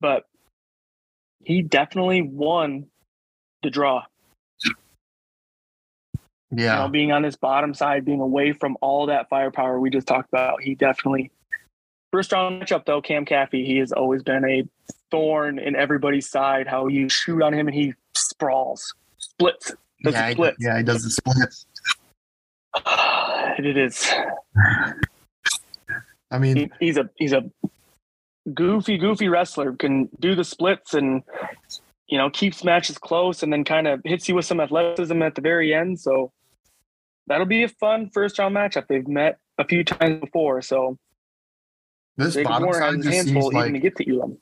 but 0.00 0.24
he 1.44 1.62
definitely 1.62 2.22
won 2.22 2.86
the 3.62 3.70
draw. 3.70 4.04
Yeah. 6.50 6.76
You 6.76 6.82
know, 6.82 6.88
being 6.88 7.12
on 7.12 7.22
this 7.22 7.36
bottom 7.36 7.74
side, 7.74 8.04
being 8.04 8.20
away 8.20 8.52
from 8.52 8.76
all 8.80 9.06
that 9.06 9.28
firepower 9.28 9.78
we 9.78 9.90
just 9.90 10.06
talked 10.06 10.30
about, 10.32 10.62
he 10.62 10.74
definitely 10.74 11.30
first 12.10 12.32
round 12.32 12.62
matchup 12.62 12.86
though, 12.86 13.02
Cam 13.02 13.26
Caffey, 13.26 13.66
he 13.66 13.76
has 13.78 13.92
always 13.92 14.22
been 14.22 14.44
a 14.44 14.64
thorn 15.10 15.58
in 15.58 15.76
everybody's 15.76 16.28
side. 16.28 16.66
How 16.66 16.86
you 16.86 17.08
shoot 17.08 17.42
on 17.42 17.52
him 17.52 17.68
and 17.68 17.74
he 17.74 17.92
sprawls, 18.16 18.94
splits, 19.18 19.74
does 20.02 20.14
yeah, 20.14 20.30
splits. 20.30 20.56
He, 20.58 20.64
yeah, 20.64 20.78
he 20.78 20.84
does 20.84 21.04
the 21.04 21.10
splits. 21.10 21.66
It 23.66 23.76
is. 23.76 24.10
I 26.30 26.38
mean, 26.38 26.56
he, 26.56 26.70
he's 26.80 26.96
a 26.96 27.08
he's 27.16 27.32
a 27.32 27.50
goofy, 28.52 28.98
goofy 28.98 29.28
wrestler. 29.28 29.72
Can 29.72 30.08
do 30.20 30.34
the 30.34 30.44
splits 30.44 30.94
and 30.94 31.22
you 32.06 32.18
know 32.18 32.30
keeps 32.30 32.64
matches 32.64 32.98
close, 32.98 33.42
and 33.42 33.52
then 33.52 33.64
kind 33.64 33.86
of 33.86 34.00
hits 34.04 34.28
you 34.28 34.34
with 34.34 34.44
some 34.44 34.60
athleticism 34.60 35.20
at 35.22 35.34
the 35.34 35.40
very 35.40 35.74
end. 35.74 36.00
So 36.00 36.32
that'll 37.26 37.46
be 37.46 37.62
a 37.62 37.68
fun 37.68 38.10
first 38.12 38.38
round 38.38 38.54
matchup. 38.54 38.86
They've 38.88 39.08
met 39.08 39.38
a 39.58 39.64
few 39.64 39.84
times 39.84 40.20
before, 40.20 40.62
so 40.62 40.98
this 42.16 42.34
Jacob 42.34 42.50
bottom 42.50 42.66
Warner 42.66 42.80
side 42.80 43.02
just 43.02 43.28
seems 43.28 43.52
like 43.52 43.72
to 43.72 43.78
get 43.78 43.96
to 43.96 44.10
Elam. 44.10 44.38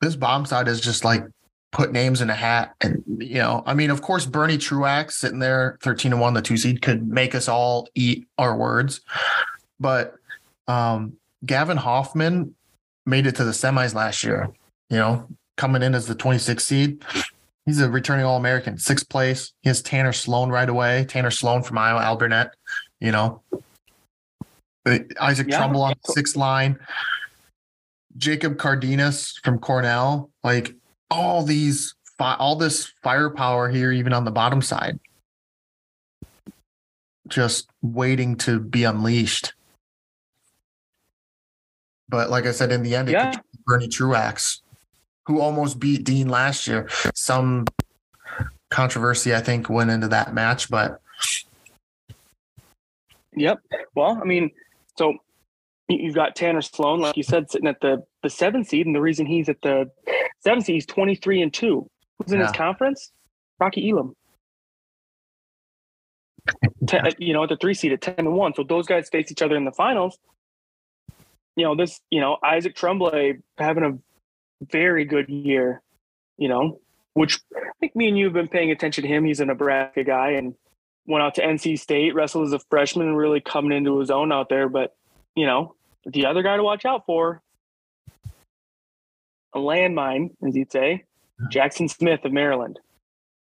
This 0.00 0.16
bottom 0.16 0.46
side 0.46 0.68
is 0.68 0.80
just 0.80 1.04
like 1.04 1.24
put 1.72 1.92
names 1.92 2.20
in 2.20 2.30
a 2.30 2.34
hat, 2.34 2.74
and 2.80 3.02
you 3.18 3.36
know, 3.36 3.62
I 3.66 3.74
mean, 3.74 3.90
of 3.90 4.02
course, 4.02 4.26
Bernie 4.26 4.58
Truax 4.58 5.16
sitting 5.16 5.38
there, 5.38 5.78
thirteen 5.82 6.12
and 6.12 6.20
one, 6.20 6.34
the 6.34 6.42
two 6.42 6.56
seed, 6.56 6.82
could 6.82 7.06
make 7.06 7.34
us 7.34 7.48
all 7.48 7.88
eat 7.94 8.26
our 8.38 8.56
words, 8.56 9.00
but 9.78 10.14
um, 10.68 11.14
Gavin 11.44 11.76
Hoffman 11.76 12.54
made 13.06 13.26
it 13.26 13.36
to 13.36 13.44
the 13.44 13.52
semis 13.52 13.94
last 13.94 14.24
year. 14.24 14.50
You 14.88 14.96
know, 14.96 15.28
coming 15.60 15.82
in 15.82 15.94
as 15.94 16.06
the 16.06 16.14
26th 16.14 16.62
seed. 16.62 17.04
He's 17.66 17.80
a 17.80 17.90
returning 17.90 18.24
All 18.24 18.38
American, 18.38 18.78
sixth 18.78 19.08
place. 19.08 19.52
He 19.60 19.68
has 19.68 19.82
Tanner 19.82 20.12
Sloan 20.12 20.48
right 20.48 20.68
away. 20.68 21.04
Tanner 21.04 21.30
Sloan 21.30 21.62
from 21.62 21.76
Iowa 21.78 22.00
Alburnett, 22.00 22.52
you 22.98 23.12
know. 23.12 23.42
Uh, 24.86 24.98
Isaac 25.20 25.48
yeah. 25.48 25.58
Trumble 25.58 25.82
on 25.82 25.94
the 26.04 26.12
sixth 26.12 26.34
line. 26.34 26.78
Jacob 28.16 28.58
Cardenas 28.58 29.38
from 29.44 29.58
Cornell. 29.58 30.30
Like 30.42 30.74
all 31.10 31.42
these, 31.42 31.94
all 32.18 32.56
this 32.56 32.92
firepower 33.02 33.68
here, 33.68 33.92
even 33.92 34.12
on 34.12 34.24
the 34.24 34.30
bottom 34.30 34.62
side, 34.62 34.98
just 37.28 37.68
waiting 37.82 38.36
to 38.36 38.60
be 38.60 38.84
unleashed. 38.84 39.54
But 42.08 42.30
like 42.30 42.46
I 42.46 42.52
said, 42.52 42.72
in 42.72 42.82
the 42.82 42.94
end, 42.94 43.08
it 43.08 43.12
yeah. 43.12 43.34
Bernie 43.66 43.88
Truax 43.88 44.62
who 45.30 45.40
almost 45.40 45.78
beat 45.78 46.04
Dean 46.04 46.28
last 46.28 46.66
year. 46.66 46.88
Some 47.14 47.66
controversy, 48.70 49.34
I 49.34 49.40
think, 49.40 49.70
went 49.70 49.90
into 49.90 50.08
that 50.08 50.34
match, 50.34 50.68
but. 50.68 51.00
Yep. 53.36 53.60
Well, 53.94 54.18
I 54.20 54.24
mean, 54.24 54.50
so 54.98 55.14
you've 55.88 56.16
got 56.16 56.34
Tanner 56.34 56.62
Sloan, 56.62 57.00
like 57.00 57.16
you 57.16 57.22
said, 57.22 57.48
sitting 57.50 57.68
at 57.68 57.80
the 57.80 58.04
the 58.22 58.28
seventh 58.28 58.68
seed, 58.68 58.86
and 58.86 58.94
the 58.94 59.00
reason 59.00 59.24
he's 59.24 59.48
at 59.48 59.62
the 59.62 59.90
seventh 60.40 60.66
seed, 60.66 60.74
he's 60.74 60.86
twenty 60.86 61.14
three 61.14 61.42
and 61.42 61.52
two. 61.52 61.88
Who's 62.18 62.32
in 62.32 62.40
yeah. 62.40 62.46
his 62.46 62.56
conference? 62.56 63.12
Rocky 63.58 63.90
Elam. 63.90 64.14
Ten, 66.86 67.06
uh, 67.06 67.10
you 67.18 67.32
know, 67.32 67.42
at 67.44 67.48
the 67.48 67.56
three 67.56 67.74
seed 67.74 67.92
at 67.92 68.00
ten 68.00 68.14
and 68.18 68.32
one. 68.32 68.54
So 68.54 68.64
those 68.64 68.86
guys 68.86 69.08
face 69.08 69.30
each 69.30 69.42
other 69.42 69.56
in 69.56 69.64
the 69.64 69.72
finals. 69.72 70.18
You 71.56 71.64
know, 71.64 71.76
this, 71.76 72.00
you 72.10 72.20
know, 72.20 72.38
Isaac 72.44 72.74
Trumble 72.74 73.12
having 73.58 73.84
a 73.84 74.64
very 74.64 75.04
good 75.04 75.28
year. 75.28 75.82
You 76.38 76.48
know, 76.48 76.80
which 77.14 77.38
I 77.54 77.70
think 77.80 77.94
me 77.94 78.08
and 78.08 78.18
you 78.18 78.24
have 78.26 78.34
been 78.34 78.48
paying 78.48 78.70
attention 78.70 79.02
to 79.02 79.08
him. 79.08 79.24
He's 79.24 79.40
a 79.40 79.44
Nebraska 79.44 80.04
guy 80.04 80.30
and 80.30 80.54
went 81.06 81.22
out 81.22 81.34
to 81.34 81.42
NC 81.42 81.78
State, 81.78 82.14
wrestled 82.14 82.46
as 82.46 82.52
a 82.52 82.60
freshman, 82.70 83.08
and 83.08 83.16
really 83.16 83.40
coming 83.40 83.76
into 83.76 83.98
his 83.98 84.10
own 84.10 84.32
out 84.32 84.48
there. 84.48 84.68
But 84.68 84.96
you 85.34 85.46
know, 85.46 85.74
the 86.06 86.26
other 86.26 86.42
guy 86.42 86.56
to 86.56 86.62
watch 86.62 86.84
out 86.84 87.04
for, 87.06 87.42
a 89.54 89.58
landmine, 89.58 90.30
as 90.46 90.56
you'd 90.56 90.72
say, 90.72 91.04
Jaxon 91.52 91.90
Smith 91.90 92.24
of 92.24 92.32
Maryland. 92.32 92.78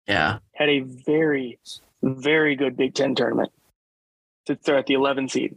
Yeah. 0.06 0.38
Had 0.54 0.68
a 0.68 0.80
very, 0.80 1.58
very 2.02 2.56
good 2.56 2.76
Big 2.76 2.94
Ten 2.94 3.14
tournament. 3.14 3.50
Sits 4.46 4.66
there 4.66 4.78
at 4.78 4.86
the 4.86 4.94
11 4.94 5.28
seed. 5.28 5.56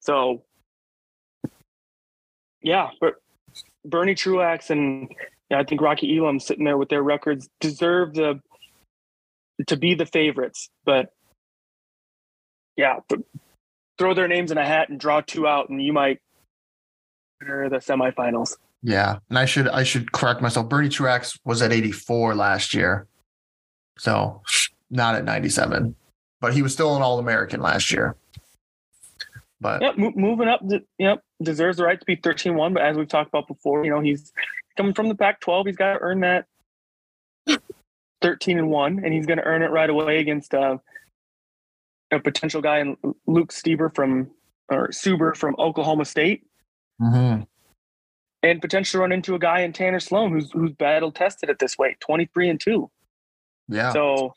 So, 0.00 0.42
yeah, 2.62 2.90
but 3.00 3.14
Bernie 3.84 4.14
Truax 4.14 4.70
and 4.70 5.08
yeah, 5.50 5.58
I 5.58 5.64
think 5.64 5.80
Rocky 5.80 6.16
Elam 6.16 6.40
sitting 6.40 6.64
there 6.64 6.78
with 6.78 6.88
their 6.88 7.02
records 7.02 7.48
deserve 7.60 8.14
the 8.14 8.40
to 9.66 9.76
be 9.76 9.94
the 9.94 10.06
favorites. 10.06 10.68
But 10.84 11.12
yeah, 12.76 13.00
throw 13.98 14.14
their 14.14 14.28
names 14.28 14.50
in 14.50 14.58
a 14.58 14.66
hat 14.66 14.88
and 14.88 14.98
draw 14.98 15.20
two 15.20 15.46
out, 15.46 15.68
and 15.68 15.82
you 15.82 15.92
might 15.92 16.20
enter 17.40 17.68
the 17.68 17.76
semifinals. 17.76 18.56
Yeah, 18.86 19.18
and 19.30 19.38
I 19.38 19.46
should 19.46 19.66
I 19.68 19.82
should 19.82 20.12
correct 20.12 20.42
myself. 20.42 20.68
Bernie 20.68 20.90
Truax 20.90 21.38
was 21.46 21.62
at 21.62 21.72
84 21.72 22.34
last 22.34 22.74
year, 22.74 23.06
so 23.98 24.42
not 24.90 25.14
at 25.14 25.24
97, 25.24 25.96
but 26.42 26.52
he 26.52 26.60
was 26.60 26.74
still 26.74 26.94
an 26.94 27.00
All 27.00 27.18
American 27.18 27.62
last 27.62 27.90
year. 27.90 28.14
But 29.58 29.80
yep, 29.80 29.96
moving 29.96 30.48
up, 30.48 30.60
yep, 30.98 31.22
deserves 31.42 31.78
the 31.78 31.84
right 31.84 31.98
to 31.98 32.04
be 32.04 32.16
13-1. 32.16 32.74
But 32.74 32.82
as 32.82 32.98
we've 32.98 33.08
talked 33.08 33.30
about 33.30 33.48
before, 33.48 33.86
you 33.86 33.90
know 33.90 34.00
he's 34.00 34.34
coming 34.76 34.92
from 34.92 35.08
the 35.08 35.14
Pac-12. 35.14 35.66
He's 35.66 35.76
got 35.76 35.94
to 35.94 36.00
earn 36.00 36.20
that 36.20 36.44
13 38.20 38.58
and 38.58 38.68
one, 38.68 39.02
and 39.02 39.14
he's 39.14 39.24
going 39.24 39.38
to 39.38 39.44
earn 39.44 39.62
it 39.62 39.70
right 39.70 39.88
away 39.88 40.18
against 40.18 40.52
uh, 40.52 40.76
a 42.10 42.20
potential 42.20 42.60
guy 42.60 42.80
in 42.80 42.98
Luke 43.26 43.50
Stieber 43.50 43.94
from 43.94 44.30
or 44.68 44.88
Surber 44.88 45.34
from 45.34 45.56
Oklahoma 45.58 46.04
State. 46.04 46.42
Mm-hmm 47.00 47.44
and 48.44 48.60
potentially 48.60 49.00
run 49.00 49.10
into 49.10 49.34
a 49.34 49.38
guy 49.38 49.60
in 49.60 49.72
Tanner 49.72 49.98
Sloan 49.98 50.30
who's 50.30 50.52
who's 50.52 50.72
battle 50.72 51.10
tested 51.10 51.48
at 51.48 51.58
this 51.58 51.78
weight, 51.78 51.98
23 52.00 52.50
and 52.50 52.60
2. 52.60 52.90
Yeah. 53.68 53.90
So 53.90 54.34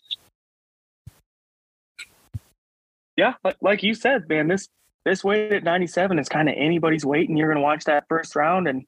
yeah, 3.18 3.34
like, 3.44 3.58
like 3.62 3.84
you 3.84 3.94
said, 3.94 4.30
man, 4.30 4.48
this 4.48 4.70
this 5.04 5.24
weight 5.24 5.52
at 5.52 5.64
97 5.64 6.20
is 6.20 6.30
kind 6.30 6.48
of 6.48 6.56
anybody's 6.58 7.06
weight, 7.06 7.28
and 7.28 7.38
you're 7.38 7.50
gonna 7.50 7.62
watch 7.64 7.84
that 7.84 8.06
first 8.08 8.36
round 8.36 8.68
and 8.68 8.86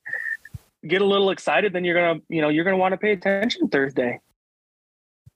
get 0.87 1.01
a 1.01 1.05
little 1.05 1.31
excited, 1.31 1.73
then 1.73 1.83
you're 1.83 1.95
gonna, 1.95 2.21
you 2.29 2.41
know, 2.41 2.47
you're 2.47 2.63
gonna 2.63 2.77
want 2.77 2.93
to 2.93 2.97
pay 2.97 3.11
attention 3.11 3.67
Thursday. 3.67 4.19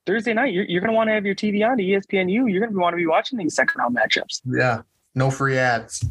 Thursday 0.05 0.33
night, 0.33 0.53
you're, 0.53 0.65
you're 0.65 0.81
gonna 0.81 0.93
want 0.93 1.09
to 1.09 1.13
have 1.13 1.25
your 1.25 1.35
TV 1.35 1.67
on 1.69 1.77
to 1.77 1.83
ESPNU. 1.83 2.49
You're 2.49 2.65
gonna 2.65 2.79
want 2.79 2.93
to 2.93 2.97
be 2.97 3.05
watching 3.05 3.37
these 3.37 3.53
second 3.53 3.79
round 3.79 3.97
matchups. 3.97 4.41
Yeah. 4.45 4.83
No 5.13 5.29
free 5.29 5.57
ads. 5.57 6.05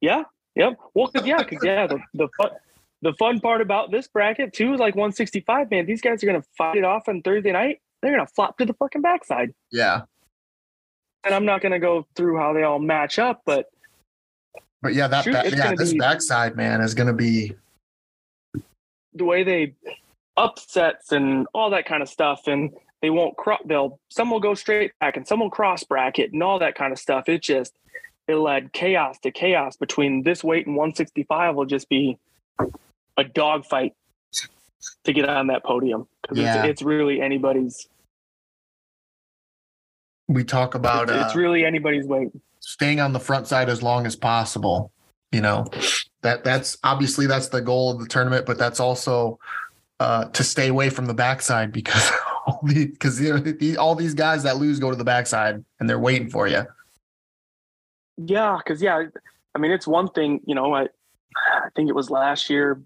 Yeah, 0.00 0.24
Yep. 0.58 0.78
Well, 0.92 1.06
cause 1.08 1.24
yeah, 1.24 1.42
cause 1.44 1.60
yeah, 1.62 1.86
the, 1.86 2.00
the 2.14 2.28
fun, 2.36 2.50
the 3.00 3.12
fun 3.14 3.40
part 3.40 3.60
about 3.60 3.92
this 3.92 4.08
bracket 4.08 4.52
too 4.52 4.74
is 4.74 4.80
like 4.80 4.96
165. 4.96 5.70
Man, 5.70 5.86
these 5.86 6.02
guys 6.02 6.22
are 6.22 6.26
gonna 6.26 6.44
fight 6.58 6.76
it 6.76 6.84
off 6.84 7.08
on 7.08 7.22
Thursday 7.22 7.52
night. 7.52 7.80
They're 8.02 8.10
gonna 8.10 8.26
flop 8.26 8.58
to 8.58 8.66
the 8.66 8.74
fucking 8.74 9.00
backside. 9.00 9.54
Yeah. 9.70 10.02
And 11.24 11.34
I'm 11.34 11.44
not 11.44 11.62
gonna 11.62 11.78
go 11.78 12.06
through 12.16 12.38
how 12.38 12.52
they 12.52 12.64
all 12.64 12.80
match 12.80 13.18
up, 13.20 13.42
but 13.46 13.70
but 14.82 14.94
yeah, 14.94 15.06
that 15.08 15.24
shoot, 15.24 15.32
back, 15.32 15.50
yeah, 15.50 15.74
this 15.76 15.92
be, 15.92 15.98
backside 15.98 16.56
man 16.56 16.80
is 16.80 16.94
gonna 16.94 17.14
be 17.14 17.54
the 19.14 19.24
way 19.24 19.44
they 19.44 19.74
upsets 20.36 21.12
and 21.12 21.46
all 21.54 21.70
that 21.70 21.86
kind 21.86 22.02
of 22.02 22.08
stuff, 22.08 22.48
and 22.48 22.70
they 23.00 23.10
won't 23.10 23.36
cross. 23.36 23.60
They'll 23.64 24.00
some 24.08 24.30
will 24.30 24.40
go 24.40 24.54
straight 24.54 24.92
back 24.98 25.16
and 25.16 25.26
some 25.26 25.38
will 25.38 25.50
cross 25.50 25.84
bracket 25.84 26.32
and 26.32 26.42
all 26.42 26.58
that 26.58 26.74
kind 26.74 26.92
of 26.92 26.98
stuff. 26.98 27.28
It 27.28 27.42
just 27.42 27.78
it'll 28.28 28.48
add 28.48 28.72
chaos 28.72 29.18
to 29.20 29.30
chaos 29.30 29.76
between 29.76 30.22
this 30.22 30.44
weight 30.44 30.66
and 30.66 30.76
165 30.76 31.54
will 31.56 31.64
just 31.64 31.88
be 31.88 32.18
a 33.16 33.24
dogfight 33.24 33.94
to 35.04 35.12
get 35.12 35.28
on 35.28 35.48
that 35.48 35.64
podium 35.64 36.06
because 36.22 36.38
yeah. 36.38 36.62
it's, 36.62 36.68
it's 36.68 36.82
really 36.82 37.20
anybody's 37.20 37.88
we 40.28 40.44
talk 40.44 40.74
about 40.74 41.04
it's, 41.04 41.12
uh, 41.12 41.24
it's 41.26 41.34
really 41.34 41.64
anybody's 41.64 42.06
weight. 42.06 42.30
staying 42.60 43.00
on 43.00 43.12
the 43.12 43.18
front 43.18 43.46
side 43.46 43.68
as 43.68 43.82
long 43.82 44.06
as 44.06 44.14
possible 44.14 44.92
you 45.32 45.42
know? 45.42 45.66
That 46.22 46.42
that's 46.42 46.78
obviously 46.84 47.26
that's 47.26 47.48
the 47.48 47.60
goal 47.60 47.90
of 47.92 48.00
the 48.00 48.06
tournament 48.06 48.46
but 48.46 48.58
that's 48.58 48.80
also 48.80 49.38
uh, 50.00 50.26
to 50.26 50.44
stay 50.44 50.68
away 50.68 50.90
from 50.90 51.06
the 51.06 51.14
backside 51.14 51.72
because 51.72 52.10
all 52.46 52.60
because 52.64 53.20
know, 53.20 53.76
all 53.78 53.94
these 53.94 54.14
guys 54.14 54.42
that 54.44 54.58
lose 54.58 54.78
go 54.78 54.90
to 54.90 54.96
the 54.96 55.04
backside 55.04 55.64
and 55.80 55.88
they're 55.88 55.98
waiting 55.98 56.30
for 56.30 56.46
you 56.46 56.64
yeah, 58.18 58.58
because 58.58 58.82
yeah, 58.82 59.04
I 59.54 59.58
mean 59.58 59.70
it's 59.70 59.86
one 59.86 60.08
thing. 60.08 60.40
You 60.44 60.54
know, 60.54 60.74
I 60.74 60.82
I 61.36 61.68
think 61.74 61.88
it 61.88 61.94
was 61.94 62.10
last 62.10 62.50
year. 62.50 62.80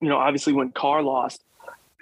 You 0.00 0.08
know, 0.08 0.16
obviously 0.16 0.52
when 0.52 0.72
Carr 0.72 1.02
lost, 1.02 1.44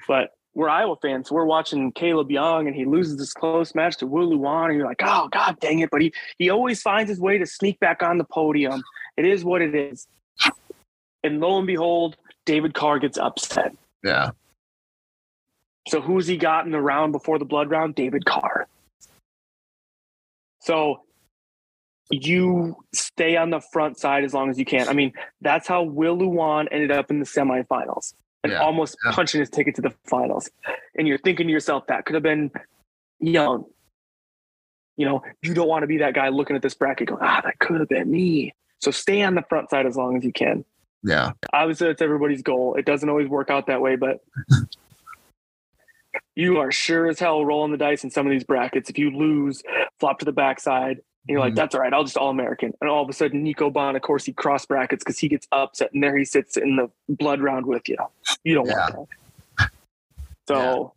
but 0.08 0.34
we're 0.54 0.68
Iowa 0.68 0.96
fans, 1.00 1.28
so 1.28 1.34
we're 1.34 1.44
watching 1.44 1.92
Caleb 1.92 2.30
Young, 2.30 2.66
and 2.66 2.74
he 2.74 2.84
loses 2.84 3.18
this 3.18 3.32
close 3.32 3.74
match 3.74 3.98
to 3.98 4.06
Will 4.06 4.30
Lewan, 4.30 4.66
and 4.66 4.76
you're 4.76 4.86
like, 4.86 5.02
oh 5.04 5.28
god, 5.28 5.58
dang 5.60 5.80
it! 5.80 5.90
But 5.90 6.00
he 6.00 6.12
he 6.38 6.48
always 6.48 6.80
finds 6.80 7.08
his 7.10 7.20
way 7.20 7.38
to 7.38 7.46
sneak 7.46 7.78
back 7.80 8.02
on 8.02 8.18
the 8.18 8.24
podium. 8.24 8.82
It 9.16 9.26
is 9.26 9.44
what 9.44 9.62
it 9.62 9.74
is. 9.74 10.06
And 11.22 11.40
lo 11.40 11.58
and 11.58 11.66
behold, 11.66 12.16
David 12.46 12.72
Carr 12.72 12.98
gets 12.98 13.18
upset. 13.18 13.76
Yeah. 14.02 14.30
So 15.88 16.00
who's 16.00 16.26
he 16.26 16.36
got 16.36 16.64
in 16.66 16.72
the 16.72 16.80
round 16.80 17.12
before 17.12 17.38
the 17.38 17.44
blood 17.44 17.70
round? 17.70 17.94
David 17.94 18.24
Carr. 18.24 18.66
So 20.60 21.02
you 22.11 22.76
stay 22.92 23.36
on 23.36 23.50
the 23.50 23.61
front 23.61 23.98
side 23.98 24.24
as 24.24 24.34
long 24.34 24.50
as 24.50 24.58
you 24.58 24.64
can. 24.64 24.88
I 24.88 24.92
mean, 24.92 25.12
that's 25.40 25.68
how 25.68 25.82
Will 25.82 26.16
Lewan 26.16 26.66
ended 26.70 26.90
up 26.90 27.11
in 27.11 27.20
the 27.20 27.26
semifinals 27.26 28.14
and 28.42 28.52
yeah. 28.52 28.61
almost 28.61 28.96
yeah. 29.04 29.12
punching 29.12 29.38
his 29.40 29.48
ticket 29.48 29.76
to 29.76 29.82
the 29.82 29.94
finals. 30.06 30.50
And 30.96 31.06
you're 31.06 31.18
thinking 31.18 31.46
to 31.46 31.52
yourself, 31.52 31.86
that 31.86 32.04
could 32.04 32.14
have 32.14 32.22
been 32.22 32.50
young. 33.20 33.64
You 34.96 35.06
know, 35.06 35.22
you 35.42 35.54
don't 35.54 35.68
want 35.68 35.84
to 35.84 35.86
be 35.86 35.98
that 35.98 36.14
guy 36.14 36.28
looking 36.28 36.56
at 36.56 36.62
this 36.62 36.74
bracket 36.74 37.08
going, 37.08 37.22
ah, 37.22 37.40
that 37.44 37.58
could 37.61 37.78
have 37.78 37.88
been 37.88 38.11
me. 38.11 38.54
So 38.80 38.90
stay 38.90 39.22
on 39.22 39.34
the 39.34 39.44
front 39.48 39.70
side 39.70 39.86
as 39.86 39.96
long 39.96 40.16
as 40.16 40.24
you 40.24 40.32
can. 40.32 40.64
Yeah. 41.02 41.32
Obviously, 41.52 41.86
that's 41.86 42.02
everybody's 42.02 42.42
goal. 42.42 42.74
It 42.74 42.84
doesn't 42.84 43.08
always 43.08 43.28
work 43.28 43.50
out 43.50 43.66
that 43.68 43.80
way, 43.80 43.96
but 43.96 44.22
you 46.34 46.58
are 46.58 46.72
sure 46.72 47.08
as 47.08 47.18
hell 47.18 47.44
rolling 47.44 47.72
the 47.72 47.78
dice 47.78 48.04
in 48.04 48.11
some 48.11 48.26
of 48.26 48.30
these 48.30 48.44
brackets. 48.44 48.90
If 48.90 48.98
you 48.98 49.11
lose, 49.11 49.62
flop 49.98 50.18
to 50.18 50.24
the 50.24 50.32
backside, 50.32 51.00
and 51.26 51.34
you're 51.34 51.40
like, 51.40 51.50
mm-hmm. 51.50 51.56
that's 51.56 51.74
all 51.74 51.82
right. 51.82 51.92
I'll 51.92 52.04
just 52.04 52.16
all 52.16 52.30
American. 52.30 52.72
And 52.80 52.88
all 52.88 53.02
of 53.02 53.08
a 53.08 53.12
sudden, 53.12 53.42
Nico 53.42 53.70
Bonaccorsi, 53.70 54.26
he 54.26 54.32
cross 54.32 54.64
brackets 54.64 55.04
because 55.04 55.18
he 55.18 55.28
gets 55.28 55.46
upset, 55.52 55.92
and 55.92 56.02
there 56.02 56.16
he 56.16 56.24
sits 56.24 56.56
in 56.56 56.76
the 56.76 56.90
blood 57.08 57.40
round 57.40 57.66
with 57.66 57.88
you. 57.88 57.98
You 58.42 58.54
don't 58.54 58.66
yeah. 58.66 58.88
want 58.94 59.08
that. 59.58 59.70
So, 60.48 60.94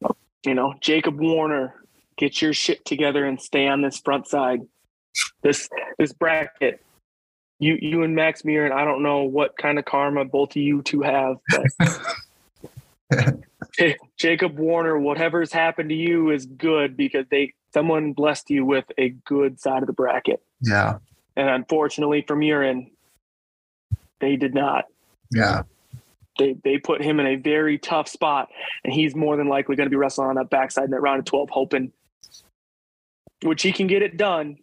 yeah. 0.00 0.08
you 0.46 0.54
know, 0.54 0.74
Jacob 0.80 1.20
Warner, 1.20 1.74
get 2.16 2.40
your 2.40 2.54
shit 2.54 2.84
together 2.84 3.26
and 3.26 3.40
stay 3.40 3.68
on 3.68 3.82
this 3.82 3.98
front 3.98 4.26
side. 4.26 4.60
This 5.42 5.68
this 5.98 6.14
bracket, 6.14 6.82
you 7.58 7.76
you 7.80 8.02
and 8.02 8.14
Max 8.14 8.42
Murin, 8.42 8.72
I 8.72 8.86
don't 8.86 9.02
know 9.02 9.24
what 9.24 9.58
kind 9.58 9.78
of 9.78 9.84
karma 9.84 10.24
both 10.24 10.52
of 10.52 10.56
you 10.56 10.80
two 10.80 11.02
have, 11.02 11.36
but 13.10 13.36
Jacob 14.18 14.58
Warner, 14.58 14.98
whatever's 14.98 15.52
happened 15.52 15.90
to 15.90 15.94
you 15.94 16.30
is 16.30 16.46
good 16.46 16.96
because 16.96 17.26
they 17.30 17.52
someone 17.72 18.12
blessed 18.12 18.50
you 18.50 18.64
with 18.64 18.84
a 18.98 19.10
good 19.24 19.60
side 19.60 19.82
of 19.82 19.86
the 19.86 19.92
bracket. 19.92 20.42
Yeah. 20.60 20.98
And 21.36 21.48
unfortunately 21.48 22.24
for 22.26 22.36
Murin, 22.36 22.90
they 24.20 24.36
did 24.36 24.54
not. 24.54 24.86
Yeah. 25.30 25.62
They 26.38 26.56
they 26.64 26.78
put 26.78 27.02
him 27.02 27.20
in 27.20 27.26
a 27.26 27.36
very 27.36 27.78
tough 27.78 28.08
spot, 28.08 28.48
and 28.84 28.92
he's 28.92 29.14
more 29.14 29.36
than 29.36 29.48
likely 29.48 29.76
going 29.76 29.86
to 29.86 29.90
be 29.90 29.96
wrestling 29.96 30.28
on 30.28 30.36
that 30.36 30.48
backside 30.48 30.84
in 30.84 30.90
that 30.92 31.00
round 31.00 31.18
of 31.18 31.24
twelve, 31.26 31.50
hoping 31.50 31.92
which 33.42 33.62
he 33.62 33.72
can 33.72 33.86
get 33.86 34.02
it 34.02 34.16
done. 34.16 34.58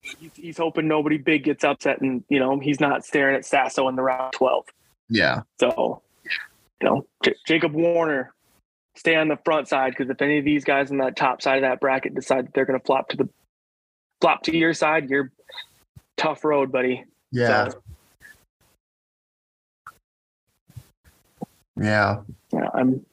He's, 0.00 0.30
he's 0.34 0.56
hoping 0.56 0.88
nobody 0.88 1.18
big 1.18 1.44
gets 1.44 1.64
upset, 1.64 2.00
and 2.00 2.24
you 2.30 2.38
know 2.38 2.58
he's 2.58 2.80
not 2.80 3.04
staring 3.04 3.36
at 3.36 3.44
Sasso 3.44 3.88
in 3.88 3.96
the 3.96 4.02
round 4.02 4.32
twelve. 4.32 4.64
Yeah. 5.10 5.42
So, 5.58 6.00
you 6.80 6.88
know, 6.88 7.06
J- 7.24 7.34
Jacob 7.46 7.74
Warner 7.74 8.32
stay 9.00 9.16
on 9.16 9.28
the 9.28 9.38
front 9.46 9.66
side 9.66 9.94
because 9.96 10.10
if 10.10 10.20
any 10.20 10.38
of 10.38 10.44
these 10.44 10.62
guys 10.62 10.90
on 10.90 10.98
that 10.98 11.16
top 11.16 11.40
side 11.40 11.56
of 11.56 11.62
that 11.62 11.80
bracket 11.80 12.14
decide 12.14 12.46
that 12.46 12.52
they're 12.52 12.66
going 12.66 12.78
to 12.78 12.84
flop 12.84 13.08
to 13.08 13.16
the 13.16 13.26
flop 14.20 14.42
to 14.42 14.54
your 14.54 14.74
side, 14.74 15.08
you're 15.08 15.32
tough 16.18 16.44
road, 16.44 16.70
buddy. 16.70 17.04
Yeah. 17.32 17.70
So, 17.70 17.82
yeah. 21.80 22.20
Yeah. 22.52 22.68
I'm. 22.74 23.06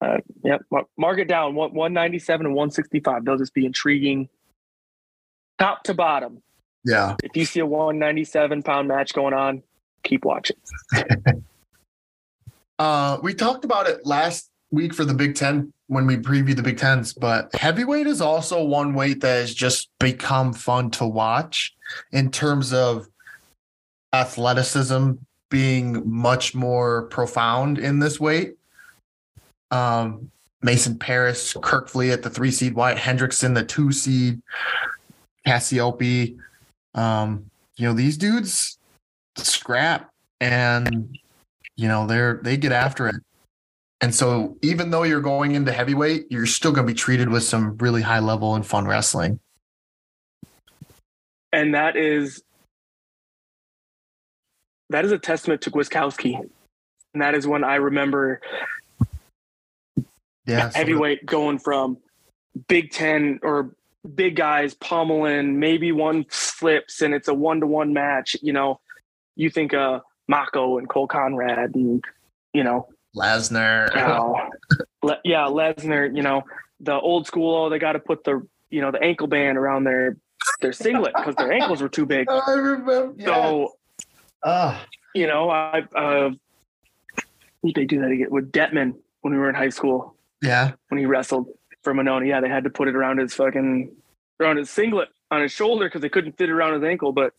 Uh, 0.00 0.18
yep. 0.44 0.62
Mark 0.96 1.18
it 1.18 1.26
down. 1.26 1.56
197 1.56 2.46
and 2.46 2.54
165. 2.54 3.24
They'll 3.24 3.38
just 3.38 3.54
be 3.54 3.66
intriguing 3.66 4.28
top 5.58 5.82
to 5.84 5.94
bottom. 5.94 6.42
Yeah. 6.84 7.16
If 7.24 7.36
you 7.36 7.44
see 7.44 7.58
a 7.58 7.66
197 7.66 8.62
pound 8.62 8.86
match 8.86 9.14
going 9.14 9.34
on, 9.34 9.64
keep 10.04 10.24
watching. 10.24 10.56
Uh, 12.82 13.16
we 13.22 13.32
talked 13.32 13.64
about 13.64 13.86
it 13.86 14.04
last 14.04 14.50
week 14.72 14.92
for 14.92 15.04
the 15.04 15.14
Big 15.14 15.36
Ten 15.36 15.72
when 15.86 16.04
we 16.04 16.16
previewed 16.16 16.56
the 16.56 16.64
Big 16.64 16.78
Tens, 16.78 17.12
but 17.12 17.54
heavyweight 17.54 18.08
is 18.08 18.20
also 18.20 18.64
one 18.64 18.92
weight 18.92 19.20
that 19.20 19.36
has 19.36 19.54
just 19.54 19.88
become 20.00 20.52
fun 20.52 20.90
to 20.90 21.06
watch 21.06 21.76
in 22.10 22.28
terms 22.28 22.72
of 22.72 23.06
athleticism 24.12 25.12
being 25.48 26.02
much 26.04 26.56
more 26.56 27.02
profound 27.02 27.78
in 27.78 28.00
this 28.00 28.18
weight. 28.18 28.54
Um, 29.70 30.32
Mason 30.60 30.98
Parris, 30.98 31.54
Kerkvliet 31.54 32.14
at 32.14 32.22
the 32.24 32.30
three 32.30 32.50
seed, 32.50 32.74
Wyatt 32.74 32.98
Hendrickson, 32.98 33.54
the 33.54 33.62
two 33.62 33.92
seed, 33.92 34.42
Cassioppi. 35.46 36.36
Um, 36.96 37.48
you 37.76 37.86
know, 37.86 37.94
these 37.94 38.16
dudes 38.16 38.76
scrap 39.36 40.10
and 40.40 41.16
you 41.82 41.88
know 41.88 42.06
they're 42.06 42.40
they 42.44 42.56
get 42.56 42.70
after 42.70 43.08
it. 43.08 43.16
And 44.00 44.14
so 44.14 44.56
even 44.62 44.90
though 44.90 45.02
you're 45.02 45.20
going 45.20 45.54
into 45.54 45.72
heavyweight, 45.72 46.26
you're 46.30 46.46
still 46.46 46.72
going 46.72 46.86
to 46.86 46.92
be 46.92 46.96
treated 46.96 47.28
with 47.28 47.42
some 47.42 47.76
really 47.78 48.02
high 48.02 48.20
level 48.20 48.54
and 48.54 48.64
fun 48.64 48.86
wrestling. 48.86 49.40
And 51.52 51.74
that 51.74 51.96
is 51.96 52.42
that 54.90 55.04
is 55.04 55.10
a 55.10 55.18
testament 55.18 55.60
to 55.62 55.70
Gwiazdowski. 55.70 56.38
And 57.14 57.22
that 57.22 57.34
is 57.34 57.46
when 57.48 57.64
I 57.64 57.76
remember 57.76 58.40
yeah, 60.46 60.70
heavyweight 60.72 61.26
going 61.26 61.58
from 61.58 61.98
Big 62.68 62.92
Ten 62.92 63.40
or 63.42 63.74
big 64.14 64.36
guys 64.36 64.74
pummeling, 64.74 65.58
maybe 65.58 65.90
one 65.90 66.26
slips 66.28 67.02
and 67.02 67.12
it's 67.12 67.28
a 67.28 67.34
one 67.34 67.60
to 67.60 67.66
one 67.66 67.92
match. 67.92 68.36
You 68.40 68.52
know, 68.52 68.80
you 69.34 69.50
think 69.50 69.74
uh 69.74 70.00
Mocco 70.30 70.78
and 70.78 70.88
Cole 70.88 71.08
Konrad 71.08 71.74
and 71.74 72.04
you 72.52 72.64
know 72.64 72.88
Lesnar. 73.16 73.88
Le- 75.02 75.20
yeah, 75.24 75.44
Lesnar. 75.44 76.14
You 76.14 76.22
know 76.22 76.42
the 76.80 76.94
old 76.94 77.26
school. 77.26 77.54
Oh, 77.54 77.68
they 77.68 77.78
got 77.78 77.92
to 77.92 77.98
put 77.98 78.24
the 78.24 78.46
you 78.70 78.80
know 78.80 78.90
the 78.90 79.02
ankle 79.02 79.26
band 79.26 79.58
around 79.58 79.84
their 79.84 80.16
their 80.60 80.72
singlet 80.72 81.14
because 81.16 81.34
their 81.36 81.52
ankles 81.52 81.80
were 81.80 81.88
too 81.88 82.06
big. 82.06 82.28
I 82.46 82.52
remember. 82.52 83.14
So, 83.20 83.76
uh. 84.42 84.78
you 85.14 85.26
know, 85.26 85.50
I 85.50 85.84
uh, 85.94 86.30
they 87.62 87.84
do 87.84 88.00
that 88.00 88.10
again 88.10 88.28
with 88.30 88.52
Detman 88.52 88.94
when 89.20 89.32
we 89.32 89.38
were 89.38 89.48
in 89.48 89.54
high 89.54 89.68
school. 89.68 90.16
Yeah, 90.40 90.72
when 90.88 90.98
he 90.98 91.06
wrestled 91.06 91.48
for 91.82 91.94
Monona, 91.94 92.26
yeah, 92.26 92.40
they 92.40 92.48
had 92.48 92.64
to 92.64 92.70
put 92.70 92.88
it 92.88 92.96
around 92.96 93.18
his 93.18 93.34
fucking 93.34 93.94
around 94.40 94.56
his 94.56 94.70
singlet 94.70 95.08
on 95.30 95.42
his 95.42 95.52
shoulder 95.52 95.86
because 95.86 96.00
they 96.00 96.08
couldn't 96.08 96.36
fit 96.36 96.50
around 96.50 96.74
his 96.74 96.82
ankle. 96.82 97.12
But 97.12 97.34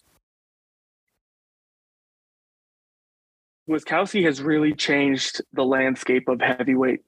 Gwiazdowski 3.70 4.26
has 4.26 4.42
really 4.42 4.74
changed 4.74 5.42
the 5.54 5.64
landscape 5.64 6.28
of 6.28 6.42
heavyweight 6.42 7.02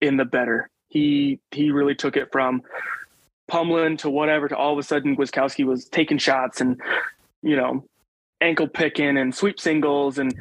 in 0.00 0.16
the 0.16 0.24
better. 0.24 0.68
He 0.88 1.40
he 1.50 1.70
really 1.70 1.94
took 1.94 2.16
it 2.16 2.30
from 2.30 2.62
pummeling 3.48 3.96
to 3.98 4.10
whatever 4.10 4.48
to 4.48 4.56
all 4.56 4.72
of 4.72 4.78
a 4.78 4.82
sudden 4.82 5.16
Gwiazdowski 5.16 5.64
was 5.64 5.86
taking 5.86 6.18
shots 6.18 6.60
and 6.60 6.80
you 7.42 7.56
know 7.56 7.84
ankle 8.40 8.68
picking 8.68 9.16
and 9.16 9.34
sweep 9.34 9.58
singles 9.58 10.18
and 10.18 10.34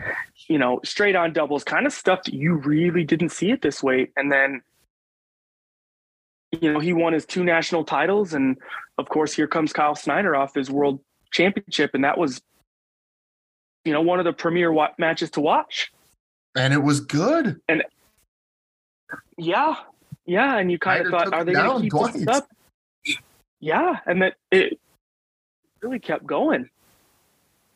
you 0.48 0.58
know 0.58 0.80
straight 0.84 1.16
on 1.16 1.32
doubles 1.32 1.64
kind 1.64 1.86
of 1.86 1.94
stuff 1.94 2.24
that 2.24 2.34
you 2.34 2.56
really 2.56 3.04
didn't 3.04 3.30
see 3.30 3.52
it 3.52 3.62
this 3.62 3.82
weight 3.82 4.12
and 4.18 4.32
then 4.32 4.62
you 6.62 6.72
know 6.72 6.80
he 6.80 6.94
won 6.94 7.14
his 7.14 7.26
two 7.26 7.44
national 7.44 7.84
titles. 7.84 8.34
And 8.34 8.58
of 8.98 9.10
course 9.10 9.34
here 9.34 9.48
comes 9.48 9.74
Kyle 9.74 9.96
Snyder 9.96 10.36
off 10.36 10.56
his 10.56 10.70
world 10.70 11.00
championship. 11.32 11.92
And 11.94 12.04
that 12.04 12.18
was 12.18 12.42
you 13.86 13.94
know 13.94 14.02
one 14.02 14.20
of 14.20 14.26
the 14.26 14.34
premier 14.34 14.72
wa- 14.72 14.92
matches 14.98 15.32
to 15.32 15.42
watch. 15.42 15.92
And 16.56 16.74
it 16.74 16.82
was 16.84 17.00
good. 17.00 17.60
And 17.68 17.84
yeah 19.38 19.76
yeah 20.26 20.58
and 20.58 20.72
you 20.72 20.80
kind 20.80 21.06
of 21.06 21.12
thought 21.12 21.34
are 21.34 21.44
they 21.44 21.54
going 21.54 21.78
to 21.78 21.82
keep 21.82 21.92
twice. 21.92 22.14
this 22.14 22.28
up? 22.28 22.48
Yeah 23.60 23.98
and 24.06 24.22
that 24.22 24.36
it 24.52 24.80
really 25.82 26.00
kept 26.00 26.26
going. 26.26 26.70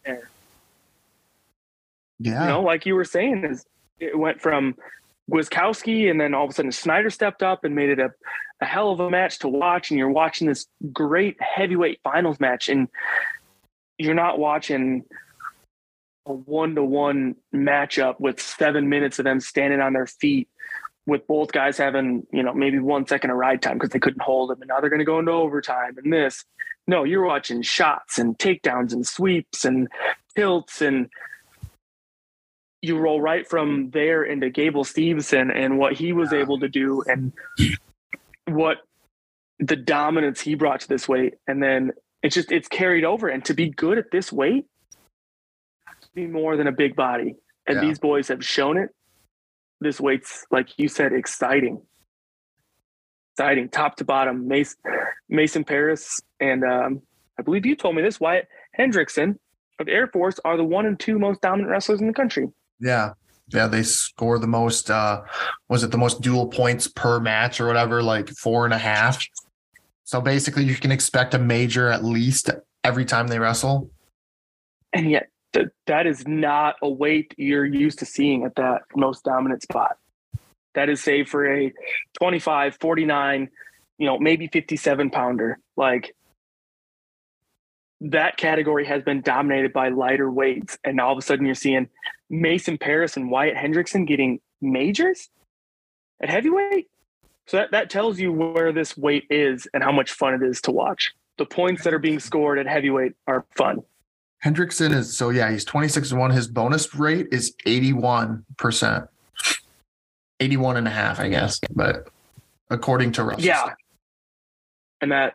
There. 0.05 0.29
Yeah. 2.19 2.43
you 2.43 2.49
know 2.49 2.61
like 2.61 2.85
you 2.85 2.95
were 2.95 3.05
saying 3.05 3.43
is 3.43 3.65
it 3.99 4.17
went 4.17 4.41
from 4.41 4.75
Gwiazdowski 5.29 6.09
and 6.09 6.21
then 6.21 6.33
all 6.33 6.45
of 6.45 6.51
a 6.51 6.53
sudden 6.53 6.71
Snyder 6.71 7.09
stepped 7.09 7.43
up 7.43 7.63
and 7.63 7.75
made 7.75 7.89
it 7.89 7.99
a, 7.99 8.11
a 8.61 8.65
hell 8.65 8.91
of 8.91 8.99
a 8.99 9.09
match 9.09 9.39
to 9.39 9.47
watch 9.47 9.91
and 9.91 9.99
you're 9.99 10.09
watching 10.09 10.47
this 10.47 10.67
great 10.93 11.35
heavyweight 11.41 11.99
finals 12.03 12.39
match 12.39 12.69
and 12.69 12.87
you're 13.97 14.13
not 14.13 14.39
watching 14.39 15.03
a 16.27 16.33
one 16.33 16.75
to 16.75 16.83
one 16.83 17.35
matchup 17.53 18.19
with 18.19 18.39
seven 18.39 18.89
minutes 18.89 19.19
of 19.19 19.25
them 19.25 19.39
standing 19.39 19.79
on 19.79 19.93
their 19.93 20.07
feet 20.07 20.49
with 21.05 21.25
both 21.25 21.51
guys 21.51 21.77
having, 21.77 22.27
you 22.31 22.43
know, 22.43 22.53
maybe 22.53 22.79
one 22.79 23.07
second 23.07 23.31
of 23.31 23.37
ride 23.37 23.61
time 23.61 23.75
because 23.75 23.91
they 23.91 23.99
couldn't 23.99 24.21
hold 24.21 24.49
them 24.49 24.61
and 24.61 24.67
now 24.67 24.79
they're 24.79 24.89
going 24.89 24.99
to 24.99 25.05
go 25.05 25.19
into 25.19 25.31
overtime 25.31 25.97
and 25.97 26.11
this. 26.11 26.43
No, 26.85 27.03
you're 27.03 27.25
watching 27.25 27.61
shots 27.61 28.19
and 28.19 28.37
takedowns 28.37 28.93
and 28.93 29.07
sweeps 29.07 29.65
and 29.65 29.87
tilts 30.35 30.81
and 30.81 31.09
you 32.81 32.97
roll 32.97 33.19
right 33.19 33.47
from 33.47 33.89
there 33.91 34.23
into 34.23 34.49
Gable 34.49 34.83
Steveson 34.83 35.53
and 35.53 35.77
what 35.77 35.93
he 35.93 36.13
was 36.13 36.33
able 36.33 36.59
to 36.59 36.69
do 36.69 37.03
and 37.07 37.33
what 38.45 38.77
the 39.59 39.75
dominance 39.75 40.41
he 40.41 40.55
brought 40.55 40.81
to 40.81 40.87
this 40.87 41.07
weight. 41.07 41.35
And 41.47 41.61
then 41.63 41.91
it's 42.21 42.35
just 42.35 42.51
it's 42.51 42.67
carried 42.67 43.03
over. 43.03 43.27
And 43.27 43.43
to 43.45 43.53
be 43.53 43.69
good 43.69 43.97
at 43.97 44.11
this 44.11 44.31
weight, 44.31 44.65
be 46.17 46.27
more 46.27 46.57
than 46.57 46.67
a 46.67 46.71
big 46.71 46.95
body. 46.95 47.35
And 47.67 47.75
yeah. 47.75 47.81
these 47.81 47.99
boys 47.99 48.27
have 48.27 48.43
shown 48.43 48.77
it. 48.77 48.89
This 49.79 50.01
weight's, 50.01 50.45
like 50.49 50.69
you 50.77 50.87
said, 50.87 51.13
exciting. 51.13 51.79
Exciting, 53.35 53.69
top 53.69 53.95
to 53.97 54.03
bottom. 54.03 54.47
Mason, 54.47 54.77
Mason 55.29 55.63
Parris, 55.63 56.19
and 56.39 56.63
um, 56.63 57.01
I 57.37 57.43
believe 57.43 57.67
you 57.67 57.75
told 57.75 57.95
me 57.95 58.01
this. 58.01 58.19
Wyatt 58.19 58.47
Hendrickson 58.77 59.35
of 59.79 59.87
Air 59.87 60.07
Force 60.07 60.39
are 60.43 60.57
the 60.57 60.63
one 60.63 60.87
and 60.87 60.99
two 60.99 61.19
most 61.19 61.41
dominant 61.41 61.69
wrestlers 61.69 62.01
in 62.01 62.07
the 62.07 62.13
country. 62.13 62.47
Yeah, 62.79 63.13
yeah, 63.49 63.67
they 63.67 63.83
score 63.83 64.39
the 64.39 64.47
most. 64.47 64.89
uh 64.89 65.21
Was 65.69 65.83
it 65.83 65.91
the 65.91 65.99
most 65.99 66.21
dual 66.21 66.47
points 66.47 66.87
per 66.87 67.19
match 67.19 67.61
or 67.61 67.67
whatever? 67.67 68.01
Like 68.01 68.29
four 68.29 68.65
and 68.65 68.73
a 68.73 68.79
half. 68.79 69.23
So 70.03 70.19
basically, 70.19 70.63
you 70.63 70.73
can 70.73 70.91
expect 70.91 71.35
a 71.35 71.39
major 71.39 71.89
at 71.89 72.03
least 72.03 72.49
every 72.83 73.05
time 73.05 73.27
they 73.27 73.37
wrestle. 73.37 73.91
And 74.93 75.11
yet, 75.11 75.27
that 75.57 75.71
that 75.87 76.05
is 76.05 76.27
not 76.27 76.75
a 76.83 76.89
weight 76.89 77.33
you're 77.37 77.65
used 77.65 77.99
to 77.99 78.05
seeing 78.05 78.43
at 78.43 78.55
that 78.55 78.83
most 78.95 79.23
dominant 79.23 79.63
spot. 79.63 79.97
That 80.75 80.89
is 80.89 81.01
say 81.01 81.23
for 81.23 81.51
a 81.51 81.73
25, 82.19 82.77
49, 82.79 83.49
you 83.97 84.05
know, 84.05 84.19
maybe 84.19 84.47
57 84.47 85.09
pounder. 85.09 85.57
Like 85.75 86.15
that 88.01 88.37
category 88.37 88.85
has 88.85 89.01
been 89.01 89.21
dominated 89.21 89.73
by 89.73 89.89
lighter 89.89 90.29
weights. 90.29 90.77
And 90.83 91.01
all 91.01 91.11
of 91.11 91.17
a 91.17 91.23
sudden 91.23 91.47
you're 91.47 91.55
seeing 91.55 91.89
Mason 92.29 92.77
Parris 92.77 93.17
and 93.17 93.31
Wyatt 93.31 93.55
Hendrickson 93.55 94.05
getting 94.05 94.39
majors 94.61 95.29
at 96.21 96.29
heavyweight. 96.29 96.87
So 97.47 97.57
that, 97.57 97.71
that 97.71 97.89
tells 97.89 98.19
you 98.19 98.31
where 98.31 98.71
this 98.71 98.95
weight 98.95 99.25
is 99.31 99.67
and 99.73 99.81
how 99.81 99.91
much 99.91 100.11
fun 100.11 100.35
it 100.35 100.43
is 100.43 100.61
to 100.61 100.71
watch. 100.71 101.15
The 101.39 101.45
points 101.45 101.83
that 101.83 101.93
are 101.93 101.99
being 101.99 102.19
scored 102.19 102.59
at 102.59 102.67
heavyweight 102.67 103.13
are 103.25 103.45
fun. 103.55 103.81
Hendrickson 104.43 104.93
is 104.93 105.17
so 105.17 105.29
yeah, 105.29 105.51
he's 105.51 105.65
26 105.65 106.11
and 106.11 106.19
1. 106.19 106.31
His 106.31 106.47
bonus 106.47 106.93
rate 106.95 107.27
is 107.31 107.55
81%. 107.65 109.07
81 110.39 110.77
and 110.77 110.87
a 110.87 110.91
half, 110.91 111.19
I 111.19 111.29
guess, 111.29 111.59
but 111.73 112.09
according 112.69 113.13
to 113.13 113.23
Russell. 113.23 113.43
Yeah. 113.43 113.73
And 115.01 115.11
that 115.11 115.33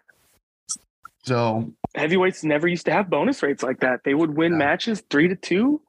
so 1.24 1.72
heavyweights 1.94 2.44
never 2.44 2.66
used 2.66 2.86
to 2.86 2.92
have 2.92 3.10
bonus 3.10 3.42
rates 3.42 3.62
like 3.62 3.80
that. 3.80 4.04
They 4.04 4.14
would 4.14 4.36
win 4.36 4.52
yeah. 4.52 4.58
matches 4.58 5.02
three 5.10 5.28
to 5.28 5.36
two 5.36 5.80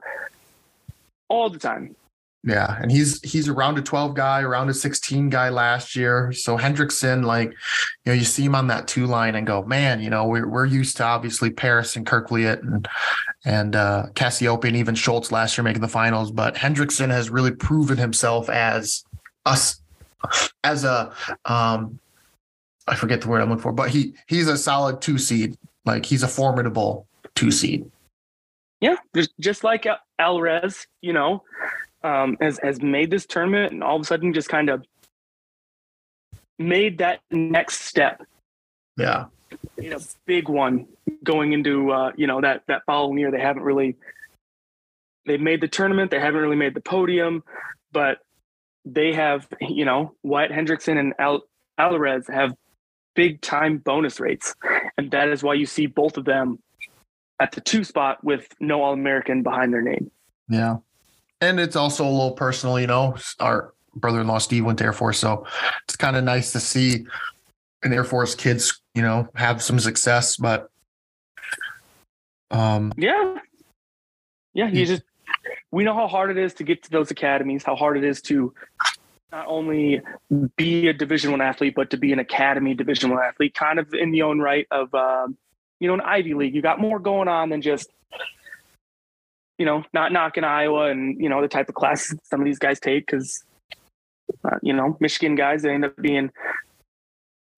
all 1.27 1.49
the 1.49 1.59
time. 1.59 1.95
Yeah, 2.45 2.77
and 2.81 2.91
he's 2.91 3.21
he's 3.21 3.47
around 3.47 3.77
a 3.77 3.81
12 3.81 4.15
guy, 4.15 4.41
around 4.41 4.69
a 4.69 4.73
16 4.73 5.29
guy 5.29 5.47
last 5.47 5.95
year. 5.95 6.33
So 6.33 6.57
Hendrickson, 6.57 7.23
like, 7.23 7.51
you 7.51 7.55
know, 8.07 8.13
you 8.13 8.25
see 8.25 8.43
him 8.43 8.53
on 8.53 8.67
that 8.67 8.85
two 8.85 9.05
line 9.05 9.35
and 9.35 9.47
go, 9.47 9.63
man, 9.63 10.01
you 10.01 10.09
know, 10.09 10.27
we're 10.27 10.45
we're 10.45 10.65
used 10.65 10.97
to 10.97 11.05
obviously 11.05 11.49
Parris 11.51 11.95
and 11.95 12.05
Kerkvliet 12.05 12.61
and 12.61 12.85
and 13.45 13.77
uh 13.77 14.07
Cassioppi 14.15 14.65
and 14.65 14.75
even 14.75 14.93
Schultz 14.93 15.31
last 15.31 15.57
year 15.57 15.63
making 15.63 15.81
the 15.81 15.87
finals, 15.87 16.31
but 16.31 16.55
Hendrickson 16.55 17.09
has 17.11 17.29
really 17.29 17.51
proven 17.51 17.97
himself 17.97 18.49
as 18.49 19.05
us 19.45 19.81
as 20.65 20.83
a 20.83 21.13
um 21.45 21.97
I 22.87 22.95
forget 22.95 23.21
the 23.21 23.29
word 23.29 23.41
I'm 23.41 23.49
looking 23.49 23.61
for, 23.61 23.71
but 23.71 23.89
he 23.89 24.15
he's 24.27 24.49
a 24.49 24.57
solid 24.57 25.01
two 25.01 25.17
seed. 25.17 25.57
Like 25.85 26.05
he's 26.05 26.23
a 26.23 26.27
formidable 26.27 27.07
two 27.35 27.51
seed. 27.51 27.89
Yeah, 28.81 28.97
just 29.39 29.63
like 29.63 29.87
Alvarez, 30.19 30.85
you 30.99 31.13
know, 31.13 31.41
um, 32.03 32.37
has 32.41 32.59
has 32.61 32.81
made 32.81 33.11
this 33.11 33.25
tournament 33.25 33.73
and 33.73 33.83
all 33.83 33.95
of 33.95 34.01
a 34.01 34.05
sudden 34.05 34.33
just 34.33 34.49
kind 34.49 34.69
of 34.69 34.85
made 36.59 36.99
that 36.99 37.21
next 37.31 37.81
step. 37.81 38.21
Yeah, 38.97 39.25
you 39.77 39.89
know, 39.89 39.99
big 40.25 40.49
one 40.49 40.87
going 41.23 41.53
into 41.53 41.91
uh, 41.91 42.11
you 42.15 42.27
know 42.27 42.41
that 42.41 42.63
that 42.67 42.83
following 42.85 43.17
year. 43.17 43.31
They 43.31 43.41
haven't 43.41 43.63
really 43.63 43.95
they've 45.25 45.41
made 45.41 45.61
the 45.61 45.67
tournament. 45.67 46.11
They 46.11 46.19
haven't 46.19 46.41
really 46.41 46.55
made 46.55 46.73
the 46.73 46.81
podium, 46.81 47.43
but 47.91 48.19
they 48.85 49.13
have, 49.13 49.47
you 49.61 49.85
know, 49.85 50.15
Wyatt 50.23 50.51
Hendrickson 50.51 50.97
and 50.99 51.13
Al- 51.19 51.47
Alvarez 51.77 52.27
have 52.27 52.53
big 53.15 53.41
time 53.41 53.77
bonus 53.77 54.19
rates. 54.19 54.55
And 54.97 55.11
that 55.11 55.29
is 55.29 55.43
why 55.43 55.53
you 55.53 55.65
see 55.65 55.85
both 55.85 56.17
of 56.17 56.25
them 56.25 56.59
at 57.39 57.53
the 57.53 57.61
two 57.61 57.83
spot 57.83 58.23
with 58.23 58.47
no 58.59 58.81
All 58.81 58.93
American 58.93 59.43
behind 59.43 59.73
their 59.73 59.81
name. 59.81 60.11
Yeah. 60.49 60.77
And 61.43 61.59
it's 61.59 61.75
also 61.75 62.05
a 62.05 62.09
little 62.09 62.31
personal, 62.31 62.79
you 62.79 62.87
know. 62.87 63.17
Our 63.39 63.73
brother 63.95 64.21
in 64.21 64.27
law 64.27 64.37
Steve 64.37 64.65
went 64.65 64.79
to 64.79 64.85
Air 64.85 64.93
Force. 64.93 65.19
So 65.19 65.45
it's 65.83 65.97
kind 65.97 66.15
of 66.15 66.23
nice 66.23 66.53
to 66.53 66.59
see 66.59 67.05
an 67.83 67.91
Air 67.91 68.05
Force 68.05 68.33
kids, 68.33 68.81
you 68.95 69.01
know, 69.01 69.27
have 69.35 69.61
some 69.61 69.79
success. 69.79 70.37
But 70.37 70.69
um 72.49 72.93
yeah. 72.97 73.39
Yeah, 74.53 74.69
you 74.69 74.85
just 74.85 75.03
we 75.71 75.83
know 75.83 75.95
how 75.95 76.07
hard 76.07 76.31
it 76.31 76.37
is 76.37 76.53
to 76.55 76.63
get 76.63 76.83
to 76.83 76.91
those 76.91 77.11
academies, 77.11 77.63
how 77.63 77.75
hard 77.75 77.97
it 77.97 78.03
is 78.03 78.21
to 78.23 78.53
not 79.31 79.47
only 79.47 80.01
be 80.55 80.87
a 80.87 80.93
division 80.93 81.31
one 81.31 81.41
athlete, 81.41 81.73
but 81.75 81.89
to 81.89 81.97
be 81.97 82.13
an 82.13 82.19
academy 82.19 82.75
division 82.75 83.09
one 83.09 83.21
athlete, 83.21 83.55
kind 83.55 83.79
of 83.79 83.93
in 83.93 84.11
the 84.11 84.21
own 84.21 84.39
right 84.39 84.67
of 84.71 84.93
um, 84.93 85.37
you 85.79 85.87
know, 85.87 85.95
an 85.95 86.01
Ivy 86.01 86.35
League. 86.35 86.55
You 86.55 86.61
got 86.61 86.79
more 86.79 86.99
going 86.99 87.27
on 87.27 87.49
than 87.49 87.61
just 87.61 87.89
you 89.57 89.65
know, 89.65 89.83
not 89.93 90.11
knocking 90.11 90.43
Iowa 90.43 90.89
and 90.89 91.19
you 91.21 91.29
know 91.29 91.41
the 91.41 91.47
type 91.47 91.69
of 91.69 91.75
classes 91.75 92.17
some 92.23 92.41
of 92.41 92.45
these 92.45 92.59
guys 92.59 92.79
take 92.79 93.05
because 93.05 93.43
uh, 94.45 94.57
you 94.61 94.73
know 94.73 94.97
Michigan 94.99 95.35
guys 95.35 95.61
they 95.61 95.73
end 95.73 95.85
up 95.85 95.95
being 95.97 96.31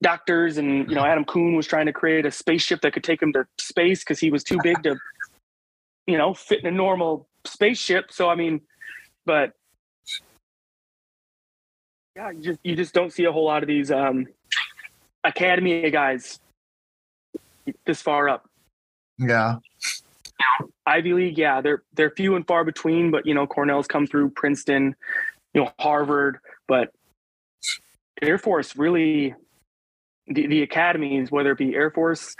doctors 0.01 0.57
and 0.57 0.89
you 0.89 0.95
know 0.95 1.05
Adam 1.05 1.25
Coon 1.25 1.55
was 1.55 1.67
trying 1.67 1.85
to 1.85 1.93
create 1.93 2.25
a 2.25 2.31
spaceship 2.31 2.81
that 2.81 2.93
could 2.93 3.03
take 3.03 3.21
him 3.21 3.33
to 3.33 3.45
space 3.57 4.03
because 4.03 4.19
he 4.19 4.29
was 4.29 4.43
too 4.43 4.57
big 4.63 4.81
to 4.83 4.97
you 6.07 6.17
know 6.17 6.33
fit 6.33 6.59
in 6.59 6.67
a 6.67 6.71
normal 6.71 7.27
spaceship. 7.45 8.11
So 8.11 8.29
I 8.29 8.35
mean, 8.35 8.61
but 9.25 9.53
yeah, 12.15 12.31
you 12.31 12.41
just 12.41 12.59
you 12.63 12.75
just 12.75 12.93
don't 12.93 13.11
see 13.11 13.25
a 13.25 13.31
whole 13.31 13.45
lot 13.45 13.63
of 13.63 13.67
these 13.67 13.91
um, 13.91 14.27
academy 15.23 15.89
guys 15.89 16.39
this 17.85 18.01
far 18.01 18.29
up. 18.29 18.49
Yeah. 19.17 19.57
Ivy 20.85 21.13
League, 21.13 21.37
yeah, 21.37 21.61
they're 21.61 21.83
they're 21.93 22.11
few 22.11 22.35
and 22.35 22.45
far 22.45 22.63
between, 22.63 23.11
but 23.11 23.25
you 23.25 23.33
know, 23.33 23.47
Cornell's 23.47 23.87
come 23.87 24.05
through, 24.05 24.29
Princeton, 24.31 24.95
you 25.53 25.63
know, 25.63 25.71
Harvard, 25.79 26.37
but 26.67 26.91
Air 28.21 28.37
Force 28.37 28.75
really 28.75 29.35
the, 30.27 30.47
the 30.47 30.61
academies, 30.61 31.31
whether 31.31 31.51
it 31.51 31.57
be 31.57 31.75
Air 31.75 31.91
Force, 31.91 32.35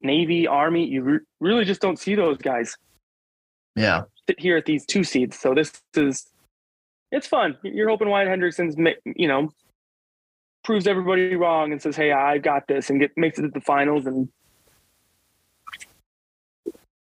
Navy, 0.00 0.46
Army, 0.46 0.86
you 0.86 1.02
re- 1.02 1.20
really 1.40 1.64
just 1.64 1.80
don't 1.80 1.98
see 1.98 2.14
those 2.14 2.38
guys. 2.38 2.76
Yeah. 3.74 4.02
Sit 4.28 4.40
here 4.40 4.56
at 4.56 4.66
these 4.66 4.84
two 4.86 5.04
seeds. 5.04 5.38
So 5.38 5.54
this 5.54 5.72
is 5.94 6.26
it's 7.12 7.26
fun. 7.26 7.56
You're 7.62 7.88
hoping 7.88 8.08
Wyatt 8.08 8.28
Hendrickson's, 8.28 8.76
you 9.04 9.28
know, 9.28 9.50
proves 10.64 10.86
everybody 10.86 11.36
wrong 11.36 11.70
and 11.70 11.80
says, 11.80 11.94
"Hey, 11.96 12.10
I 12.10 12.38
got 12.38 12.66
this," 12.66 12.90
and 12.90 13.00
get 13.00 13.12
makes 13.16 13.38
it 13.38 13.42
to 13.42 13.48
the 13.48 13.60
finals 13.60 14.06
and 14.06 14.28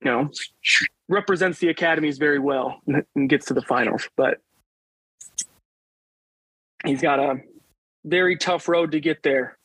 you 0.04 0.10
know 0.10 0.30
represents 1.08 1.58
the 1.58 1.68
academies 1.68 2.18
very 2.18 2.38
well 2.38 2.80
and 2.86 3.28
gets 3.28 3.46
to 3.46 3.54
the 3.54 3.62
finals. 3.62 4.08
But 4.16 4.38
he's 6.84 7.00
got 7.02 7.18
a 7.18 7.36
very 8.04 8.36
tough 8.36 8.68
road 8.68 8.92
to 8.92 9.00
get 9.00 9.22
there. 9.22 9.56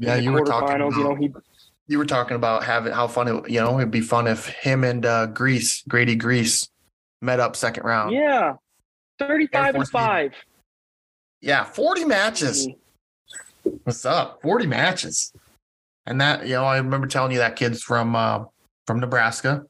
Yeah, 0.00 0.16
you 0.16 0.32
were 0.32 0.44
talking. 0.44 0.76
About, 0.76 0.96
you 0.96 1.04
know, 1.04 1.14
he. 1.14 1.32
You 1.90 1.96
were 1.96 2.04
talking 2.04 2.34
about 2.36 2.64
having 2.64 2.92
how 2.92 3.06
fun 3.06 3.28
it, 3.28 3.48
you 3.48 3.60
know, 3.60 3.78
it'd 3.78 3.90
be 3.90 4.02
fun 4.02 4.26
if 4.26 4.46
him 4.46 4.84
and 4.84 5.06
uh, 5.06 5.28
Griess, 5.28 5.82
Grady 5.88 6.16
Griess, 6.16 6.68
met 7.22 7.40
up 7.40 7.56
second 7.56 7.84
round. 7.84 8.12
Yeah, 8.12 8.56
thirty-five 9.18 9.74
and 9.74 9.88
five. 9.88 10.34
Yeah, 11.40 11.64
forty 11.64 12.04
matches. 12.04 12.68
What's 13.84 14.04
up? 14.04 14.42
Forty 14.42 14.66
matches, 14.66 15.32
and 16.08 16.20
that 16.20 16.46
you 16.46 16.54
know, 16.54 16.64
I 16.64 16.78
remember 16.78 17.06
telling 17.06 17.32
you 17.32 17.38
that 17.38 17.54
kid's 17.54 17.82
from 17.82 18.16
uh, 18.16 18.44
from 18.86 18.98
Nebraska, 18.98 19.64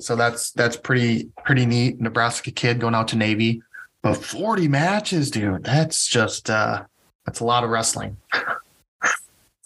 so 0.00 0.16
that's 0.16 0.50
that's 0.52 0.76
pretty 0.76 1.30
pretty 1.44 1.66
neat. 1.66 2.00
Nebraska 2.00 2.50
kid 2.50 2.80
going 2.80 2.94
out 2.94 3.08
to 3.08 3.16
Navy, 3.16 3.62
but 4.02 4.14
forty 4.14 4.68
matches, 4.68 5.30
dude. 5.30 5.64
That's 5.64 6.08
just 6.08 6.48
uh, 6.48 6.84
that's 7.26 7.40
a 7.40 7.44
lot 7.44 7.62
of 7.62 7.70
wrestling. 7.70 8.16
a 8.32 8.40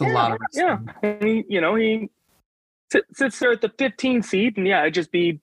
yeah, 0.01 0.09
lot 0.09 0.33
of 0.33 0.39
wrestling. 0.41 0.89
yeah. 1.03 1.09
And 1.11 1.25
he, 1.25 1.45
you 1.49 1.61
know, 1.61 1.77
he 1.77 2.11
sits 3.15 3.39
there 3.39 3.53
at 3.53 3.61
the 3.61 3.73
15 3.79 4.23
seed, 4.23 4.57
and 4.57 4.67
yeah, 4.67 4.83
it'd 4.83 4.95
just 4.95 5.13
be 5.13 5.41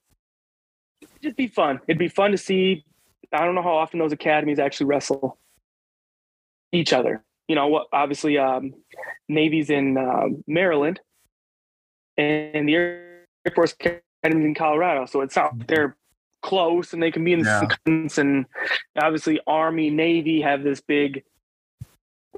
it'd 1.01 1.21
just 1.21 1.37
be 1.37 1.47
fun. 1.47 1.79
It'd 1.87 1.97
be 1.97 2.09
fun 2.09 2.31
to 2.31 2.37
see. 2.37 2.83
I 3.31 3.45
don't 3.45 3.55
know 3.55 3.61
how 3.61 3.77
often 3.77 3.99
those 3.99 4.11
academies 4.11 4.59
actually 4.59 4.87
wrestle 4.87 5.37
each 6.73 6.91
other. 6.91 7.23
You 7.47 7.55
know, 7.55 7.67
what? 7.67 7.87
Obviously, 7.93 8.37
um, 8.37 8.73
Navy's 9.29 9.69
in 9.69 9.97
uh, 9.97 10.27
Maryland, 10.47 10.99
and 12.17 12.67
the 12.67 12.75
Air 12.75 13.25
Force 13.55 13.73
Academy's 13.73 14.45
in 14.45 14.55
Colorado, 14.55 15.05
so 15.05 15.21
it's 15.21 15.35
not 15.35 15.67
they're 15.67 15.95
close 16.43 16.93
and 16.93 17.01
they 17.01 17.11
can 17.11 17.23
be 17.23 17.33
in 17.33 17.39
yeah. 17.39 17.67
and 17.85 18.45
obviously 18.97 19.39
Army 19.47 19.89
Navy 19.89 20.39
have 20.41 20.63
this 20.63 20.81
big 20.81 21.23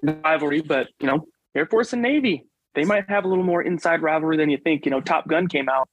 rivalry, 0.02 0.62
but 0.62 0.88
you 1.00 1.08
know 1.08 1.28
Air 1.56 1.66
Force 1.66 1.94
and 1.94 2.02
Navy, 2.02 2.46
they 2.76 2.86
might 2.86 3.10
have 3.10 3.26
a 3.26 3.28
little 3.28 3.44
more 3.44 3.62
inside 3.62 4.02
rivalry 4.02 4.38
than 4.38 4.50
you 4.50 4.58
think. 4.58 4.86
You 4.86 4.92
know, 4.92 5.02
Top 5.02 5.28
Gun 5.28 5.48
came 5.48 5.70
out, 5.70 5.90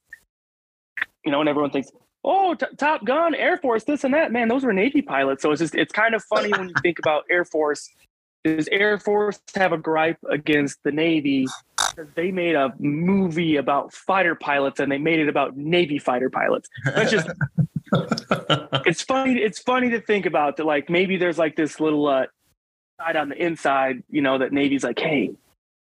you 1.25 1.31
know, 1.31 1.39
and 1.39 1.49
everyone 1.49 1.71
thinks, 1.71 1.91
oh, 2.23 2.53
t- 2.53 2.65
Top 2.77 3.05
Gun, 3.05 3.33
Air 3.35 3.57
Force, 3.57 3.83
this 3.83 4.03
and 4.03 4.13
that. 4.13 4.31
Man, 4.31 4.47
those 4.47 4.63
were 4.63 4.73
Navy 4.73 5.01
pilots. 5.01 5.41
So 5.41 5.51
it's 5.51 5.59
just, 5.59 5.75
it's 5.75 5.91
kind 5.91 6.13
of 6.13 6.23
funny 6.23 6.51
when 6.51 6.69
you 6.69 6.75
think 6.81 6.99
about 6.99 7.23
Air 7.29 7.45
Force. 7.45 7.89
Does 8.55 8.69
Air 8.71 8.97
Force 8.97 9.41
have 9.55 9.73
a 9.73 9.77
gripe 9.77 10.19
against 10.29 10.81
the 10.83 10.91
Navy? 10.91 11.47
They 12.15 12.31
made 12.31 12.55
a 12.55 12.73
movie 12.79 13.57
about 13.57 13.93
fighter 13.93 14.35
pilots 14.35 14.79
and 14.79 14.89
they 14.89 14.97
made 14.97 15.19
it 15.19 15.27
about 15.27 15.57
Navy 15.57 15.99
fighter 15.99 16.29
pilots. 16.29 16.69
That's 16.85 17.11
just, 17.11 17.27
it's 18.85 19.01
funny. 19.01 19.41
It's 19.41 19.59
funny 19.59 19.89
to 19.89 19.99
think 19.99 20.25
about 20.25 20.57
that. 20.57 20.65
Like 20.65 20.89
maybe 20.89 21.17
there's 21.17 21.37
like 21.37 21.57
this 21.57 21.81
little 21.81 22.07
uh, 22.07 22.27
side 23.01 23.17
on 23.17 23.29
the 23.29 23.35
inside, 23.35 24.03
you 24.09 24.21
know, 24.21 24.37
that 24.37 24.53
Navy's 24.53 24.83
like, 24.83 24.99
hey, 24.99 25.31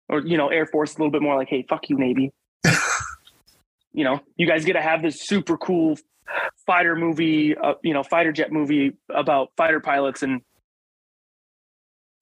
or 0.07 0.19
you 0.19 0.37
know, 0.37 0.49
Air 0.49 0.67
Force 0.67 0.93
a 0.93 0.97
little 0.99 1.11
bit 1.11 1.23
more 1.23 1.35
like, 1.35 1.49
hey, 1.49 1.65
fuck 1.67 1.89
you, 1.89 1.97
Navy. 1.97 2.31
you 3.93 4.03
know, 4.03 4.21
you 4.37 4.45
guys 4.45 4.65
get 4.65 4.73
to 4.73 4.81
have 4.81 5.01
this 5.01 5.19
super 5.19 5.57
cool 5.57 5.97
fighter 6.67 6.95
movie, 6.95 7.57
uh, 7.57 7.73
you 7.81 7.93
know, 7.93 8.03
fighter 8.03 8.31
jet 8.31 8.51
movie 8.51 8.93
about 9.09 9.49
fighter 9.57 9.79
pilots, 9.79 10.21
and 10.21 10.41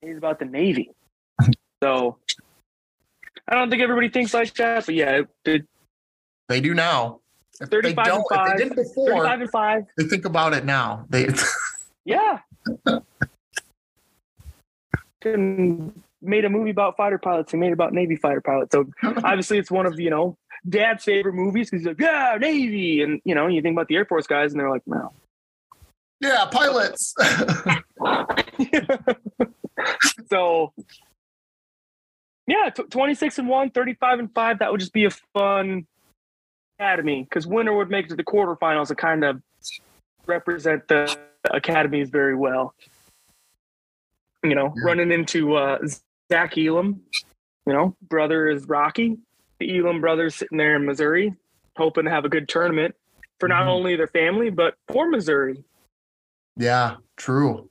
it's 0.01 0.17
about 0.17 0.39
the 0.39 0.45
Navy. 0.45 0.91
So 1.81 2.17
I 3.47 3.55
don't 3.55 3.69
think 3.69 3.81
everybody 3.81 4.09
thinks 4.09 4.33
like 4.33 4.53
that, 4.55 4.85
but 4.85 4.95
yeah, 4.95 5.21
it, 5.45 5.65
they 6.49 6.59
do 6.59 6.73
now. 6.73 7.21
If 7.61 7.69
35 7.69 8.05
and 8.05 8.23
5, 8.29 8.47
they 8.49 8.63
didn't 8.63 8.75
before, 8.75 9.07
35 9.11 9.41
and 9.41 9.49
5. 9.49 9.85
They 9.97 10.03
think 10.03 10.25
about 10.25 10.53
it 10.53 10.65
now. 10.65 11.05
They 11.09 11.29
Yeah. 12.05 12.39
Made 15.23 16.43
a 16.43 16.49
movie 16.49 16.71
about 16.71 16.97
fighter 16.97 17.17
pilots 17.17 17.53
and 17.53 17.61
made 17.61 17.71
about 17.71 17.93
Navy 17.93 18.17
fighter 18.17 18.41
pilots. 18.41 18.73
So 18.73 18.89
obviously 19.03 19.57
it's 19.57 19.71
one 19.71 19.85
of, 19.85 19.97
you 19.99 20.09
know, 20.09 20.37
dad's 20.67 21.05
favorite 21.05 21.35
movies 21.35 21.69
because 21.69 21.83
he's 21.83 21.87
like, 21.87 22.01
yeah, 22.01 22.35
Navy. 22.39 23.03
And, 23.03 23.21
you 23.23 23.35
know, 23.35 23.47
you 23.47 23.61
think 23.61 23.75
about 23.75 23.87
the 23.87 23.95
Air 23.95 24.05
Force 24.05 24.27
guys 24.27 24.51
and 24.51 24.59
they're 24.59 24.69
like, 24.69 24.85
no. 24.85 25.13
Yeah, 26.19 26.45
pilots. 26.51 27.13
So, 30.29 30.73
yeah, 32.47 32.69
t- 32.75 32.83
26 32.83 33.39
and 33.39 33.47
1, 33.47 33.71
35 33.71 34.19
and 34.19 34.33
5. 34.33 34.59
That 34.59 34.71
would 34.71 34.79
just 34.79 34.93
be 34.93 35.05
a 35.05 35.11
fun 35.33 35.87
academy 36.79 37.23
because 37.23 37.45
winner 37.45 37.75
would 37.75 37.89
make 37.89 38.05
it 38.05 38.09
to 38.09 38.15
the 38.15 38.23
quarterfinals 38.23 38.87
to 38.87 38.95
kind 38.95 39.23
of 39.23 39.41
represent 40.25 40.87
the 40.87 41.17
academies 41.51 42.09
very 42.09 42.35
well. 42.35 42.73
You 44.43 44.55
know, 44.55 44.73
yeah. 44.75 44.83
running 44.83 45.11
into 45.11 45.55
uh, 45.55 45.79
Zach 46.31 46.57
Elam, 46.57 47.01
you 47.65 47.73
know, 47.73 47.95
brother 48.01 48.47
is 48.47 48.67
Rocky. 48.67 49.17
The 49.59 49.77
Elam 49.77 49.99
brothers 49.99 50.35
sitting 50.35 50.57
there 50.57 50.77
in 50.77 50.85
Missouri, 50.85 51.35
hoping 51.75 52.05
to 52.05 52.11
have 52.11 52.23
a 52.23 52.29
good 52.29 52.47
tournament 52.47 52.95
for 53.39 53.49
not 53.49 53.61
mm-hmm. 53.61 53.69
only 53.69 53.95
their 53.95 54.07
family 54.07 54.49
but 54.49 54.75
for 54.87 55.09
Missouri. 55.09 55.63
Yeah, 56.55 56.97
true. 57.17 57.68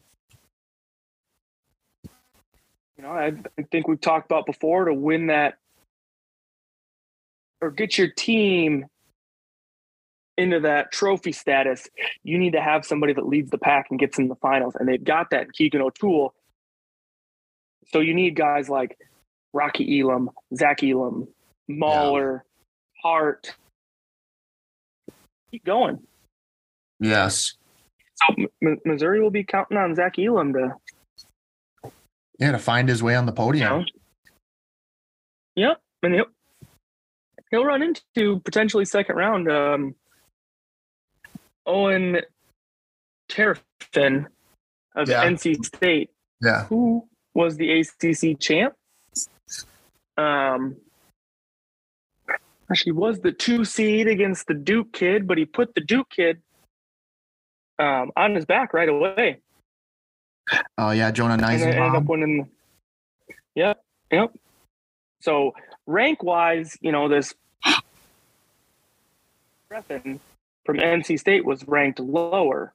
You 2.98 3.04
know, 3.04 3.10
I, 3.10 3.32
I 3.58 3.62
think 3.70 3.86
we've 3.86 4.00
talked 4.00 4.26
about 4.26 4.44
before 4.44 4.86
to 4.86 4.94
win 4.94 5.28
that 5.28 5.58
or 7.60 7.70
get 7.70 7.96
your 7.96 8.08
team 8.08 8.86
into 10.36 10.60
that 10.60 10.92
trophy 10.92 11.32
status, 11.32 11.88
you 12.22 12.38
need 12.38 12.52
to 12.52 12.60
have 12.60 12.84
somebody 12.84 13.12
that 13.12 13.26
leads 13.26 13.50
the 13.50 13.58
pack 13.58 13.86
and 13.90 13.98
gets 13.98 14.18
in 14.18 14.28
the 14.28 14.36
finals. 14.36 14.76
And 14.78 14.88
they've 14.88 15.02
got 15.02 15.30
that 15.30 15.42
in 15.42 15.50
Keegan 15.52 15.80
O'Toole. 15.80 16.34
So 17.88 18.00
you 18.00 18.14
need 18.14 18.36
guys 18.36 18.68
like 18.68 18.96
Rocky 19.52 20.00
Elam, 20.00 20.30
Zach 20.54 20.82
Elam, 20.82 21.26
Mauller, 21.66 22.44
yeah. 22.44 23.00
Hart. 23.02 23.54
Keep 25.50 25.64
going. 25.64 26.00
Yes. 27.00 27.54
So 28.14 28.34
M- 28.62 28.78
Missouri 28.84 29.20
will 29.20 29.30
be 29.30 29.44
counting 29.44 29.78
on 29.78 29.94
Zach 29.94 30.18
Elam 30.18 30.52
to 30.52 30.74
Yeah, 32.38 32.52
to 32.52 32.58
find 32.58 32.88
his 32.88 33.02
way 33.02 33.14
on 33.16 33.26
the 33.26 33.32
podium. 33.32 33.68
know. 33.80 33.84
Yep, 35.56 35.80
and 36.04 36.14
he'll 36.14 36.26
he'll 37.50 37.64
run 37.64 37.82
into 37.82 38.40
potentially 38.40 38.84
second 38.84 39.16
round 39.16 39.50
um, 39.50 39.94
Owen 41.66 42.20
Trephan 43.28 44.26
of 44.94 45.08
Yeah. 45.08 45.24
NC 45.24 45.64
State, 45.64 46.10
Yeah. 46.40 46.64
who 46.66 47.08
was 47.34 47.56
the 47.56 47.80
ACC 47.80 48.38
champ. 48.38 48.74
Um, 50.16 50.76
actually, 52.70 52.92
was 52.92 53.20
the 53.20 53.32
two 53.32 53.64
seed 53.64 54.06
against 54.08 54.46
the 54.46 54.54
Duke 54.54 54.92
kid, 54.92 55.26
but 55.26 55.38
he 55.38 55.44
put 55.44 55.74
the 55.74 55.80
Duke 55.80 56.10
kid 56.10 56.40
um, 57.80 58.10
on 58.16 58.34
his 58.34 58.44
back 58.44 58.72
right 58.74 58.88
away, 58.88 59.40
Oh 60.78 60.90
yeah, 60.90 61.10
Jonah 61.10 61.36
Nice. 61.36 61.62
and 61.62 61.74
ended 61.74 61.94
up 61.94 62.04
winning. 62.04 62.48
Yep, 63.54 63.82
yep. 64.12 64.32
So 65.20 65.52
rank 65.86 66.22
wise, 66.22 66.76
you 66.80 66.92
know 66.92 67.08
this 67.08 67.34
Griffin 69.68 70.20
from 70.64 70.76
NC 70.78 71.18
State 71.18 71.44
was 71.44 71.66
ranked 71.66 72.00
lower. 72.00 72.72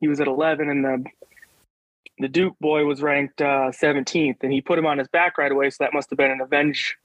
He 0.00 0.08
was 0.08 0.20
at 0.20 0.26
11, 0.26 0.70
and 0.70 0.84
the 0.84 1.04
the 2.18 2.28
Duke 2.28 2.58
boy 2.60 2.84
was 2.84 3.00
ranked 3.02 3.40
uh, 3.40 3.70
17th, 3.72 4.36
and 4.42 4.52
he 4.52 4.60
put 4.60 4.78
him 4.78 4.84
on 4.86 4.98
his 4.98 5.08
back 5.08 5.38
right 5.38 5.50
away. 5.50 5.70
So 5.70 5.76
that 5.84 5.94
must 5.94 6.10
have 6.10 6.18
been 6.18 6.30
an 6.30 6.40
avenge, 6.42 6.96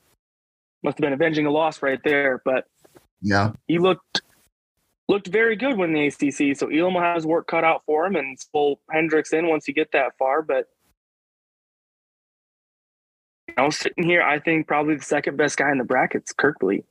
must 0.84 0.98
have 0.98 1.02
been 1.04 1.14
avenging 1.14 1.46
a 1.46 1.52
loss 1.52 1.82
right 1.82 2.00
there. 2.04 2.42
But 2.44 2.66
Yeah. 3.22 3.54
he 3.68 3.80
looked 3.80 4.22
looked 5.08 5.28
very 5.28 5.56
good 5.56 5.78
when 5.78 5.94
the 5.94 6.08
ACC. 6.08 6.58
So 6.58 6.68
Elam 6.68 6.94
will 6.96 7.02
have 7.02 7.16
his 7.16 7.26
work 7.26 7.48
cut 7.48 7.64
out 7.64 7.84
for 7.86 8.06
him, 8.06 8.16
and 8.16 8.38
pull 8.52 8.80
Hendricks 8.92 9.34
in 9.34 9.48
once 9.48 9.68
you 9.68 9.74
get 9.74 9.92
that 9.92 10.18
far. 10.18 10.42
But 10.42 10.68
you 13.48 13.56
know, 13.58 13.70
sitting 13.70 14.04
here, 14.04 14.22
I 14.22 14.40
think 14.40 14.68
probably 14.68 14.96
the 14.96 15.04
second 15.04 15.38
best 15.38 15.58
guy 15.58 15.72
in 15.72 15.78
the 15.78 15.84
bracket's 15.84 16.34
Kerkvliet. 16.34 16.84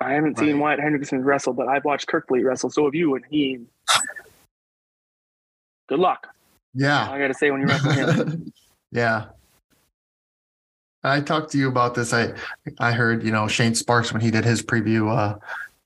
I 0.00 0.12
haven't 0.12 0.38
seen 0.38 0.58
Wyatt 0.58 0.80
Hendrickson 0.80 1.24
wrestle, 1.24 1.52
but 1.52 1.68
I've 1.68 1.84
watched 1.84 2.08
Kerkvliet 2.08 2.44
wrestle. 2.44 2.70
So 2.70 2.84
have 2.84 2.94
you, 2.94 3.14
and 3.14 3.24
he. 3.30 3.60
Good 5.88 6.00
luck. 6.00 6.28
Yeah. 6.74 7.08
I 7.10 7.18
got 7.18 7.28
to 7.28 7.34
say 7.34 7.50
when 7.50 7.60
you 7.60 7.66
wrestle 7.66 7.92
him. 7.92 8.52
yeah. 8.90 9.26
I 11.04 11.20
talked 11.20 11.52
to 11.52 11.58
you 11.58 11.68
about 11.68 11.94
this. 11.94 12.14
I 12.14 12.32
I 12.80 12.92
heard, 12.92 13.22
you 13.22 13.30
know, 13.30 13.46
Shane 13.46 13.74
Sparks 13.74 14.12
when 14.12 14.22
he 14.22 14.30
did 14.30 14.44
his 14.44 14.62
preview, 14.62 15.14
uh, 15.14 15.38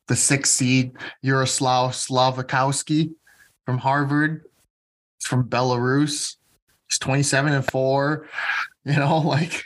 the 0.08 0.16
sixth 0.16 0.52
seed 0.52 0.92
Yaraslau 1.24 1.90
Slavikouski 1.90 3.12
from 3.64 3.78
Harvard. 3.78 4.44
He's 5.18 5.28
from 5.28 5.48
Belarus. 5.48 6.36
He's 6.88 6.98
27 6.98 7.52
and 7.52 7.66
4. 7.66 8.26
You 8.84 8.96
know, 8.96 9.18
like, 9.24 9.62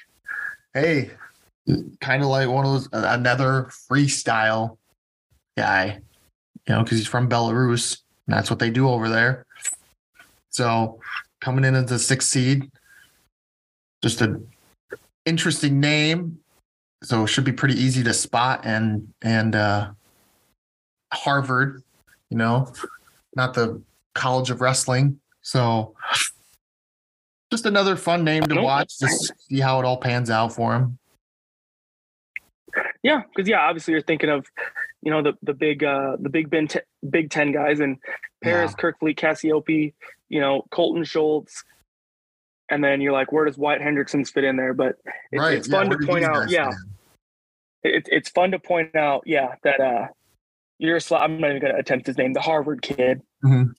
hey, 0.75 1.11
kind 2.01 2.23
of 2.23 2.29
like 2.29 2.49
one 2.49 2.67
of 2.67 2.73
those 2.73 2.89
another 2.93 3.71
freestyle 3.91 4.77
guy, 5.57 6.01
you 6.67 6.75
know, 6.75 6.83
because 6.83 6.99
he's 6.99 7.07
from 7.07 7.29
Belarus. 7.29 7.99
And 8.27 8.37
that's 8.37 8.51
what 8.51 8.59
they 8.59 8.71
do 8.71 8.89
over 8.89 9.09
there. 9.09 9.47
So 10.51 11.01
coming 11.41 11.65
in 11.65 11.75
as 11.75 11.87
the 11.87 11.99
sixth 11.99 12.29
seed, 12.29 12.71
just 14.03 14.21
an 14.21 14.47
interesting 15.25 15.81
name. 15.81 16.39
So 17.03 17.25
it 17.25 17.29
should 17.29 17.45
be 17.45 17.53
pretty 17.53 17.81
easy 17.81 18.03
to 18.05 18.13
spot 18.13 18.63
and 18.65 19.13
and 19.23 19.55
uh 19.55 19.91
Harvard, 21.13 21.83
you 22.31 22.37
know, 22.37 22.73
not 23.37 23.55
the 23.55 23.81
College 24.15 24.51
of 24.51 24.61
Wrestling. 24.61 25.21
So 25.43 25.95
just 27.51 27.67
another 27.67 27.97
fun 27.97 28.25
name 28.25 28.43
to 28.45 28.61
watch 28.61 28.99
to 28.99 29.09
see 29.09 29.61
how 29.61 29.79
it 29.79 29.85
all 29.85 29.99
pans 29.99 30.31
out 30.31 30.55
for 30.55 30.75
him. 30.75 30.99
Yeah, 33.03 33.23
because 33.35 33.49
yeah, 33.49 33.61
obviously 33.61 33.93
you're 33.93 34.03
thinking 34.03 34.31
of, 34.31 34.47
you 35.03 35.11
know, 35.11 35.23
the 35.23 35.33
the 35.43 35.53
big 35.53 35.85
uh 35.85 36.17
the 36.21 36.31
Big 36.31 36.49
Ben, 36.49 36.69
t- 36.69 36.81
Big 37.09 37.31
Ten 37.31 37.53
guys 37.53 37.81
and 37.81 37.99
Parris, 38.43 38.75
Kerkvliet, 38.75 39.19
Cassioppi, 39.19 39.93
you 40.29 40.41
know, 40.41 40.65
Cohlton 40.71 41.07
Schultz, 41.07 41.65
and 42.71 42.83
then 42.83 43.01
you're 43.01 43.13
like, 43.13 43.33
where 43.33 43.45
does 43.45 43.59
Wyatt 43.59 43.83
Hendrickson's 43.83 44.31
fit 44.31 44.45
in 44.45 44.57
there? 44.57 44.73
But 44.73 44.97
it's, 45.33 45.41
right. 45.41 45.59
it's 45.59 45.69
yeah, 45.69 45.79
fun 45.79 45.91
to 45.91 46.07
point 46.07 46.25
out, 46.25 46.49
yeah, 46.49 46.71
it's 47.83 48.09
it's 48.11 48.31
fun 48.31 48.53
to 48.53 48.59
point 48.59 48.95
out, 48.95 49.25
yeah, 49.27 49.57
that 49.65 49.81
uh, 49.81 50.07
you're 50.83 50.99
I'm 51.13 51.39
not 51.41 51.51
even 51.51 51.63
gonna 51.63 51.79
attempt 51.79 52.07
his 52.07 52.19
name, 52.19 52.33
the 52.33 52.41
Harvard 52.41 52.83
kid. 52.83 53.23
Mhm. 53.45 53.75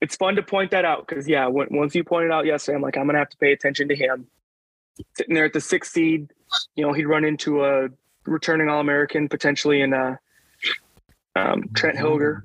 It's 0.00 0.16
fun 0.16 0.34
to 0.36 0.42
point 0.42 0.70
that 0.72 0.84
out 0.84 1.06
because 1.06 1.28
yeah, 1.28 1.46
when, 1.46 1.68
once 1.70 1.94
you 1.94 2.02
pointed 2.04 2.30
out 2.32 2.46
yesterday, 2.46 2.76
I'm 2.76 2.82
like, 2.82 2.96
I'm 2.98 3.06
gonna 3.06 3.18
have 3.18 3.30
to 3.30 3.36
pay 3.38 3.52
attention 3.52 3.88
to 3.88 3.96
him. 3.96 4.26
Sitting 5.16 5.34
there 5.34 5.44
at 5.44 5.52
the 5.52 5.60
sixth 5.60 5.92
seed, 5.92 6.32
you 6.74 6.84
know, 6.84 6.92
he'd 6.92 7.06
run 7.06 7.24
into 7.24 7.64
a 7.64 7.88
returning 8.26 8.68
All 8.68 8.80
American 8.80 9.28
potentially 9.28 9.80
in 9.80 9.94
uh, 9.94 10.16
um, 11.36 11.62
Trent 11.74 11.96
Hillger. 11.96 12.44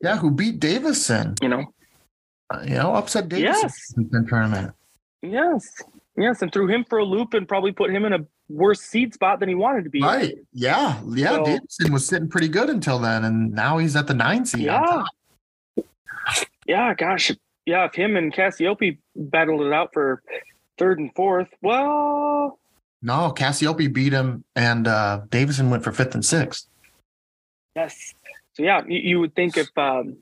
Yeah, 0.00 0.16
who 0.16 0.30
beat 0.30 0.58
Davison? 0.60 1.34
You 1.42 1.48
know, 1.48 1.64
Uh, 2.50 2.62
you 2.64 2.74
know, 2.76 2.94
upset 2.94 3.28
Davison 3.28 3.60
Yes. 3.62 3.94
in 3.96 4.08
the 4.10 4.26
tournament. 4.28 4.74
yes, 5.22 5.82
yes, 6.16 6.40
and 6.40 6.50
threw 6.52 6.66
him 6.66 6.84
for 6.84 6.98
a 6.98 7.04
loop 7.04 7.34
and 7.34 7.46
probably 7.46 7.72
put 7.72 7.90
him 7.90 8.04
in 8.06 8.12
a 8.14 8.20
worse 8.48 8.80
seed 8.80 9.14
spot 9.14 9.40
than 9.40 9.48
he 9.48 9.54
wanted 9.54 9.84
to 9.84 9.90
be. 9.90 9.98
in. 10.00 10.04
Right. 10.04 10.34
Yeah. 10.52 11.00
Yeah. 11.08 11.30
So- 11.36 11.44
Davison 11.44 11.92
was 11.92 12.06
sitting 12.06 12.28
pretty 12.28 12.48
good 12.48 12.70
until 12.70 12.98
then, 12.98 13.24
and 13.24 13.52
now 13.52 13.78
he's 13.78 13.94
at 13.96 14.06
the 14.06 14.14
nine 14.14 14.44
seed. 14.46 14.62
Yeah. 14.62 15.04
Yeah, 16.66 16.94
gosh. 16.94 17.32
Yeah, 17.66 17.84
if 17.86 17.94
him 17.94 18.16
and 18.16 18.32
Cassioppi 18.32 18.98
battled 19.16 19.62
it 19.62 19.72
out 19.72 19.92
for 19.92 20.22
third 20.78 20.98
and 20.98 21.14
fourth, 21.14 21.48
well, 21.62 22.58
No, 23.02 23.32
Cassioppi 23.36 23.92
beat 23.92 24.12
him, 24.12 24.44
and 24.56 24.86
uh, 24.88 25.22
Davison 25.30 25.70
went 25.70 25.84
for 25.84 25.92
fifth 25.92 26.14
and 26.14 26.24
sixth. 26.24 26.66
yes. 27.76 28.14
So 28.54 28.64
yeah, 28.64 28.82
you, 28.88 28.98
you 28.98 29.20
would 29.20 29.34
think 29.36 29.56
if 29.56 29.68
um, 29.78 30.16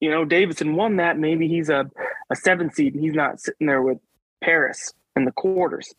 you 0.00 0.10
know 0.10 0.24
Davison 0.24 0.74
won 0.74 0.96
that, 0.96 1.16
maybe 1.18 1.46
he's 1.48 1.68
a 1.68 1.88
a 2.30 2.34
seven 2.36 2.72
seed 2.72 2.94
and 2.94 3.04
he's 3.04 3.14
not 3.14 3.38
sitting 3.40 3.66
there 3.68 3.82
with 3.82 3.98
Paris 4.42 4.92
in 5.14 5.24
the 5.26 5.30
quarters. 5.32 5.94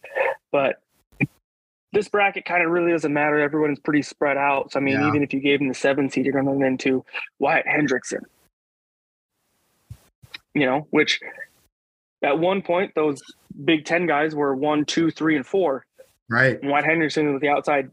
But 0.51 0.81
this 1.95 2.09
bracket 2.09 2.45
kind 2.45 2.61
of 2.63 2.69
really 2.69 2.91
doesn't 2.91 3.13
matter. 3.13 3.39
Everyone's 3.39 3.79
pretty 3.79 4.01
spread 4.01 4.37
out. 4.37 4.71
So 4.71 4.79
I 4.79 4.83
mean, 4.83 4.99
Yeah. 4.99 5.07
even 5.07 5.23
if 5.23 5.33
you 5.33 5.39
gave 5.39 5.61
him 5.61 5.69
the 5.69 5.73
seven 5.73 6.09
seed, 6.09 6.25
you're 6.25 6.33
going 6.33 6.45
to 6.45 6.51
run 6.51 6.61
into 6.61 7.03
Wyatt 7.39 7.65
Hendrickson. 7.65 8.21
You 10.53 10.65
know, 10.65 10.87
which 10.91 11.19
at 12.21 12.37
one 12.37 12.61
point 12.61 12.93
those 12.95 13.21
Big 13.63 13.85
Ten 13.85 14.05
guys 14.05 14.35
were 14.35 14.53
one, 14.55 14.85
two, 14.85 15.09
three, 15.09 15.35
and 15.35 15.45
four. 15.47 15.85
Right. 16.29 16.61
And 16.61 16.69
Wyatt 16.69 16.85
Henderson 16.85 17.31
was 17.31 17.41
the 17.41 17.49
outside 17.49 17.89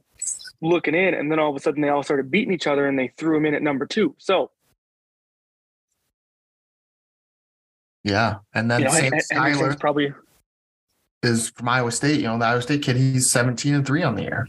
looking 0.60 0.94
in, 0.94 1.14
and 1.14 1.30
then 1.30 1.38
all 1.38 1.50
of 1.50 1.56
a 1.56 1.60
sudden 1.60 1.80
they 1.80 1.88
all 1.88 2.02
started 2.02 2.30
beating 2.30 2.52
each 2.52 2.66
other, 2.66 2.86
and 2.86 2.98
they 2.98 3.08
threw 3.16 3.36
him 3.36 3.46
in 3.46 3.54
at 3.54 3.62
number 3.62 3.86
two. 3.86 4.14
So 4.18 4.50
Yeah. 8.04 8.38
And 8.52 8.68
then 8.68 8.80
you 8.80 8.86
know, 8.86 9.18
Sam 9.20 9.76
probably 9.76 10.12
is 11.22 11.50
from 11.50 11.68
Iowa 11.68 11.92
State. 11.92 12.20
You 12.20 12.26
know, 12.26 12.38
the 12.38 12.46
Iowa 12.46 12.62
State 12.62 12.82
kid, 12.82 12.96
he's 12.96 13.30
17 13.30 13.74
and 13.74 13.86
three 13.86 14.02
on 14.02 14.16
the 14.16 14.22
year. 14.22 14.48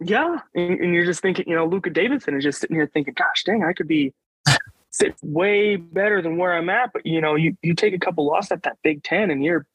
yeah, 0.00 0.38
and, 0.54 0.80
and 0.80 0.94
you're 0.94 1.04
just 1.04 1.22
thinking, 1.22 1.46
you 1.48 1.54
know, 1.54 1.66
Luca 1.66 1.90
Davison 1.90 2.36
is 2.36 2.44
just 2.44 2.60
sitting 2.60 2.76
here 2.76 2.86
thinking, 2.86 3.14
gosh, 3.14 3.44
dang, 3.44 3.64
I 3.64 3.72
could 3.72 3.88
be 3.88 4.12
sit 4.90 5.14
way 5.22 5.76
better 5.76 6.20
than 6.22 6.36
where 6.36 6.54
I'm 6.54 6.68
at, 6.68 6.92
but 6.92 7.06
you 7.06 7.20
know, 7.20 7.34
you 7.34 7.56
you 7.62 7.74
take 7.74 7.94
a 7.94 7.98
couple 7.98 8.26
losses 8.26 8.52
at 8.52 8.62
that 8.64 8.78
Big 8.82 9.02
Ten, 9.02 9.30
and 9.30 9.42
you're 9.44 9.66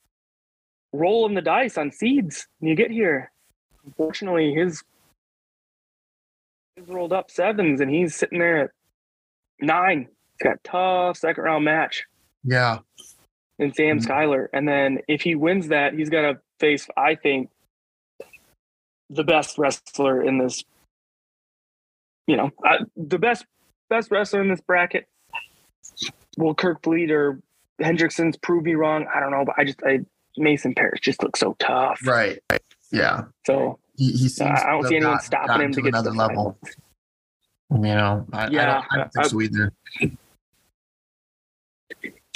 rolling 0.94 1.34
the 1.34 1.42
dice 1.42 1.78
on 1.78 1.92
seeds, 1.92 2.48
and 2.60 2.70
you 2.70 2.76
get 2.76 2.92
here. 2.92 3.32
Unfortunately, 3.86 4.54
his 4.54 4.84
his 6.76 6.88
rolled 6.88 7.14
up 7.14 7.32
sevens, 7.32 7.82
and 7.82 7.90
he's 7.90 8.16
sitting 8.16 8.40
there 8.40 8.58
at 8.66 8.72
nine. 9.60 10.08
He's 10.38 10.44
got 10.44 10.56
a 10.56 10.60
tough 10.64 11.18
second 11.18 11.44
round 11.44 11.66
match. 11.66 12.04
Yeah. 12.44 12.80
And 13.60 13.76
Sam 13.76 14.00
Mhm. 14.00 14.06
Skyler. 14.08 14.48
And 14.54 14.68
then 14.68 15.00
if 15.08 15.22
he 15.22 15.36
wins 15.36 15.68
that, 15.68 15.94
he's 15.94 16.10
going 16.10 16.34
to 16.36 16.42
face, 16.60 16.88
I 16.98 17.16
think, 17.16 17.50
the 19.10 19.24
best 19.24 19.58
wrestler 19.58 20.22
in 20.24 20.38
this. 20.38 20.64
You 22.28 22.38
know, 22.38 22.52
uh, 22.66 22.86
the 22.96 23.20
best 23.20 23.46
best 23.90 24.10
wrestler 24.10 24.42
in 24.42 24.48
this 24.50 24.62
bracket. 24.62 25.08
Will 26.38 26.56
Kerkvliet 26.56 27.10
or 27.12 27.42
Hendrickson's 27.82 28.38
prove 28.38 28.64
me 28.64 28.76
wrong? 28.76 29.06
I 29.14 29.20
don't 29.20 29.32
know, 29.32 29.44
but 29.46 29.56
I 29.58 29.66
just 29.66 29.82
I 29.84 30.00
Mason 30.38 30.74
Parris 30.74 31.02
just 31.02 31.22
looks 31.24 31.40
so 31.42 31.56
tough. 31.60 32.00
Right. 32.06 32.40
Yeah. 32.92 33.26
So 33.46 33.80
He, 33.98 34.12
he 34.14 34.30
seems 34.30 34.62
I 34.62 34.70
don't 34.72 34.88
see 34.88 34.96
anyone 34.96 35.16
got- 35.16 35.24
stopping 35.24 35.62
him 35.62 35.72
to 35.74 35.82
get 35.82 35.92
to 35.92 36.00
another 36.00 36.12
the 36.12 36.16
level. 36.16 36.58
You 37.72 37.78
know, 37.80 38.26
I, 38.32 38.46
I, 38.46 38.48
Yeah, 38.50 38.66
don't, 38.66 38.86
I 38.92 38.98
don't 38.98 39.14
think 39.14 39.26
I- 39.26 39.28
so 39.28 39.42
either. 39.42 39.74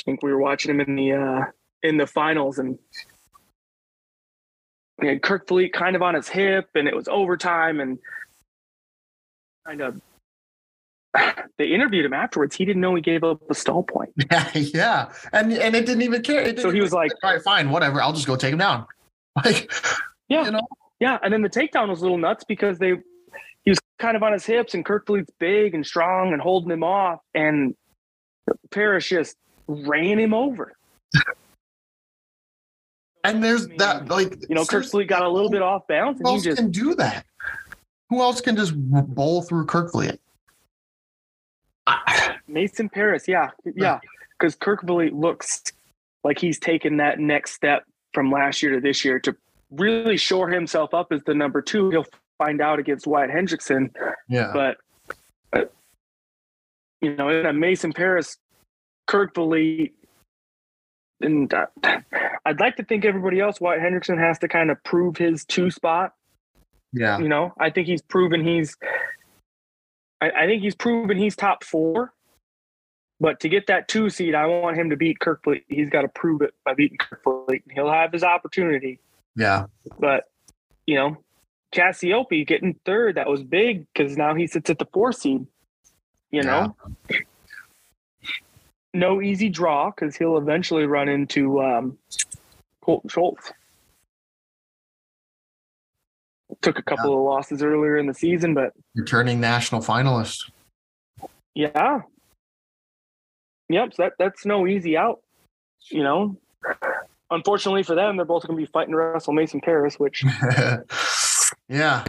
I 0.06 0.12
think 0.12 0.22
we 0.24 0.32
were 0.32 0.40
watching 0.40 0.70
him 0.72 0.82
in 0.82 0.96
the 0.96 1.14
uh 1.14 1.42
in 1.82 1.98
the 1.98 2.06
finals 2.06 2.60
and 2.60 2.78
we 5.00 5.08
had 5.08 5.22
Kerkvliet 5.22 5.74
kind 5.74 5.96
of 5.96 6.02
on 6.02 6.14
his 6.16 6.30
hip 6.30 6.70
and 6.76 6.88
it 6.88 6.96
was 6.96 7.08
overtime 7.08 7.80
and 7.80 7.98
kind 9.66 9.82
of 9.82 10.00
they 11.58 11.68
interviewed 11.68 12.06
him 12.06 12.14
afterwards. 12.14 12.56
He 12.56 12.66
didn't 12.66 12.82
know 12.82 12.94
he 12.94 13.02
gave 13.02 13.24
up 13.24 13.42
a 13.50 13.56
stall 13.56 13.84
point. 13.84 14.14
Yeah, 14.32 14.52
yeah. 14.56 15.12
And 15.34 15.52
and 15.54 15.76
it 15.76 15.86
didn't 15.86 16.04
even 16.04 16.22
care. 16.22 16.44
Didn't 16.44 16.62
So 16.62 16.70
he 16.70 16.82
was 16.82 16.94
like, 16.94 17.12
all 17.24 17.34
right, 17.34 17.42
fine, 17.42 17.72
whatever. 17.72 18.02
I'll 18.02 18.14
just 18.14 18.28
go 18.28 18.36
take 18.36 18.54
him 18.54 18.60
down. 18.60 18.86
Like, 19.44 19.70
Yeah. 20.30 20.46
you 20.46 20.52
know, 20.52 20.68
Yeah, 21.02 21.18
and 21.22 21.34
then 21.34 21.42
the 21.42 21.50
takedown 21.50 21.90
was 21.90 22.00
a 22.00 22.04
little 22.04 22.18
nuts 22.18 22.46
because 22.46 22.78
they 22.80 22.94
he 23.64 23.72
was 23.72 23.80
kind 24.00 24.16
of 24.16 24.24
on 24.24 24.32
his 24.32 24.46
hips, 24.46 24.76
and 24.76 24.86
Kerkvliet's 24.86 25.32
big 25.40 25.74
and 25.76 25.86
strong 25.86 26.32
and 26.32 26.42
holding 26.42 26.72
him 26.72 26.84
off, 26.84 27.20
and 27.34 27.76
Parris 28.72 29.08
just 29.10 29.36
ran 29.68 30.20
him 30.20 30.34
over. 30.34 30.74
and 33.24 33.44
there's 33.44 33.66
I 33.66 33.70
mean, 33.70 33.78
that 33.78 34.08
like 34.08 34.34
You 34.48 34.56
know, 34.56 34.62
Kirk 34.62 34.70
seriously, 34.84 35.06
got 35.06 35.24
a 35.24 35.30
little 35.30 35.50
bit 35.50 35.62
off 35.62 35.88
balance, 35.88 36.20
Who 36.22 36.28
else 36.28 36.44
just 36.44 36.58
can 36.58 36.72
do 36.72 36.96
that? 36.96 37.26
Who 38.10 38.22
else 38.22 38.42
can 38.42 38.56
just 38.56 38.74
bowl 38.76 39.42
through 39.42 39.66
Kerkvliet? 39.66 40.20
I- 41.88 42.36
Mason 42.48 42.90
Parris, 42.90 43.28
yeah, 43.28 43.50
yeah, 43.76 44.00
because 44.38 44.56
Kerkvliet 44.56 45.20
looks 45.20 45.64
like 46.24 46.40
he's 46.40 46.60
taken 46.60 46.98
that 46.98 47.20
next 47.20 47.54
step 47.54 47.84
from 48.14 48.32
last 48.32 48.62
year 48.62 48.74
to 48.74 48.80
this 48.80 49.04
year 49.04 49.20
to 49.20 49.36
really 49.72 50.18
shore 50.18 50.50
himself 50.50 50.94
up 50.94 51.12
as 51.12 51.24
the 51.26 51.34
number 51.34 51.62
two. 51.62 51.90
He'll 51.90 52.06
find 52.38 52.62
out 52.62 52.80
against 52.80 53.08
Wyatt 53.08 53.32
Hendrickson, 53.32 53.90
Yeah, 54.30 54.52
but 54.54 54.78
uh, 55.54 55.66
you 57.02 57.16
know, 57.16 57.30
in 57.30 57.46
a 57.46 57.54
Mason 57.54 57.92
Parris, 57.94 58.38
Kerkvliet, 59.08 59.92
and 61.22 61.54
uh, 61.54 61.68
I'd 62.46 62.60
like 62.60 62.76
to 62.78 62.84
think 62.84 63.06
everybody 63.06 63.40
else, 63.40 63.60
Wyatt 63.62 63.82
Hendrickson 63.82 64.18
has 64.20 64.40
to 64.40 64.48
kind 64.48 64.72
of 64.72 64.84
prove 64.84 65.18
his 65.18 65.46
two 65.46 65.72
spot. 65.72 66.14
yeah, 66.94 67.20
You 67.20 67.30
know, 67.30 67.54
I 67.60 67.70
think 67.70 67.88
he's 67.88 68.02
proven 68.02 68.46
he's. 68.46 68.78
I, 70.22 70.32
I 70.32 70.46
think 70.46 70.62
he's 70.62 70.76
proven 70.76 71.18
he's 71.18 71.36
top 71.36 71.64
four. 71.64 72.14
But 73.20 73.40
to 73.42 73.50
get 73.50 73.68
that 73.68 73.88
two 73.88 74.10
seed, 74.10 74.36
I 74.36 74.46
want 74.46 74.78
him 74.78 74.90
to 74.90 74.98
beat 74.98 75.20
Kerkvliet. 75.20 75.64
He's 75.70 75.90
got 75.90 76.02
to 76.02 76.10
prove 76.10 76.42
it 76.42 76.54
by 76.66 76.74
beating 76.74 76.98
Kerkvliet. 76.98 77.64
He'll 77.72 77.92
have 77.92 78.12
his 78.12 78.24
opportunity. 78.24 79.00
yeah, 79.38 79.68
But 80.00 80.26
you 80.86 80.96
know, 80.96 81.18
Cassioppi 81.74 82.46
getting 82.46 82.80
third, 82.86 83.16
that 83.16 83.28
was 83.30 83.44
big 83.44 83.88
because 83.94 84.18
now 84.18 84.36
he 84.36 84.48
sits 84.48 84.70
at 84.70 84.80
the 84.80 84.88
four 84.94 85.12
seed. 85.12 85.48
You 86.32 86.44
know, 86.44 86.76
no 88.96 89.22
easy 89.22 89.50
draw 89.50 89.92
because 89.92 90.16
he'll 90.16 90.38
eventually 90.38 90.86
run 90.86 91.10
into 91.10 91.62
um, 91.62 91.98
Cohlton 92.84 93.12
Schultz. 93.12 93.52
Took 96.62 96.80
a 96.80 96.84
couple 96.84 97.14
of 97.14 97.24
losses 97.24 97.62
earlier 97.62 97.98
in 97.98 98.08
the 98.08 98.14
season, 98.14 98.54
but 98.54 98.74
returning 98.96 99.40
national 99.40 99.82
finalist. 99.82 100.50
yeah, 101.54 102.02
yep. 103.70 103.94
So 103.94 104.04
that 104.04 104.14
that's 104.18 104.46
no 104.46 104.66
easy 104.66 104.98
out. 104.98 105.22
You 105.92 106.04
know, 106.04 106.38
unfortunately 107.30 107.84
for 107.84 107.94
them, 107.94 108.16
they're 108.16 108.26
both 108.26 108.48
going 108.48 108.58
to 108.58 108.66
be 108.66 108.72
fighting 108.72 108.94
to 108.94 108.98
wrestle 108.98 109.34
Mason 109.34 109.62
Parris, 109.62 110.00
which 110.00 110.24
yeah, 111.70 112.06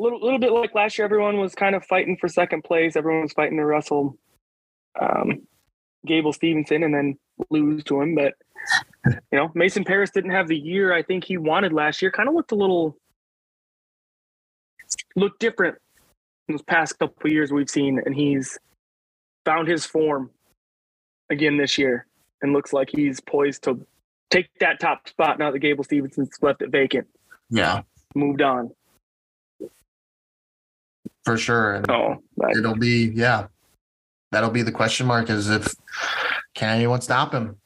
little, 0.00 0.20
little 0.20 0.38
bit 0.38 0.52
like 0.52 0.74
last 0.74 0.98
year, 0.98 1.04
everyone 1.04 1.38
was 1.38 1.54
kind 1.54 1.74
of 1.74 1.84
fighting 1.84 2.16
for 2.16 2.28
second 2.28 2.64
place. 2.64 2.96
Everyone 2.96 3.22
was 3.22 3.32
fighting 3.32 3.56
to 3.58 3.64
wrestle 3.64 4.16
um, 5.00 5.46
Gable 6.06 6.32
Steveson 6.32 6.84
and 6.84 6.94
then 6.94 7.18
lose 7.50 7.84
to 7.84 8.00
him. 8.00 8.14
But, 8.14 8.34
you 9.06 9.38
know, 9.38 9.50
Mason 9.54 9.84
Parris 9.84 10.10
didn't 10.10 10.30
have 10.30 10.48
the 10.48 10.58
year 10.58 10.92
I 10.92 11.02
think 11.02 11.24
he 11.24 11.36
wanted 11.36 11.72
last 11.72 12.02
year. 12.02 12.10
Kind 12.10 12.28
of 12.28 12.34
looked 12.34 12.52
a 12.52 12.56
little, 12.56 12.96
looked 15.16 15.40
different 15.40 15.76
in 16.48 16.54
those 16.54 16.62
past 16.62 16.98
couple 16.98 17.26
of 17.26 17.32
years 17.32 17.52
we've 17.52 17.70
seen. 17.70 18.00
And 18.04 18.14
he's 18.14 18.58
found 19.44 19.68
his 19.68 19.84
form 19.86 20.30
again 21.30 21.56
this 21.56 21.78
year 21.78 22.06
and 22.42 22.52
looks 22.52 22.72
like 22.72 22.90
he's 22.90 23.20
poised 23.20 23.64
to 23.64 23.86
take 24.30 24.48
that 24.60 24.80
top 24.80 25.08
spot 25.08 25.38
now 25.38 25.50
that 25.50 25.58
Gable 25.58 25.84
Steveson's 25.84 26.38
left 26.40 26.62
it 26.62 26.70
vacant, 26.70 27.06
yeah, 27.50 27.82
moved 28.14 28.42
on. 28.42 28.70
For 31.30 31.38
sure. 31.38 31.74
And 31.74 31.88
oh, 31.88 32.20
but 32.36 32.56
it'll 32.56 32.74
be 32.74 33.12
yeah, 33.14 33.46
that'll 34.32 34.50
be 34.50 34.62
the 34.62 34.72
question 34.72 35.06
mark 35.06 35.30
is 35.30 35.48
if 35.48 35.76
can 36.56 36.74
anyone 36.74 37.00
stop 37.02 37.32
him? 37.32 37.56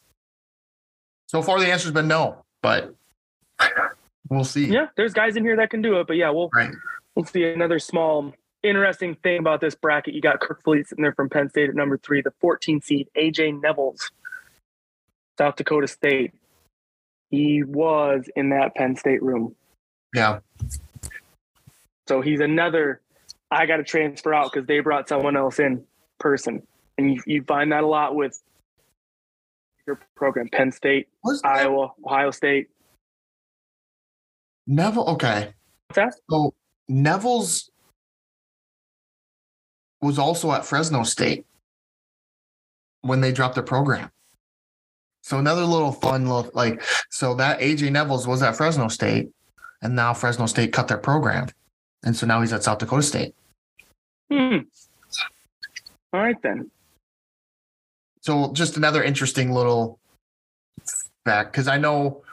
So 1.28 1.40
far, 1.40 1.58
the 1.58 1.72
answer's 1.72 1.92
been 1.92 2.06
no, 2.06 2.44
but 2.60 2.94
we'll 4.28 4.44
see. 4.44 4.66
Yeah, 4.66 4.88
there's 4.98 5.14
guys 5.14 5.36
in 5.36 5.44
here 5.44 5.56
that 5.56 5.70
can 5.70 5.80
do 5.80 5.98
it, 5.98 6.06
but 6.06 6.18
yeah, 6.18 6.28
we'll 6.28 6.50
Right. 6.54 6.72
we'll 7.14 7.24
see 7.24 7.44
another 7.44 7.78
small 7.78 8.34
interesting 8.62 9.14
thing 9.22 9.38
about 9.38 9.62
this 9.62 9.74
bracket. 9.74 10.12
You 10.12 10.20
got 10.20 10.40
Kerkvliet 10.40 10.86
sitting 10.88 11.00
there 11.02 11.14
from 11.14 11.30
Penn 11.30 11.48
State 11.48 11.70
at 11.70 11.74
number 11.74 11.96
three, 11.96 12.20
the 12.20 12.34
14 12.42 12.82
seed 12.82 13.08
AJ 13.16 13.62
Nevills, 13.62 14.10
South 15.38 15.56
Dakota 15.56 15.88
State. 15.88 16.34
He 17.30 17.62
was 17.62 18.28
in 18.36 18.50
that 18.50 18.74
Penn 18.74 18.94
State 18.94 19.22
room, 19.22 19.54
Yeah, 20.14 20.40
so 22.06 22.20
he's 22.20 22.40
another. 22.40 23.00
I 23.54 23.66
got 23.66 23.76
to 23.76 23.84
transfer 23.84 24.34
out 24.34 24.52
because 24.52 24.66
they 24.66 24.80
brought 24.80 25.08
someone 25.08 25.36
else 25.36 25.60
in 25.60 25.84
person, 26.18 26.62
and 26.98 27.14
you, 27.14 27.22
you 27.26 27.44
find 27.44 27.70
that 27.72 27.84
a 27.84 27.86
lot 27.86 28.16
with 28.16 28.42
your 29.86 30.00
program, 30.16 30.48
Penn 30.48 30.72
State, 30.72 31.08
was 31.22 31.40
Iowa, 31.44 31.92
Ohio 32.04 32.32
State. 32.32 32.68
Neville? 34.66 35.06
Okay, 35.10 35.52
What's 35.88 35.96
that? 35.96 36.20
so 36.28 36.52
Nevills 36.90 37.68
was 40.02 40.18
also 40.18 40.50
at 40.52 40.64
Fresno 40.64 41.04
State 41.04 41.46
when 43.02 43.20
they 43.20 43.30
dropped 43.30 43.54
their 43.54 43.64
program. 43.64 44.10
So 45.22 45.38
another 45.38 45.64
little 45.64 45.92
fun 45.92 46.28
look, 46.28 46.54
like 46.54 46.82
so 47.08 47.34
that 47.34 47.60
AJ 47.60 47.90
Nevills 47.90 48.26
was 48.26 48.42
at 48.42 48.56
Fresno 48.56 48.88
State, 48.88 49.30
and 49.80 49.94
now 49.94 50.12
Fresno 50.12 50.46
State 50.46 50.72
cut 50.72 50.88
their 50.88 50.98
program, 50.98 51.48
and 52.02 52.16
so 52.16 52.26
now 52.26 52.40
he's 52.40 52.52
at 52.52 52.64
South 52.64 52.78
Dakota 52.78 53.02
State. 53.02 53.34
Hmm. 54.34 54.56
All 56.12 56.20
right 56.20 56.40
then. 56.42 56.70
So 58.20 58.52
just 58.52 58.76
another 58.76 59.02
interesting 59.02 59.52
little 59.52 60.00
fact 61.24 61.52
because 61.52 61.68
I 61.68 61.78
know 61.78 62.24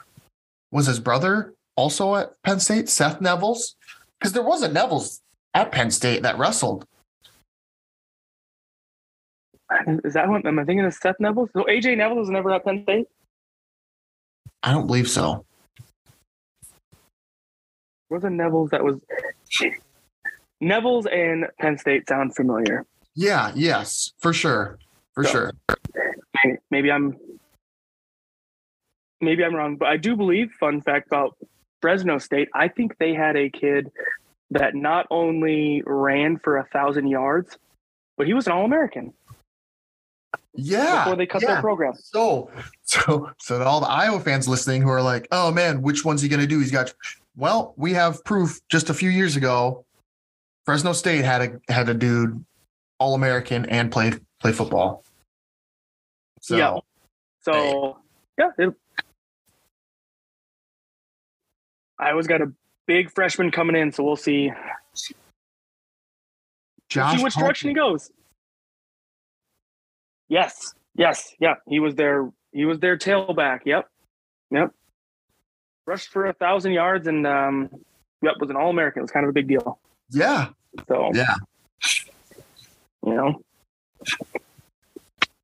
was 0.72 0.86
his 0.86 0.98
brother 0.98 1.54
also 1.76 2.16
at 2.16 2.42
Penn 2.42 2.58
State, 2.58 2.88
Seth 2.88 3.20
Nevills, 3.20 3.74
because 4.18 4.32
there 4.32 4.42
was 4.42 4.62
a 4.62 4.68
Nevills 4.68 5.20
at 5.54 5.70
Penn 5.70 5.92
State 5.92 6.24
that 6.24 6.38
wrestled. 6.38 6.86
Is 10.04 10.14
that 10.14 10.28
one? 10.28 10.44
Am 10.44 10.58
I 10.58 10.64
thinking 10.64 10.84
of 10.84 10.94
Seth 10.94 11.20
Neville? 11.20 11.48
So 11.52 11.62
AJ 11.64 11.98
Neville 11.98 12.16
was 12.16 12.30
never 12.30 12.50
at 12.50 12.64
Penn 12.64 12.82
State. 12.82 13.06
I 14.64 14.72
don't 14.72 14.88
believe 14.88 15.08
so. 15.08 15.44
Was 18.10 18.24
a 18.24 18.28
Nevills 18.28 18.70
that 18.70 18.82
was 18.82 19.00
Nevills 20.62 21.06
and 21.12 21.46
Penn 21.58 21.76
State 21.76 22.08
sound 22.08 22.36
familiar. 22.36 22.86
Yeah, 23.14 23.52
yes, 23.54 24.12
for 24.20 24.32
sure, 24.32 24.78
for 25.14 25.24
So- 25.24 25.30
sure. 25.30 25.52
Maybe, 26.44 26.58
maybe 26.70 26.90
I'm 26.92 27.16
maybe 29.20 29.44
I'm 29.44 29.54
wrong, 29.54 29.76
but 29.76 29.88
I 29.88 29.96
do 29.96 30.16
believe. 30.16 30.52
Fun 30.58 30.80
fact 30.80 31.06
about 31.08 31.36
Fresno 31.80 32.18
State: 32.18 32.48
I 32.54 32.68
think 32.68 32.96
they 32.98 33.14
had 33.14 33.36
a 33.36 33.50
kid 33.50 33.90
that 34.50 34.74
not 34.74 35.06
only 35.10 35.82
ran 35.86 36.38
for 36.38 36.58
a 36.58 36.64
thousand 36.64 37.08
yards, 37.08 37.56
but 38.16 38.26
he 38.26 38.34
was 38.34 38.46
an 38.46 38.52
All 38.52 38.64
American 38.64 39.12
Yeah, 40.54 41.04
before 41.04 41.16
they 41.16 41.26
cut 41.26 41.42
yeah. 41.42 41.52
their 41.54 41.60
program. 41.60 41.94
So, 41.94 42.50
so, 42.84 43.30
so 43.38 43.62
all 43.62 43.80
the 43.80 43.88
Iowa 43.88 44.20
fans 44.20 44.48
listening 44.48 44.82
who 44.82 44.88
are 44.90 45.02
like, 45.02 45.28
"Oh 45.30 45.50
man, 45.52 45.82
which 45.82 46.04
one's 46.04 46.22
he 46.22 46.28
going 46.28 46.40
to 46.40 46.46
do?" 46.46 46.58
He's 46.58 46.72
got. 46.72 46.92
Well, 47.36 47.72
we 47.76 47.92
have 47.94 48.22
proof. 48.24 48.60
Just 48.68 48.90
a 48.90 48.94
few 48.94 49.08
years 49.10 49.36
ago, 49.36 49.84
Fresno 50.64 50.92
State 50.92 51.24
had 51.24 51.42
a 51.42 51.72
had 51.72 51.88
a 51.88 51.94
dude, 51.94 52.44
all 52.98 53.14
American, 53.14 53.64
and 53.66 53.90
play 53.90 54.12
play 54.40 54.52
football. 54.52 55.04
So, 56.40 56.56
Yeah. 56.56 56.78
So 57.42 57.98
yeah, 58.38 58.50
it, 58.58 58.74
Iowa's 61.98 62.26
got 62.26 62.40
a 62.40 62.52
big 62.86 63.10
freshman 63.10 63.50
coming 63.50 63.76
in, 63.76 63.92
so 63.92 64.04
we'll 64.04 64.16
see. 64.16 64.52
Josh 66.88 67.16
see 67.16 67.24
which 67.24 67.34
direction 67.34 67.70
he 67.70 67.74
goes. 67.74 68.10
Yes, 70.28 70.74
yes, 70.94 71.34
yeah. 71.40 71.54
He 71.66 71.80
was 71.80 71.94
their 71.94 72.30
he 72.52 72.64
was 72.64 72.78
their 72.78 72.96
tailback. 72.96 73.60
Yep, 73.64 73.88
yep. 74.50 74.70
Rushed 75.86 76.08
for 76.08 76.26
a 76.26 76.32
thousand 76.32 76.72
yards 76.72 77.06
and 77.06 77.26
um, 77.26 77.68
yep 78.22 78.34
was 78.38 78.50
an 78.50 78.56
All 78.56 78.70
American. 78.70 79.00
It 79.00 79.02
was 79.02 79.10
kind 79.10 79.24
of 79.24 79.30
a 79.30 79.32
big 79.32 79.48
deal. 79.48 79.80
Yeah, 80.12 80.48
So 80.88 81.10
yeah. 81.14 81.34
you 83.04 83.14
know, 83.14 83.42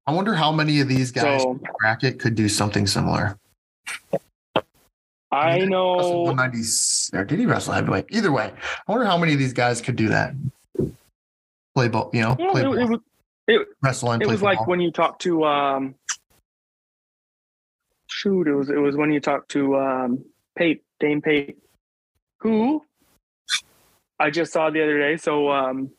I 0.06 0.12
wonder 0.12 0.34
how 0.34 0.52
many 0.52 0.80
of 0.80 0.88
these 0.88 1.10
guys 1.10 1.42
so 1.42 1.58
bracket 1.80 2.18
could 2.18 2.34
do 2.34 2.48
something 2.48 2.86
similar. 2.86 3.38
I 5.30 5.58
know 5.58 5.96
190 5.96 7.16
or 7.16 7.24
did 7.24 7.38
he 7.38 7.46
wrestle 7.46 7.74
heavyweight? 7.74 8.06
Either 8.10 8.32
way, 8.32 8.52
I 8.86 8.92
wonder 8.92 9.06
how 9.06 9.18
many 9.18 9.32
of 9.32 9.38
these 9.38 9.52
guys 9.52 9.80
could 9.80 9.96
do 9.96 10.08
that. 10.08 10.34
Play 11.74 11.88
ball, 11.88 12.10
you 12.12 12.22
know, 12.22 12.36
Yeah, 12.38 12.50
play 12.52 12.62
it, 12.62 12.64
ball, 12.64 12.74
it 12.74 12.88
was 12.88 13.00
it, 13.46 13.68
wrestle 13.82 14.12
and 14.12 14.22
it 14.22 14.26
play 14.26 14.32
was 14.32 14.42
like 14.42 14.66
when 14.66 14.80
you 14.80 14.90
talk 14.90 15.18
to 15.20 15.44
um 15.44 15.94
shoot, 18.06 18.48
it 18.48 18.54
was 18.54 18.70
it 18.70 18.78
was 18.78 18.96
when 18.96 19.12
you 19.12 19.20
talk 19.20 19.48
to 19.48 19.76
um 19.76 20.24
Pate, 20.56 20.82
Dane 20.98 21.20
Pate, 21.20 21.58
who 22.40 22.82
I 24.18 24.30
just 24.30 24.52
saw 24.52 24.70
the 24.70 24.82
other 24.82 24.98
day. 24.98 25.16
So 25.16 25.50
um 25.50 25.90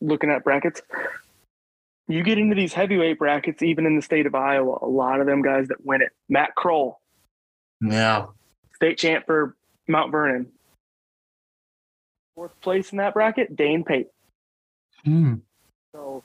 looking 0.00 0.30
at 0.30 0.44
brackets. 0.44 0.82
You 2.06 2.22
get 2.22 2.38
into 2.38 2.54
these 2.54 2.74
heavyweight 2.74 3.18
brackets, 3.18 3.62
even 3.62 3.86
in 3.86 3.96
the 3.96 4.02
state 4.02 4.26
of 4.26 4.34
Iowa, 4.34 4.78
a 4.82 4.86
lot 4.86 5.20
of 5.20 5.26
them 5.26 5.40
guys 5.40 5.68
that 5.68 5.84
win 5.84 6.02
it. 6.02 6.10
Matt 6.28 6.54
Kroll, 6.54 7.00
yeah, 7.80 8.26
state 8.74 8.98
champ 8.98 9.24
for 9.26 9.56
Mount 9.88 10.12
Vernon. 10.12 10.52
Fourth 12.34 12.60
place 12.60 12.90
in 12.90 12.98
that 12.98 13.14
bracket, 13.14 13.56
Dane 13.56 13.84
Pate. 13.84 14.08
Hmm. 15.04 15.34
So 15.92 16.22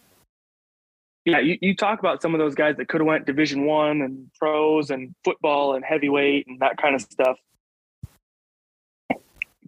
yeah, 1.25 1.39
you, 1.39 1.57
you 1.61 1.75
talk 1.75 1.99
about 1.99 2.21
some 2.21 2.33
of 2.33 2.39
those 2.39 2.55
guys 2.55 2.77
that 2.77 2.87
could 2.87 3.01
have 3.01 3.07
went 3.07 3.25
division 3.25 3.65
one 3.65 4.01
and 4.01 4.29
pros 4.39 4.89
and 4.89 5.13
football 5.23 5.75
and 5.75 5.85
heavyweight 5.85 6.47
and 6.47 6.59
that 6.59 6.77
kind 6.77 6.95
of 6.95 7.01
stuff. 7.01 7.37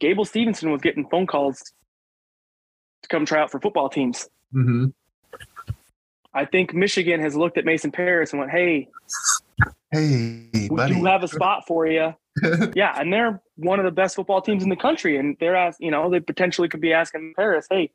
Gable 0.02 0.26
Steveson 0.26 0.72
was 0.72 0.82
getting 0.82 1.08
phone 1.08 1.28
calls 1.28 1.62
to 3.04 3.08
come 3.08 3.26
try 3.26 3.40
out 3.40 3.52
for 3.52 3.60
football 3.62 3.88
teams. 3.88 4.28
hmm 4.52 4.88
I 6.34 6.46
think 6.46 6.74
Michigan 6.74 7.20
has 7.20 7.36
looked 7.36 7.58
at 7.58 7.66
Mason 7.66 7.92
Parris 7.92 8.32
and 8.32 8.40
went, 8.40 8.52
Hey, 8.52 8.88
Hey, 9.92 10.48
we 10.54 10.70
buddy. 10.70 10.96
do 10.96 11.04
have 11.04 11.24
a 11.24 11.28
spot 11.28 11.68
for 11.68 11.86
you. 11.86 12.16
yeah, 12.74 12.98
and 13.00 13.12
they're 13.12 13.42
one 13.58 13.80
of 13.80 13.86
the 13.86 13.92
best 13.92 14.16
football 14.16 14.42
teams 14.42 14.64
in 14.64 14.70
the 14.70 14.78
country. 14.78 15.18
And 15.18 15.36
they're 15.42 15.58
ask, 15.58 15.78
you 15.82 15.92
know, 15.92 16.10
they 16.10 16.22
potentially 16.22 16.70
could 16.70 16.80
be 16.80 16.94
asking 16.94 17.34
Parris, 17.36 17.68
Hey, 17.70 17.92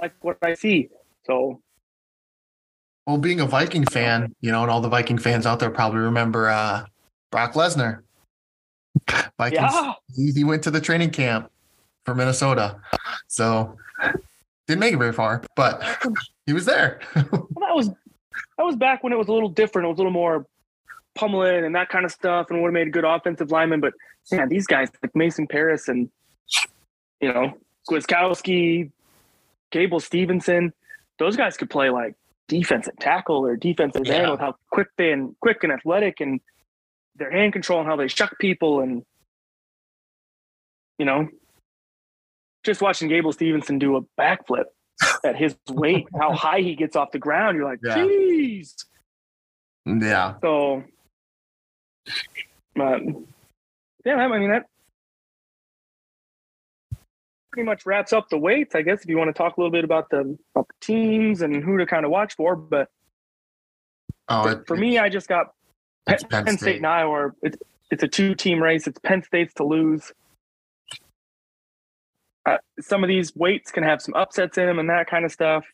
like 0.00 0.12
what 0.22 0.38
I 0.42 0.54
see. 0.54 0.88
So 1.24 1.62
well, 3.06 3.16
being 3.18 3.40
a 3.40 3.46
Viking 3.46 3.84
fan, 3.86 4.34
you 4.40 4.50
know, 4.52 4.62
and 4.62 4.70
all 4.70 4.80
the 4.80 4.88
Viking 4.88 5.18
fans 5.18 5.46
out 5.46 5.60
there 5.60 5.70
probably 5.70 6.00
remember 6.00 6.48
uh, 6.48 6.84
Brock 7.30 7.54
Lesnar. 7.54 8.00
Vikings. 9.38 9.60
yeah, 9.72 9.92
He, 10.14 10.32
he 10.32 10.44
went 10.44 10.62
to 10.64 10.70
the 10.70 10.80
training 10.80 11.10
camp 11.10 11.50
for 12.04 12.14
Minnesota, 12.14 12.76
so 13.28 13.76
didn't 14.66 14.80
make 14.80 14.94
it 14.94 14.98
very 14.98 15.12
far, 15.12 15.42
but 15.56 15.82
he 16.46 16.52
was 16.52 16.64
there. 16.64 17.00
Well, 17.30 17.68
that 17.68 17.74
was 17.76 17.88
that 18.58 18.64
was 18.64 18.76
back 18.76 19.02
when 19.04 19.12
it 19.12 19.16
was 19.16 19.28
a 19.28 19.32
little 19.32 19.48
different. 19.48 19.86
It 19.86 19.90
was 19.90 19.96
a 19.96 20.00
little 20.00 20.12
more 20.12 20.46
pummeling 21.14 21.64
and 21.64 21.74
that 21.74 21.88
kind 21.90 22.04
of 22.04 22.10
stuff, 22.12 22.46
and 22.50 22.60
would 22.62 22.68
have 22.68 22.72
made 22.74 22.86
a 22.88 22.90
good 22.90 23.04
offensive 23.04 23.50
lineman. 23.50 23.80
But 23.80 23.92
man, 24.32 24.48
these 24.48 24.66
guys 24.66 24.88
like 25.02 25.14
Mason 25.14 25.46
Parris 25.46 25.88
and 25.88 26.08
you 27.20 27.32
know 27.32 27.52
Gwiazdowski, 27.90 28.90
Gable 29.70 30.00
Steveson, 30.00 30.72
those 31.18 31.36
guys 31.36 31.56
could 31.56 31.68
play 31.70 31.90
like 31.90 32.14
defensive 32.48 32.94
tackle 32.98 33.44
or 33.46 33.56
defensive 33.56 34.06
Yeah. 34.06 34.14
end 34.14 34.30
with 34.30 34.40
how 34.40 34.56
quick 34.70 34.88
they 34.96 35.12
and 35.12 35.34
quick 35.40 35.62
and 35.62 35.72
athletic 35.72 36.20
and 36.20 36.40
their 37.20 37.30
hand 37.30 37.52
control 37.52 37.78
and 37.78 37.88
how 37.88 37.94
they 37.94 38.08
shuck 38.08 38.36
people 38.40 38.80
and 38.80 39.04
you 40.98 41.04
know 41.04 41.28
just 42.64 42.82
watching 42.82 43.08
Gable 43.08 43.32
Steveson 43.32 43.78
do 43.78 43.96
a 43.96 44.02
backflip 44.20 44.64
at 45.24 45.36
his 45.36 45.56
weight, 45.70 46.06
how 46.18 46.34
high 46.34 46.60
he 46.60 46.74
gets 46.74 46.96
off 46.96 47.10
the 47.12 47.18
ground, 47.18 47.56
you're 47.56 47.64
like, 47.64 47.80
jeez. 47.80 48.74
yeah, 49.86 50.34
So, 50.42 50.82
but 52.74 53.00
yeah, 54.04 54.16
I 54.16 54.38
mean 54.38 54.50
that 54.50 54.66
pretty 57.52 57.66
much 57.66 57.84
wraps 57.86 58.12
up 58.12 58.28
the 58.28 58.38
weights. 58.38 58.74
I 58.74 58.82
guess 58.82 59.02
if 59.02 59.08
you 59.08 59.16
want 59.16 59.28
to 59.28 59.34
talk 59.34 59.56
a 59.56 59.60
little 59.60 59.72
bit 59.72 59.84
about 59.84 60.10
the, 60.10 60.36
about 60.54 60.68
the 60.68 60.74
teams 60.80 61.42
and 61.42 61.62
who 61.62 61.78
to 61.78 61.86
kind 61.86 62.04
of 62.04 62.10
watch 62.10 62.34
for, 62.36 62.56
but 62.56 62.88
oh, 64.28 64.42
for, 64.44 64.52
it, 64.52 64.66
for 64.66 64.76
me, 64.76 64.98
I 64.98 65.08
just 65.08 65.28
got 65.28 65.46
Penn, 66.06 66.18
Penn 66.30 66.58
State 66.58 66.76
and 66.76 66.86
Iowa. 66.86 67.30
It's 67.42 67.56
it's 67.90 68.02
a 68.02 68.08
two 68.08 68.34
team 68.34 68.62
race. 68.62 68.86
It's 68.86 68.98
Penn 69.00 69.22
State's 69.22 69.54
to 69.54 69.64
lose. 69.64 70.12
Uh, 72.46 72.58
some 72.80 73.04
of 73.04 73.08
these 73.08 73.34
weights 73.36 73.70
can 73.70 73.82
have 73.82 74.00
some 74.00 74.14
upsets 74.14 74.56
in 74.58 74.66
them 74.66 74.78
and 74.78 74.88
that 74.88 75.08
kind 75.08 75.24
of 75.24 75.32
stuff. 75.32 75.64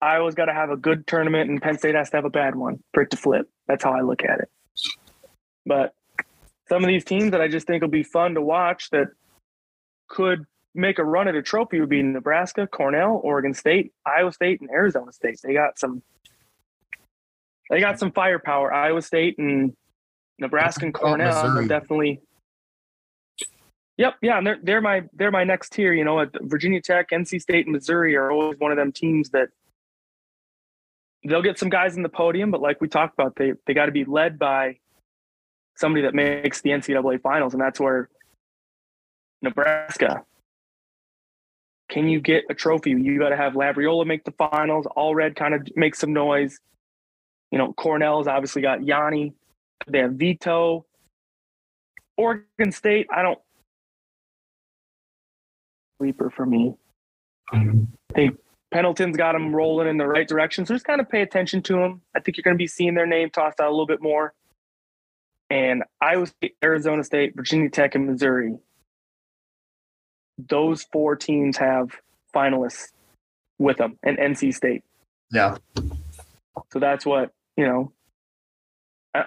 Iowa's 0.00 0.34
got 0.34 0.46
to 0.46 0.52
have 0.52 0.70
a 0.70 0.76
good 0.76 1.06
tournament, 1.06 1.50
and 1.50 1.60
Penn 1.60 1.78
State 1.78 1.94
has 1.94 2.10
to 2.10 2.18
have 2.18 2.24
a 2.24 2.30
bad 2.30 2.54
one 2.54 2.82
for 2.92 3.02
it 3.02 3.10
to 3.10 3.16
flip. 3.16 3.48
That's 3.66 3.82
how 3.82 3.92
I 3.92 4.02
look 4.02 4.22
at 4.22 4.40
it. 4.40 4.48
But 5.66 5.94
some 6.68 6.84
of 6.84 6.88
these 6.88 7.04
teams 7.04 7.32
that 7.32 7.40
I 7.40 7.48
just 7.48 7.66
think 7.66 7.82
will 7.82 7.88
be 7.88 8.02
fun 8.02 8.34
to 8.34 8.42
watch 8.42 8.90
that 8.90 9.08
could 10.08 10.44
make 10.74 10.98
a 10.98 11.04
run 11.04 11.28
at 11.28 11.34
a 11.34 11.42
trophy 11.42 11.80
would 11.80 11.88
be 11.88 12.02
Nebraska, 12.02 12.66
Cornell, 12.66 13.20
Oregon 13.24 13.54
State, 13.54 13.92
Iowa 14.06 14.32
State, 14.32 14.60
and 14.60 14.70
Arizona 14.70 15.12
State. 15.12 15.40
They 15.42 15.54
got 15.54 15.78
some. 15.78 16.02
They 17.70 17.80
got 17.80 17.98
some 17.98 18.12
firepower. 18.12 18.72
Iowa 18.72 19.02
State 19.02 19.38
and 19.38 19.74
Nebraska 20.38 20.86
and 20.86 20.96
Oh, 20.96 21.00
Cornell 21.00 21.36
are 21.36 21.64
definitely. 21.66 22.20
Yep, 23.96 24.14
yeah, 24.22 24.38
and 24.38 24.46
they're 24.46 24.58
they're 24.62 24.80
my 24.80 25.02
they're 25.12 25.32
my 25.32 25.44
next 25.44 25.72
tier. 25.72 25.92
You 25.92 26.04
know, 26.04 26.24
Virginia 26.42 26.80
Tech, 26.80 27.10
NC 27.10 27.40
State, 27.40 27.66
and 27.66 27.74
Missouri 27.74 28.14
are 28.16 28.30
always 28.30 28.58
one 28.58 28.70
of 28.70 28.76
them 28.76 28.92
teams 28.92 29.30
that 29.30 29.48
they'll 31.24 31.42
get 31.42 31.58
some 31.58 31.68
guys 31.68 31.96
in 31.96 32.02
the 32.02 32.08
podium, 32.08 32.50
but 32.50 32.60
like 32.60 32.80
we 32.80 32.88
talked 32.88 33.14
about, 33.14 33.34
they 33.36 33.52
they 33.66 33.74
got 33.74 33.86
to 33.86 33.92
be 33.92 34.04
led 34.04 34.38
by 34.38 34.78
somebody 35.76 36.02
that 36.02 36.14
makes 36.14 36.60
the 36.60 36.70
NCAA 36.70 37.20
finals, 37.20 37.54
and 37.54 37.60
that's 37.60 37.80
where 37.80 38.08
Nebraska. 39.42 40.24
Can 41.88 42.08
you 42.08 42.20
get 42.20 42.44
a 42.50 42.54
trophy? 42.54 42.90
You 42.90 43.18
got 43.18 43.30
to 43.30 43.36
have 43.36 43.54
Labriola 43.54 44.06
make 44.06 44.24
the 44.24 44.32
finals. 44.32 44.86
Allred 44.96 45.36
kind 45.36 45.54
of 45.54 45.66
make 45.74 45.94
some 45.94 46.12
noise. 46.12 46.60
You 47.50 47.58
know, 47.58 47.72
Cornell's 47.72 48.26
obviously 48.26 48.62
got 48.62 48.80
Yianni. 48.80 49.32
They 49.86 49.98
have 49.98 50.12
Vito. 50.12 50.84
Oregon 52.16 52.72
State, 52.72 53.06
I 53.14 53.22
don't 53.22 53.38
sleeper 55.98 56.30
for 56.30 56.46
me. 56.46 56.74
Mm-hmm. 57.52 58.26
Pendleton's 58.70 59.16
got 59.16 59.32
them 59.32 59.54
rolling 59.54 59.88
in 59.88 59.96
the 59.96 60.06
right 60.06 60.28
direction. 60.28 60.66
So 60.66 60.74
just 60.74 60.84
kind 60.84 61.00
of 61.00 61.08
pay 61.08 61.22
attention 61.22 61.62
to 61.62 61.74
them. 61.74 62.02
I 62.14 62.20
think 62.20 62.36
you're 62.36 62.42
going 62.42 62.56
to 62.56 62.58
be 62.58 62.66
seeing 62.66 62.94
their 62.94 63.06
name 63.06 63.30
tossed 63.30 63.60
out 63.60 63.68
a 63.68 63.70
little 63.70 63.86
bit 63.86 64.02
more. 64.02 64.34
And 65.48 65.84
Iowa 66.00 66.26
State, 66.26 66.56
Arizona 66.62 67.02
State, 67.02 67.34
Virginia 67.34 67.70
Tech, 67.70 67.94
and 67.94 68.06
Missouri. 68.06 68.56
Those 70.36 70.84
four 70.92 71.16
teams 71.16 71.56
have 71.56 71.92
finalists 72.34 72.88
with 73.58 73.78
them, 73.78 73.98
and 74.02 74.18
NC 74.18 74.54
State. 74.54 74.84
yeah, 75.32 75.56
So 76.70 76.78
that's 76.78 77.06
what, 77.06 77.32
you 77.58 77.66
know. 77.66 77.92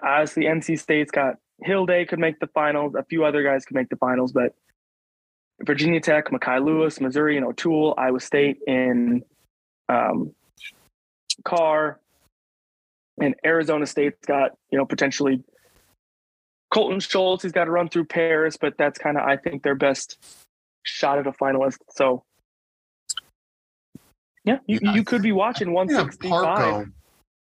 Honestly, 0.01 0.45
NC 0.45 0.79
State's 0.79 1.11
got 1.11 1.35
Hidlay 1.67 2.07
could 2.07 2.19
make 2.19 2.39
the 2.39 2.47
finals. 2.47 2.95
A 2.95 3.03
few 3.03 3.25
other 3.25 3.43
guys 3.43 3.65
could 3.65 3.75
make 3.75 3.89
the 3.89 3.97
finals, 3.97 4.31
but 4.31 4.55
Virginia 5.63 5.99
Tech, 5.99 6.29
Mekhi 6.29 6.63
Lewis, 6.63 7.01
Missouri, 7.01 7.37
and 7.37 7.45
O'Toole, 7.45 7.93
Iowa 7.97 8.19
State, 8.19 8.59
and 8.65 9.23
um, 9.89 10.33
Carr, 11.43 11.99
and 13.19 13.35
Arizona 13.45 13.85
State's 13.85 14.25
got, 14.25 14.51
you 14.71 14.77
know, 14.77 14.85
potentially 14.85 15.43
Cohlton 16.73 17.01
Schultz. 17.01 17.43
He's 17.43 17.51
got 17.51 17.65
to 17.65 17.71
run 17.71 17.89
through 17.89 18.05
Parris, 18.05 18.57
but 18.57 18.75
that's 18.77 18.97
kind 18.97 19.17
of, 19.17 19.23
I 19.23 19.35
think, 19.35 19.61
their 19.61 19.75
best 19.75 20.17
shot 20.83 21.19
at 21.19 21.27
a 21.27 21.31
finalist. 21.31 21.79
So, 21.89 22.23
yeah, 24.45 24.59
you, 24.65 24.79
Yeah, 24.81 24.93
you 24.93 25.03
could 25.03 25.21
be 25.21 25.33
watching 25.33 25.67
you 25.67 25.77
have 25.77 25.89
165. 25.89 26.87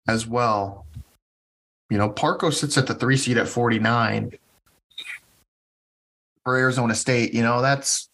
As 0.08 0.28
well. 0.28 0.86
You 1.90 1.98
know, 1.98 2.10
Parco 2.10 2.54
sits 2.54 2.78
at 2.78 2.88
the 2.88 2.96
three 2.96 3.18
seed 3.18 3.38
at 3.38 3.48
49 3.48 4.34
for 6.44 6.58
Arizona 6.58 6.96
State. 6.96 7.34
You 7.34 7.44
know, 7.44 7.62
that's, 7.62 8.10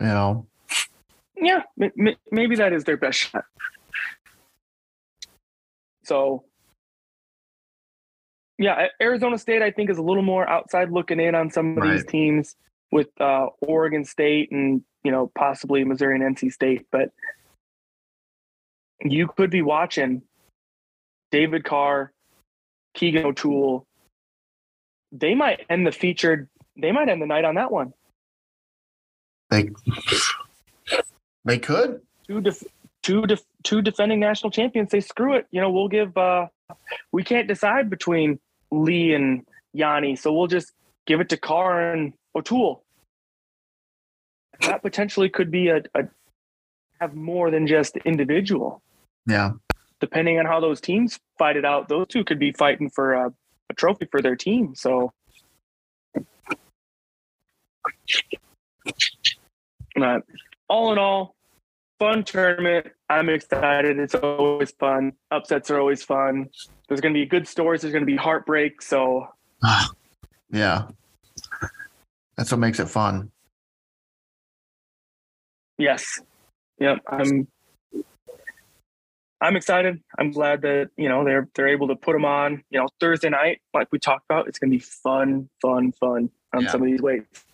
you 0.00 0.06
know, 0.06 0.46
Yeah, 1.36 1.62
maybe 2.30 2.56
that 2.56 2.72
is 2.72 2.84
their 2.84 2.96
best 2.96 3.18
shot. 3.18 3.44
So, 6.04 6.44
yeah, 8.58 8.86
Arizona 9.00 9.38
State, 9.38 9.60
I 9.60 9.70
think, 9.70 9.90
is 9.90 9.98
a 9.98 10.02
little 10.02 10.22
more 10.22 10.48
outside 10.48 10.90
looking 10.90 11.20
in 11.20 11.34
on 11.34 11.50
some 11.50 11.76
of 11.76 11.84
these 11.84 12.06
teams 12.06 12.56
with 12.90 13.08
uh, 13.20 13.48
Oregon 13.60 14.04
State 14.04 14.50
and, 14.50 14.82
you 15.04 15.10
know, 15.10 15.30
possibly 15.34 15.84
Missouri 15.84 16.14
and 16.14 16.36
NC 16.36 16.52
State. 16.52 16.86
But 16.90 17.10
you 19.02 19.28
could 19.28 19.50
be 19.50 19.62
watching 19.62 20.22
David 21.30 21.64
Carr, 21.64 22.12
Keegan 22.94 23.26
O'Toole. 23.26 23.86
They 25.12 25.34
might 25.34 25.64
end 25.70 25.86
the 25.86 25.92
featured, 25.92 26.48
they 26.76 26.92
might 26.92 27.08
end 27.08 27.22
the 27.22 27.26
night 27.26 27.44
on 27.44 27.56
that 27.56 27.70
one. 27.72 27.92
they, 29.50 29.70
they 31.44 31.58
could. 31.58 32.00
two 32.26 32.40
def- 32.40 32.64
two 33.02 33.22
def- 33.22 33.44
two 33.62 33.82
defending 33.82 34.18
national 34.20 34.50
champions 34.50 34.90
say 34.90 35.00
screw 35.00 35.34
it 35.34 35.46
you 35.52 35.60
know 35.60 35.70
we'll 35.70 35.88
give 35.88 36.16
uh 36.16 36.46
we 37.12 37.22
can't 37.22 37.46
decide 37.46 37.88
between 37.88 38.38
lee 38.70 39.14
and 39.14 39.46
Yianni, 39.76 40.18
so 40.18 40.32
we'll 40.32 40.46
just 40.46 40.72
give 41.06 41.20
it 41.20 41.28
to 41.30 41.36
Carr 41.36 41.92
and 41.92 42.12
O'Toole. 42.34 42.82
That 44.62 44.82
potentially 44.82 45.28
could 45.28 45.50
be 45.50 45.68
a, 45.68 45.82
a 45.94 46.08
have 47.00 47.14
more 47.14 47.50
than 47.50 47.66
just 47.66 47.96
individual. 47.98 48.82
Yeah. 49.26 49.52
Depending 50.00 50.38
on 50.38 50.46
how 50.46 50.60
those 50.60 50.80
teams 50.80 51.18
fight 51.38 51.56
it 51.56 51.64
out, 51.64 51.88
those 51.88 52.06
two 52.08 52.24
could 52.24 52.38
be 52.38 52.52
fighting 52.52 52.90
for 52.90 53.14
a, 53.14 53.32
a 53.70 53.74
trophy 53.74 54.06
for 54.10 54.20
their 54.20 54.36
team. 54.36 54.74
So, 54.74 55.12
uh, 60.00 60.20
all 60.68 60.92
in 60.92 60.98
all, 60.98 61.34
fun 61.98 62.24
tournament. 62.24 62.88
I'm 63.08 63.28
excited. 63.28 63.98
It's 63.98 64.14
always 64.14 64.72
fun. 64.72 65.12
Upsets 65.30 65.70
are 65.70 65.80
always 65.80 66.02
fun. 66.02 66.50
There's 66.88 67.00
going 67.00 67.14
to 67.14 67.20
be 67.20 67.26
good 67.26 67.48
stories. 67.48 67.80
There's 67.80 67.92
going 67.92 68.02
to 68.02 68.06
be 68.06 68.16
heartbreak. 68.16 68.82
So, 68.82 69.28
yeah. 70.52 70.88
That's 72.36 72.50
what 72.52 72.58
makes 72.58 72.80
it 72.80 72.88
fun. 72.88 73.30
Yes. 75.78 76.20
Yep. 76.78 76.98
I'm 77.08 77.48
I'm 79.46 79.54
excited. 79.54 80.02
I'm 80.18 80.32
glad 80.32 80.62
that, 80.62 80.90
you 80.96 81.08
know, 81.08 81.24
they're 81.24 81.48
they're 81.54 81.68
able 81.68 81.86
to 81.86 81.94
put 81.94 82.14
them 82.14 82.24
on, 82.24 82.64
you 82.70 82.80
know, 82.80 82.88
Thursday 82.98 83.28
night, 83.28 83.60
like 83.72 83.86
we 83.92 84.00
talked 84.00 84.24
about. 84.28 84.48
It's 84.48 84.58
gonna 84.58 84.70
be 84.72 84.80
fun, 84.80 85.48
fun, 85.62 85.92
fun 85.92 86.30
on 86.52 86.62
Yeah. 86.64 86.68
some 86.70 86.82
of 86.82 86.86
these 86.86 87.00
weights. 87.00 87.44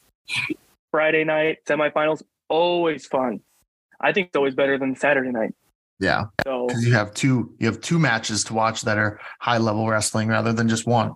Friday 0.90 1.24
night, 1.24 1.58
semifinals, 1.66 2.22
always 2.48 3.04
fun. 3.06 3.40
I 4.00 4.12
think 4.14 4.28
it's 4.28 4.36
always 4.36 4.54
better 4.54 4.78
than 4.78 4.96
Saturday 4.96 5.30
night. 5.30 5.54
Yeah. 6.00 6.24
So 6.44 6.66
Because 6.66 6.86
you 6.86 6.94
have 6.94 7.12
two 7.12 7.54
you 7.58 7.66
have 7.66 7.82
two 7.82 7.98
matches 7.98 8.42
to 8.44 8.54
watch 8.54 8.80
that 8.82 8.96
are 8.96 9.20
high 9.40 9.58
level 9.58 9.86
wrestling 9.86 10.28
rather 10.28 10.54
than 10.54 10.68
just 10.70 10.86
one. 10.86 11.12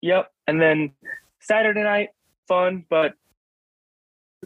Yep. 0.00 0.32
And 0.46 0.58
then 0.58 0.92
Saturday 1.40 1.82
night, 1.82 2.10
fun, 2.46 2.86
but 2.88 3.12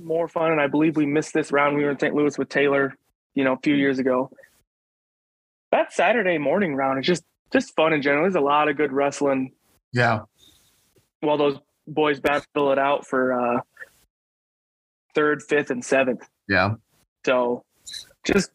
more 0.01 0.27
fun. 0.27 0.51
And 0.51 0.61
I 0.61 0.67
believe 0.67 0.97
we 0.97 1.07
missed 1.07 1.35
this 1.35 1.53
round. 1.53 1.77
We 1.77 1.85
were 1.85 1.91
in 1.93 1.99
St. 2.01 2.15
Louis 2.15 2.37
with 2.37 2.49
Taylor, 2.49 2.97
you 3.35 3.45
know, 3.45 3.53
a 3.53 3.59
few 3.63 3.75
years 3.77 4.01
ago. 4.01 4.31
That 5.73 5.93
Saturday 5.93 6.39
morning 6.39 6.75
round 6.77 7.01
is 7.01 7.07
just 7.07 7.25
just 7.53 7.75
fun 7.75 7.93
in 7.93 8.01
general. 8.03 8.23
There's 8.25 8.35
a 8.35 8.41
lot 8.41 8.69
of 8.69 8.77
good 8.77 8.93
wrestling 8.93 9.53
Yeah. 9.93 10.21
while 11.21 11.37
those 11.37 11.59
boys 11.87 12.21
battle 12.21 12.71
it 12.73 12.79
out 12.79 13.07
for 13.07 13.33
uh 13.33 13.61
third, 15.15 15.43
fifth, 15.43 15.71
and 15.71 15.85
seventh. 15.85 16.29
Yeah. 16.49 16.75
So 17.27 17.65
just 18.25 18.51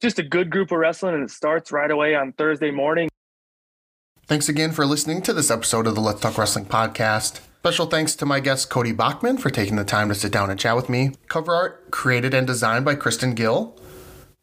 just 0.00 0.18
a 0.18 0.22
good 0.22 0.50
group 0.50 0.70
of 0.70 0.78
wrestling 0.78 1.14
and 1.14 1.24
it 1.24 1.30
starts 1.30 1.72
right 1.72 1.90
away 1.90 2.14
on 2.14 2.32
Thursday 2.32 2.70
morning. 2.70 3.08
Thanks 4.26 4.48
again 4.48 4.72
for 4.72 4.86
listening 4.86 5.20
to 5.22 5.32
this 5.32 5.50
episode 5.50 5.86
of 5.86 5.94
the 5.94 6.00
Let's 6.00 6.20
Talk 6.20 6.38
Wrestling 6.38 6.64
podcast. 6.66 7.40
Special 7.60 7.86
thanks 7.86 8.14
to 8.16 8.26
my 8.26 8.40
guest 8.40 8.68
Cody 8.70 8.92
Bachman 8.92 9.38
for 9.38 9.48
taking 9.50 9.76
the 9.76 9.84
time 9.84 10.08
to 10.08 10.14
sit 10.14 10.32
down 10.32 10.50
and 10.50 10.58
chat 10.60 10.76
with 10.76 10.88
me. 10.90 11.12
Cover 11.28 11.54
art 11.54 11.90
created 11.90 12.34
and 12.34 12.46
designed 12.46 12.84
by 12.84 12.94
Kristen 12.94 13.34
Gill. 13.34 13.78